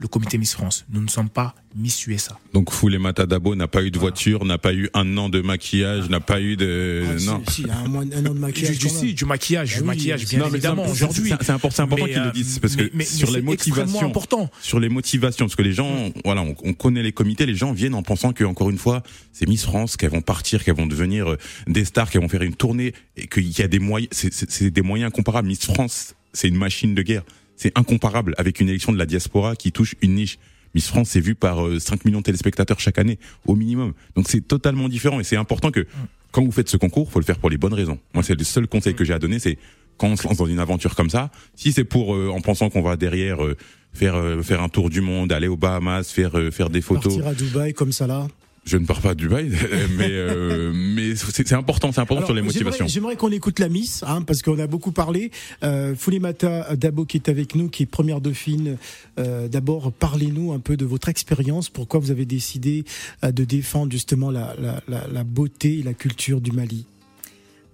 le 0.00 0.08
comité 0.08 0.38
Miss 0.38 0.52
France, 0.54 0.84
nous 0.90 1.00
ne 1.00 1.08
sommes 1.08 1.30
pas 1.30 1.54
Miss 1.76 2.06
USA. 2.06 2.38
Donc 2.52 2.70
Foulé 2.72 2.98
Matadabo 2.98 3.54
n'a 3.54 3.68
pas 3.68 3.82
eu 3.82 3.90
de 3.90 3.98
voiture, 3.98 4.44
n'a 4.44 4.58
pas 4.58 4.74
eu 4.74 4.90
un 4.94 5.16
an 5.16 5.28
de 5.28 5.40
maquillage, 5.40 6.08
n'a 6.10 6.20
pas 6.20 6.40
eu 6.40 6.56
de 6.56 7.04
Ah, 7.08 7.18
si, 7.18 7.26
non. 7.26 7.42
si, 7.48 7.64
un, 7.70 7.88
mois- 7.88 8.02
un 8.02 8.26
an 8.26 8.34
de 8.34 8.38
maquillage. 8.38 8.78
Du, 8.78 8.88
si, 8.88 9.14
du 9.14 9.24
maquillage, 9.24 9.70
Ah 9.72 9.76
du 9.76 9.80
oui, 9.82 9.86
maquillage, 9.86 10.26
bien 10.28 10.38
Non, 10.40 10.48
évidemment 10.48 10.84
c'est- 10.86 10.92
aujourd'hui. 10.92 11.32
c'est- 11.40 11.50
important, 11.50 11.70
c'est 11.76 11.82
important 11.82 12.04
qu'ils 12.06 12.14
le 12.16 12.20
euh, 12.28 12.32
disent 12.32 12.58
parce 12.58 12.76
mais- 12.76 12.88
que 12.88 12.96
mais- 12.96 13.04
sur 13.04 13.30
mais 13.32 13.40
les 13.40 13.46
c'est 13.46 13.52
extrêmement 13.54 13.82
motivations, 13.86 14.06
important. 14.08 14.50
sur 14.60 14.80
les 14.80 14.88
motivations, 14.88 15.46
parce 15.46 15.56
que 15.56 15.62
les 15.62 15.72
gens, 15.72 16.10
voilà, 16.24 16.42
on, 16.42 16.54
on 16.64 16.74
connaît 16.74 17.02
les 17.02 17.12
comités, 17.12 17.46
les 17.46 17.54
gens 17.56 17.72
viennent 17.72 17.94
en 17.94 18.02
pensant 18.02 18.32
que 18.32 18.44
encore 18.44 18.70
une 18.70 18.78
fois, 18.78 19.02
c'est 19.32 19.48
Miss 19.48 19.62
France, 19.64 19.96
qu'elles 19.96 20.10
vont 20.10 20.22
partir, 20.22 20.64
qu'elles 20.64 20.76
vont 20.76 20.86
devenir 20.86 21.30
euh, 21.32 21.38
des 21.66 21.84
stars, 21.84 22.10
qu'elles 22.10 22.20
vont 22.22 22.28
faire 22.28 22.42
une 22.42 22.54
tournée, 22.56 22.92
et 23.16 23.26
qu'il 23.26 23.48
y 23.58 23.62
a 23.62 23.68
des 23.68 23.78
moyens, 23.78 24.10
c'est- 24.12 24.70
des 24.70 24.82
moyens 24.82 25.08
incomparables. 25.08 25.48
Miss 25.48 25.64
France, 25.64 26.14
c'est 26.32 26.48
une 26.48 26.56
machine 26.56 26.94
de 26.94 27.02
guerre, 27.02 27.22
c'est 27.56 27.76
incomparable 27.78 28.34
avec 28.38 28.60
une 28.60 28.68
élection 28.68 28.92
de 28.92 28.98
la 28.98 29.06
diaspora 29.06 29.56
qui 29.56 29.72
touche 29.72 29.94
une 30.02 30.14
niche. 30.14 30.38
Miss 30.74 30.88
France, 30.88 31.10
c'est 31.10 31.20
vu 31.20 31.34
par 31.34 31.64
euh, 31.64 31.78
5 31.78 32.04
millions 32.04 32.18
de 32.18 32.24
téléspectateurs 32.24 32.80
chaque 32.80 32.98
année, 32.98 33.18
au 33.46 33.54
minimum. 33.54 33.92
Donc 34.16 34.28
c'est 34.28 34.40
totalement 34.40 34.88
différent 34.88 35.20
et 35.20 35.24
c'est 35.24 35.36
important 35.36 35.70
que 35.70 35.86
quand 36.32 36.44
vous 36.44 36.50
faites 36.50 36.68
ce 36.68 36.76
concours, 36.76 37.12
faut 37.12 37.20
le 37.20 37.24
faire 37.24 37.38
pour 37.38 37.48
les 37.48 37.58
bonnes 37.58 37.74
raisons. 37.74 37.98
Moi, 38.12 38.24
c'est 38.24 38.34
le 38.34 38.42
seul 38.42 38.66
conseil 38.66 38.94
que 38.94 39.04
j'ai 39.04 39.12
à 39.12 39.20
donner, 39.20 39.38
c'est 39.38 39.56
quand 39.98 40.08
on 40.08 40.16
se 40.16 40.26
lance 40.26 40.38
dans 40.38 40.46
une 40.46 40.58
aventure 40.58 40.96
comme 40.96 41.10
ça, 41.10 41.30
si 41.54 41.72
c'est 41.72 41.84
pour 41.84 42.14
euh, 42.14 42.28
en 42.30 42.40
pensant 42.40 42.70
qu'on 42.70 42.82
va 42.82 42.96
derrière 42.96 43.44
euh, 43.44 43.56
faire 43.92 44.16
euh, 44.16 44.42
faire 44.42 44.62
un 44.62 44.68
tour 44.68 44.90
du 44.90 45.00
monde, 45.00 45.32
aller 45.32 45.48
aux 45.48 45.56
Bahamas, 45.56 46.04
faire 46.12 46.36
euh, 46.36 46.50
faire 46.50 46.68
des 46.68 46.80
photos. 46.80 47.14
Partir 47.14 47.26
à 47.28 47.34
Dubaï 47.34 47.72
comme 47.72 47.92
ça 47.92 48.06
là. 48.06 48.26
Je 48.64 48.76
ne 48.76 48.86
pars 48.86 49.00
pas 49.00 49.10
à 49.10 49.14
Dubaï, 49.14 49.50
mais 49.98 50.08
euh, 50.10 50.72
mais 50.74 51.14
c'est 51.16 51.52
important, 51.52 51.92
c'est 51.92 52.00
important 52.00 52.18
Alors, 52.18 52.28
sur 52.28 52.34
les 52.34 52.42
motivations. 52.42 52.86
J'aimerais 52.86 53.16
qu'on 53.16 53.30
écoute 53.30 53.58
la 53.58 53.68
Miss, 53.68 54.02
hein, 54.06 54.22
parce 54.22 54.42
qu'on 54.42 54.58
a 54.58 54.66
beaucoup 54.66 54.92
parlé. 54.92 55.30
Euh, 55.62 55.94
Foulimata 55.94 56.74
Dabo 56.76 57.04
qui 57.04 57.18
est 57.18 57.28
avec 57.28 57.54
nous, 57.54 57.68
qui 57.68 57.82
est 57.82 57.86
première 57.86 58.20
dauphine. 58.20 58.78
Euh, 59.18 59.48
D'abord, 59.48 59.92
parlez-nous 59.92 60.52
un 60.52 60.60
peu 60.60 60.76
de 60.76 60.84
votre 60.84 61.08
expérience. 61.08 61.68
Pourquoi 61.68 62.00
vous 62.00 62.10
avez 62.10 62.24
décidé 62.24 62.84
euh, 63.22 63.32
de 63.32 63.44
défendre 63.44 63.92
justement 63.92 64.30
la, 64.30 64.54
la, 64.58 64.80
la, 64.88 65.06
la 65.08 65.24
beauté 65.24 65.80
et 65.80 65.82
la 65.82 65.94
culture 65.94 66.40
du 66.40 66.52
Mali? 66.52 66.86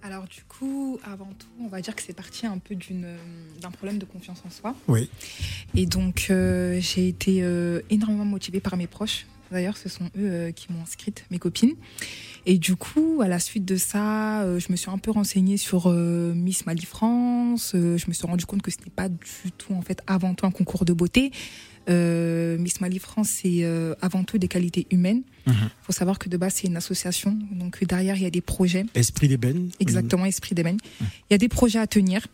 Alors 0.03 0.23
du 0.23 0.41
coup, 0.49 0.99
avant 1.03 1.29
tout, 1.37 1.47
on 1.63 1.67
va 1.67 1.79
dire 1.79 1.95
que 1.95 2.01
c'est 2.01 2.13
parti 2.15 2.47
un 2.47 2.57
peu 2.57 2.75
d'un 3.61 3.71
problème 3.71 3.99
de 3.99 4.05
confiance 4.05 4.41
en 4.45 4.49
soi. 4.49 4.75
Oui. 4.87 5.09
Et 5.75 5.85
donc 5.85 6.27
euh, 6.29 6.79
j'ai 6.81 7.07
été 7.07 7.43
euh, 7.43 7.81
énormément 7.89 8.25
motivée 8.25 8.59
par 8.59 8.77
mes 8.77 8.87
proches. 8.87 9.25
D'ailleurs, 9.51 9.77
ce 9.77 9.89
sont 9.89 10.05
eux 10.17 10.29
euh, 10.31 10.51
qui 10.51 10.71
m'ont 10.71 10.81
inscrite, 10.81 11.25
mes 11.29 11.39
copines. 11.39 11.75
Et 12.45 12.57
du 12.57 12.75
coup, 12.75 13.21
à 13.23 13.27
la 13.27 13.39
suite 13.39 13.65
de 13.65 13.75
ça, 13.75 14.41
euh, 14.41 14.59
je 14.59 14.71
me 14.71 14.75
suis 14.75 14.89
un 14.89 14.97
peu 14.97 15.11
renseignée 15.11 15.57
sur 15.57 15.87
euh, 15.87 16.33
Miss 16.33 16.65
Mali 16.65 16.85
France. 16.85 17.73
Euh, 17.75 17.97
je 17.97 18.07
me 18.07 18.13
suis 18.13 18.25
rendu 18.25 18.45
compte 18.45 18.61
que 18.61 18.71
ce 18.71 18.77
n'est 18.77 18.91
pas 18.95 19.09
du 19.09 19.51
tout, 19.57 19.73
en 19.73 19.81
fait, 19.81 20.01
avant 20.07 20.33
tout 20.33 20.45
un 20.45 20.51
concours 20.51 20.85
de 20.85 20.93
beauté. 20.93 21.31
Miss 21.87 22.79
Mali 22.79 22.99
France, 22.99 23.27
c'est 23.29 23.65
avant 24.01 24.23
tout 24.23 24.37
des 24.37 24.47
qualités 24.47 24.87
humaines. 24.91 25.23
Il 25.47 25.53
faut 25.81 25.91
savoir 25.91 26.19
que 26.19 26.29
de 26.29 26.37
base, 26.37 26.53
c'est 26.55 26.67
une 26.67 26.77
association. 26.77 27.37
Donc 27.51 27.83
derrière, 27.83 28.15
il 28.15 28.23
y 28.23 28.25
a 28.25 28.29
des 28.29 28.39
projets. 28.39 28.85
Esprit 28.93 29.27
d'ébène. 29.27 29.71
Exactement, 29.81 30.25
Esprit 30.25 30.55
d'ébène. 30.55 30.77
Il 31.01 31.31
y 31.31 31.33
a 31.33 31.37
des 31.37 31.49
projets 31.49 31.79
à 31.79 31.87
tenir. 31.87 32.27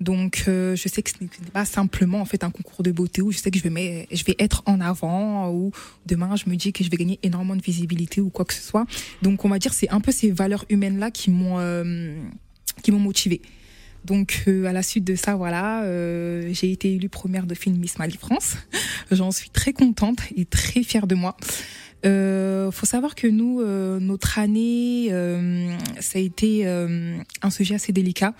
Donc, 0.00 0.44
euh, 0.48 0.74
je 0.76 0.88
sais 0.88 1.02
que 1.02 1.10
ce 1.10 1.16
n'est 1.20 1.28
pas 1.52 1.64
simplement 1.64 2.20
en 2.20 2.24
fait 2.24 2.42
un 2.42 2.50
concours 2.50 2.82
de 2.82 2.90
beauté 2.90 3.20
où 3.20 3.32
je 3.32 3.38
sais 3.38 3.50
que 3.50 3.58
je 3.58 3.68
vais, 3.68 4.08
je 4.10 4.24
vais 4.24 4.34
être 4.38 4.62
en 4.66 4.80
avant 4.80 5.50
ou 5.50 5.72
demain 6.06 6.36
je 6.36 6.48
me 6.48 6.56
dis 6.56 6.72
que 6.72 6.82
je 6.82 6.90
vais 6.90 6.96
gagner 6.96 7.18
énormément 7.22 7.56
de 7.56 7.62
visibilité 7.62 8.20
ou 8.20 8.30
quoi 8.30 8.44
que 8.44 8.54
ce 8.54 8.62
soit. 8.62 8.86
Donc, 9.22 9.44
on 9.44 9.48
va 9.48 9.58
dire 9.58 9.74
c'est 9.74 9.90
un 9.90 10.00
peu 10.00 10.12
ces 10.12 10.30
valeurs 10.30 10.64
humaines 10.70 10.98
là 10.98 11.10
qui 11.10 11.30
m'ont 11.30 11.58
euh, 11.58 12.14
qui 12.82 12.92
m'ont 12.92 12.98
motivée. 12.98 13.42
Donc, 14.04 14.44
euh, 14.48 14.64
à 14.64 14.72
la 14.72 14.82
suite 14.82 15.04
de 15.04 15.14
ça, 15.14 15.36
voilà, 15.36 15.82
euh, 15.84 16.48
j'ai 16.52 16.72
été 16.72 16.94
élue 16.94 17.08
première 17.08 17.46
dauphine 17.46 17.76
Miss 17.76 17.98
Mali 17.98 18.16
France. 18.16 18.56
J'en 19.10 19.30
suis 19.30 19.50
très 19.50 19.72
contente 19.72 20.20
et 20.36 20.44
très 20.44 20.82
fière 20.82 21.06
de 21.06 21.14
moi. 21.14 21.36
Euh, 22.06 22.70
faut 22.70 22.86
savoir 22.86 23.14
que 23.14 23.26
nous, 23.26 23.60
euh, 23.60 24.00
notre 24.00 24.38
année, 24.38 25.08
euh, 25.10 25.70
ça 26.00 26.18
a 26.18 26.22
été 26.22 26.66
euh, 26.66 27.18
un 27.42 27.50
sujet 27.50 27.74
assez 27.74 27.92
délicat 27.92 28.34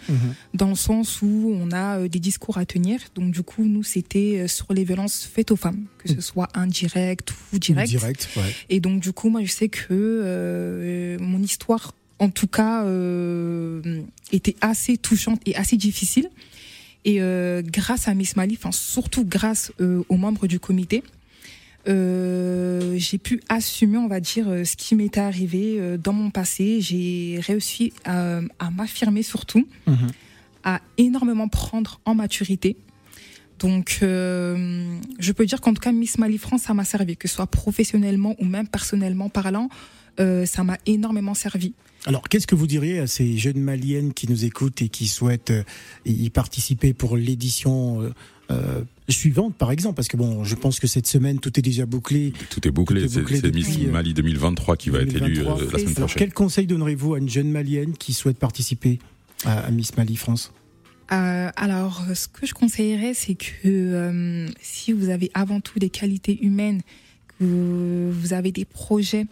dans 0.54 0.70
le 0.70 0.74
sens 0.74 1.20
où 1.22 1.52
on 1.54 1.70
a 1.72 1.98
euh, 1.98 2.08
des 2.08 2.20
discours 2.20 2.58
à 2.58 2.64
tenir. 2.64 3.00
Donc 3.14 3.32
du 3.32 3.42
coup, 3.42 3.64
nous, 3.64 3.82
c'était 3.82 4.40
euh, 4.40 4.48
sur 4.48 4.72
les 4.72 4.84
violences 4.84 5.28
faites 5.30 5.50
aux 5.50 5.56
femmes, 5.56 5.84
que 5.98 6.08
ce 6.08 6.20
soit 6.20 6.48
indirect 6.54 7.34
ou 7.52 7.58
direct. 7.58 7.90
Direct, 7.90 8.28
ouais. 8.36 8.54
Et 8.68 8.80
donc 8.80 9.00
du 9.00 9.12
coup, 9.12 9.28
moi, 9.28 9.42
je 9.44 9.52
sais 9.52 9.68
que 9.68 9.88
euh, 9.90 11.18
mon 11.20 11.42
histoire, 11.42 11.94
en 12.18 12.30
tout 12.30 12.46
cas, 12.46 12.84
euh, 12.84 14.02
était 14.32 14.56
assez 14.61 14.96
touchante 14.96 15.40
et 15.46 15.56
assez 15.56 15.76
difficile. 15.76 16.30
Et 17.04 17.22
euh, 17.22 17.62
grâce 17.64 18.08
à 18.08 18.14
Miss 18.14 18.36
Mali, 18.36 18.58
enfin 18.58 18.72
surtout 18.72 19.24
grâce 19.24 19.72
aux 19.80 20.16
membres 20.16 20.46
du 20.46 20.61
comité, 20.61 21.02
euh, 21.88 22.94
j'ai 22.96 23.18
pu 23.18 23.40
assumer, 23.48 23.98
on 23.98 24.08
va 24.08 24.20
dire, 24.20 24.48
euh, 24.48 24.64
ce 24.64 24.76
qui 24.76 24.94
m'était 24.94 25.20
arrivé 25.20 25.76
euh, 25.78 25.96
dans 25.96 26.12
mon 26.12 26.30
passé. 26.30 26.80
J'ai 26.80 27.40
réussi 27.40 27.92
à, 28.04 28.40
à 28.58 28.70
m'affirmer 28.70 29.22
surtout, 29.22 29.66
à 30.62 30.80
énormément 30.98 31.48
prendre 31.48 32.00
en 32.04 32.14
maturité. 32.14 32.76
Donc, 33.58 33.98
euh, 34.02 34.96
je 35.18 35.32
peux 35.32 35.44
dire 35.44 35.60
qu'en 35.60 35.74
tout 35.74 35.82
cas, 35.82 35.92
Miss 35.92 36.16
Mali 36.18 36.38
France, 36.38 36.62
ça 36.62 36.74
m'a 36.74 36.84
servi, 36.84 37.16
que 37.16 37.28
ce 37.28 37.34
soit 37.34 37.46
professionnellement 37.46 38.34
ou 38.38 38.46
même 38.46 38.66
personnellement 38.66 39.28
parlant, 39.28 39.68
euh, 40.18 40.46
ça 40.46 40.64
m'a 40.64 40.78
énormément 40.86 41.34
servi. 41.34 41.74
Alors, 42.06 42.26
qu'est-ce 42.28 42.46
que 42.46 42.54
vous 42.54 42.66
diriez 42.66 42.98
à 42.98 43.06
ces 43.06 43.36
jeunes 43.36 43.60
maliennes 43.60 44.14
qui 44.14 44.28
nous 44.30 44.46
écoutent 44.46 44.80
et 44.80 44.88
qui 44.88 45.08
souhaitent 45.08 45.52
y 46.06 46.30
participer 46.30 46.94
pour 46.94 47.18
l'édition 47.18 48.10
euh, 48.51 48.82
suivante, 49.09 49.55
par 49.57 49.70
exemple 49.70 49.96
Parce 49.96 50.09
que 50.09 50.16
bon, 50.16 50.44
je 50.44 50.55
pense 50.55 50.80
que 50.80 50.86
cette 50.86 51.07
semaine, 51.07 51.38
tout 51.38 51.59
est 51.59 51.62
déjà 51.62 51.86
bouclé. 51.86 52.32
Tout 52.51 52.66
est 52.66 52.70
bouclé, 52.70 53.09
c'est 53.09 53.26
c'est 53.26 53.55
Miss 53.55 53.78
euh, 53.78 53.90
Mali 53.90 54.14
2023 54.14 54.76
qui 54.76 54.90
va 54.90 55.01
être 55.01 55.14
élue 55.14 55.34
2023. 55.34 55.61
euh, 55.61 55.70
la 55.72 55.78
semaine 55.78 55.94
prochaine. 55.94 56.18
quel 56.18 56.32
conseil 56.32 56.66
donnerez-vous 56.66 57.14
à 57.14 57.18
une 57.18 57.28
jeune 57.28 57.51
malienne 57.51 57.92
qui 57.96 58.12
souhaite 58.12 58.38
participer 58.38 58.98
à, 59.44 59.61
à 59.61 59.70
Miss 59.70 59.96
Mali 59.96 60.16
France? 60.16 60.53
Euh, 61.12 61.51
alors, 61.57 62.05
ce 62.14 62.28
que 62.28 62.46
je 62.46 62.55
conseillerais, 62.55 63.14
c'est 63.14 63.34
que 63.34 63.66
euh, 63.66 64.48
si 64.61 64.92
vous 64.92 65.09
avez 65.11 65.30
avant 65.34 65.61
tout 65.61 65.78
des 65.78 65.90
qualités 65.90 66.38
humaines, 66.44 66.82
que 67.38 68.11
vous 68.12 68.32
avez 68.32 68.53
des 68.53 68.64
projets, 68.64 69.26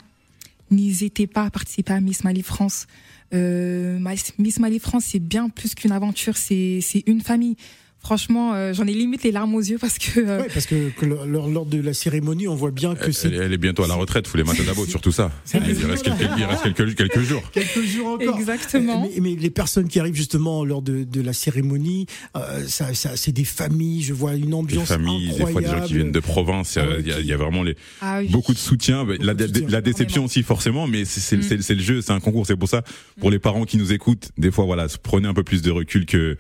n'hésitez 0.70 1.26
pas 1.26 1.44
à 1.44 1.50
participer 1.50 1.92
à 1.92 2.00
Miss 2.00 2.24
Mali 2.24 2.42
France. 2.42 2.86
Euh, 3.32 3.98
Miss 4.38 4.58
Mali 4.58 4.78
France, 4.80 5.04
c'est 5.06 5.18
bien 5.20 5.48
plus 5.50 5.74
qu'une 5.74 5.92
aventure, 5.92 6.36
c'est 6.36 6.80
une 7.06 7.20
famille. 7.20 7.56
Franchement, 8.00 8.54
euh, 8.54 8.72
j'en 8.72 8.86
ai 8.86 8.92
limite 8.94 9.22
les 9.24 9.32
larmes 9.32 9.54
aux 9.54 9.60
yeux 9.60 9.76
parce 9.78 9.98
que. 9.98 10.20
euh, 10.20 10.38
Ouais, 10.42 10.46
parce 10.54 10.66
que, 10.66 10.90
que 10.90 11.04
lors, 11.04 11.26
lors 11.48 11.66
de 11.66 11.80
la 11.80 11.92
cérémonie, 11.92 12.46
on 12.48 12.54
voit 12.54 12.70
bien 12.70 12.94
que 12.94 13.06
Elle, 13.06 13.14
c'est 13.14 13.30
elle 13.32 13.52
est 13.52 13.58
bientôt 13.58 13.82
à 13.82 13.88
la 13.88 13.94
retraite, 13.96 14.26
faut 14.28 14.38
les 14.38 14.44
matins 14.44 14.62
d'abo, 14.64 14.86
surtout 14.86 15.10
ça. 15.12 15.30
Il 15.52 15.60
reste 15.86 16.04
quelques, 16.04 16.20
il 16.38 16.44
reste 16.44 16.62
quelques, 16.62 16.94
quelques 16.94 17.20
jours. 17.20 17.42
quelques 17.52 17.82
jours 17.84 18.06
encore. 18.08 18.38
Exactement. 18.38 19.02
Mais, 19.14 19.20
mais 19.20 19.34
les 19.34 19.50
personnes 19.50 19.88
qui 19.88 19.98
arrivent 20.00 20.14
justement 20.14 20.64
lors 20.64 20.80
de, 20.80 21.02
de 21.04 21.20
la 21.20 21.32
cérémonie, 21.32 22.06
euh, 22.36 22.64
ça, 22.66 22.94
ça, 22.94 23.16
c'est 23.16 23.32
des 23.32 23.44
familles. 23.44 24.02
Je 24.02 24.14
vois 24.14 24.34
une 24.36 24.46
Des 24.46 24.54
ambiance 24.54 24.88
familles, 24.88 25.28
des 25.36 25.46
fois 25.46 25.60
des 25.60 25.66
gens 25.66 25.80
qui 25.82 25.94
viennent 25.94 26.12
de 26.12 26.20
province, 26.20 26.76
il 26.76 26.78
y 26.78 26.80
a- 26.80 26.84
Ah 26.84 26.88
ouais, 26.94 27.00
il 27.00 27.08
y, 27.08 27.12
a- 27.12 27.20
il 27.20 27.26
y 27.26 27.32
a 27.32 27.36
vraiment 27.36 27.62
les, 27.64 27.76
Ah 28.00 28.20
oui. 28.20 28.28
beaucoup 28.28 28.54
de 28.54 28.58
soutien, 28.58 29.04
la, 29.20 29.34
de 29.34 29.46
soutien. 29.46 29.68
la 29.68 29.80
déception 29.80 30.24
aussi 30.24 30.42
forcément, 30.44 30.86
mais 30.86 31.04
c'est 31.04 31.36
Mm. 31.36 31.42
c'est- 31.42 31.62
c'est 31.62 31.74
le 31.74 31.82
jeu, 31.82 32.00
c'est 32.00 32.12
un 32.12 32.20
concours, 32.20 32.46
c'est 32.46 32.56
pour 32.56 32.68
ça. 32.68 32.82
Pour 33.20 33.30
les 33.30 33.38
parents 33.40 33.64
qui 33.64 33.76
nous 33.76 33.92
écoutent, 33.92 34.30
des 34.38 34.50
fois 34.52 34.64
voilà, 34.64 34.86
prenez 35.02 35.26
un 35.28 35.34
peu 35.34 35.42
plus 35.42 35.62
de 35.62 35.70
recul 35.72 36.06
que 36.06 36.36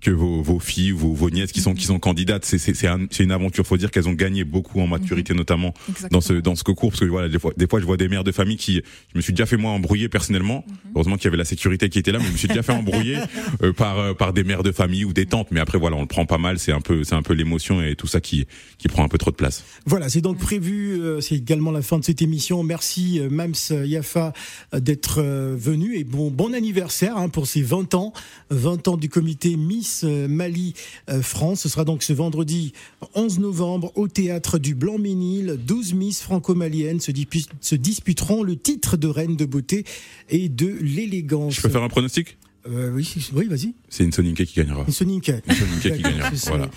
que 0.00 0.10
vos, 0.10 0.42
vos 0.42 0.60
filles, 0.60 0.90
vos, 0.92 1.14
vos 1.14 1.30
nièces 1.30 1.52
qui 1.52 1.60
sont 1.60 1.74
qui 1.74 1.84
sont 1.84 1.98
candidates, 1.98 2.44
c'est 2.44 2.58
c'est 2.58 2.74
c'est 2.74 2.86
un- 2.86 3.06
c'est 3.10 3.24
une 3.24 3.32
aventure. 3.32 3.66
Faut 3.66 3.76
dire 3.78 3.90
qu'elles 3.90 4.08
ont 4.08 4.12
gagné 4.12 4.44
beaucoup 4.44 4.80
en 4.80 4.86
maturité, 4.86 5.32
notamment 5.34 5.72
dans 6.10 6.20
ce 6.20 6.34
dans 6.34 6.54
ce 6.54 6.62
concours, 6.64 6.90
parce 6.90 7.00
que 7.00 7.06
voilà, 7.06 7.28
des 7.28 7.38
fois 7.38 7.52
des 7.56 7.66
fois 7.66 7.80
je 7.80 7.86
vois 7.86 7.96
des 7.96 8.08
mères 8.08 8.22
de 8.22 8.30
famille 8.30 8.56
qui, 8.58 8.82
je 9.12 9.16
me 9.16 9.22
suis 9.22 9.32
déjà 9.32 9.46
fait 9.46 9.56
moi 9.56 9.70
embrouiller 9.72 10.08
personnellement. 10.08 10.64
Heureusement 10.94 11.16
qu'il 11.16 11.24
y 11.24 11.28
avait 11.28 11.36
la 11.38 11.44
sécurité 11.46 11.88
qui 11.88 11.98
était 11.98 12.12
là, 12.12 12.18
mais 12.18 12.26
je 12.26 12.32
me 12.32 12.36
suis 12.36 12.46
déjà 12.48 12.62
fait 12.62 12.72
embrouiller 12.72 13.16
euh, 13.62 13.72
par 13.72 13.98
euh, 13.98 14.12
par 14.14 14.32
des 14.32 14.44
mères 14.44 14.62
de 14.62 14.70
famille 14.70 15.04
ou 15.04 15.12
des 15.14 15.26
tantes. 15.26 15.48
Mais 15.50 15.60
après 15.60 15.78
voilà, 15.78 15.96
on 15.96 16.02
le 16.02 16.06
prend 16.06 16.26
pas 16.26 16.38
mal. 16.38 16.58
C'est 16.58 16.72
un 16.72 16.80
peu 16.82 17.02
c'est 17.02 17.14
un 17.14 17.22
peu 17.22 17.32
l'émotion 17.32 17.82
et 17.82 17.96
tout 17.96 18.06
ça 18.06 18.20
qui 18.20 18.46
qui 18.78 18.88
prend 18.88 19.02
un 19.02 19.08
peu 19.08 19.18
trop 19.18 19.30
de 19.30 19.36
place. 19.36 19.64
Voilà, 19.86 20.08
c'est 20.10 20.20
donc 20.20 20.38
prévu. 20.38 21.00
euh, 21.00 21.20
c'est 21.22 21.36
également 21.36 21.72
la 21.72 21.82
fin 21.82 21.98
de 21.98 22.04
cette 22.04 22.20
émission. 22.22 22.62
Merci 22.62 23.18
euh, 23.20 23.30
Mams 23.30 23.54
Yafa 23.70 24.32
euh, 24.74 24.80
d'être 24.80 25.20
euh, 25.22 25.56
venu 25.58 25.96
et 25.96 26.04
bon 26.04 26.30
bon 26.30 26.54
anniversaire 26.54 27.16
hein, 27.16 27.28
pour 27.30 27.46
ces 27.46 27.62
20 27.62 27.94
ans, 27.94 28.12
20 28.50 28.88
ans 28.88 28.96
du 28.98 29.08
comité 29.08 29.56
Miss 29.56 29.85
euh, 30.04 30.28
Mali 30.28 30.74
euh, 31.08 31.22
France. 31.22 31.60
Ce 31.62 31.68
sera 31.68 31.84
donc 31.84 32.02
ce 32.02 32.12
vendredi 32.12 32.72
11 33.14 33.38
novembre 33.38 33.92
au 33.94 34.08
théâtre 34.08 34.58
du 34.58 34.74
Blanc-Ménil. 34.74 35.58
12 35.64 35.94
Miss 35.94 36.22
franco-maliennes 36.22 37.00
se, 37.00 37.12
se 37.60 37.74
disputeront 37.74 38.42
le 38.42 38.56
titre 38.56 38.96
de 38.96 39.08
reine 39.08 39.36
de 39.36 39.44
beauté 39.44 39.84
et 40.28 40.48
de 40.48 40.66
l'élégance. 40.80 41.54
Je 41.54 41.62
peux 41.62 41.68
faire 41.68 41.82
un 41.82 41.88
pronostic? 41.88 42.36
Euh, 42.68 42.90
oui, 42.94 43.08
oui, 43.34 43.46
vas-y. 43.48 43.74
C'est 43.88 44.04
une 44.04 44.12
Soninke 44.12 44.44
qui 44.44 44.54
gagnera. 44.54 44.84
Une 44.86 44.92
Soninke. 44.92 45.28
Une 45.48 45.54
Soninke 45.54 45.96
qui 45.96 46.02
gagnera. 46.02 46.30
C'est- 46.34 46.48
Voilà, 46.48 46.68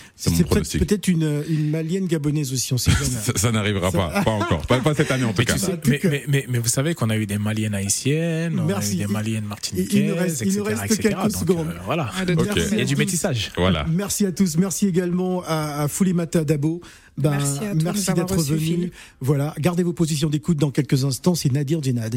c'est 0.63 0.79
peut-être 0.79 1.07
une, 1.07 1.43
une 1.49 1.69
malienne 1.69 2.05
gabonaise 2.07 2.53
aussi, 2.53 2.73
on 2.73 2.77
sait 2.77 2.91
jamais. 2.91 3.05
Ça, 3.05 3.31
ça 3.35 3.51
n'arrivera 3.51 3.91
pas, 3.91 4.21
pas 4.23 4.31
encore, 4.31 4.65
pas, 4.67 4.79
pas 4.79 4.93
cette 4.93 5.11
année 5.11 5.23
en 5.23 5.29
tout 5.33 5.35
Mais, 5.39 5.45
cas. 5.45 5.53
tu 5.53 5.59
sais- 5.59 5.79
mais, 5.87 5.99
mais, 6.03 6.23
mais, 6.27 6.45
mais 6.49 6.59
vous 6.59 6.67
savez 6.69 6.93
qu'on 6.93 7.09
a 7.09 7.17
eu 7.17 7.25
des 7.25 7.37
maliennes 7.37 7.73
haïtiennes, 7.75 8.59
on 8.59 8.65
Merci. 8.65 8.91
a 8.91 8.93
eu 8.93 9.07
des 9.07 9.13
maliennes 9.13 9.45
martiniquaises, 9.45 9.93
il 9.99 10.07
nous 10.07 10.15
reste- 10.15 10.41
il 10.41 10.47
etc. 10.47 10.57
nous 10.59 10.63
reste 10.65 10.83
etc. 10.85 11.01
quelques 11.01 11.21
Donc, 11.31 11.31
secondes. 11.31 11.67
euh, 11.67 11.79
voilà. 11.85 12.11
Ah, 12.15 12.23
merci 12.25 12.59
Il 12.73 12.77
y 12.79 12.81
a 12.81 12.85
du 12.85 12.95
métissage. 12.95 13.51
Voilà. 13.57 13.85
Merci 13.89 14.25
à 14.25 14.31
tous. 14.31 14.57
Merci 14.57 14.87
également 14.87 15.43
à, 15.45 15.83
à 15.83 15.87
Foulimata 15.87 16.43
Dabo. 16.43 16.81
Ben, 17.17 17.31
Merci 17.83 18.09
avoir 18.11 18.27
d'être 18.27 18.41
venu. 18.43 18.59
Phil. 18.59 18.91
Voilà. 19.19 19.53
Gardez 19.59 19.83
vos 19.83 19.91
positions 19.91 20.29
d'écoute 20.29 20.57
dans 20.57 20.71
quelques 20.71 21.03
instants. 21.03 21.35
C'est 21.35 21.51
Nadir 21.51 21.83
Djenad 21.83 22.15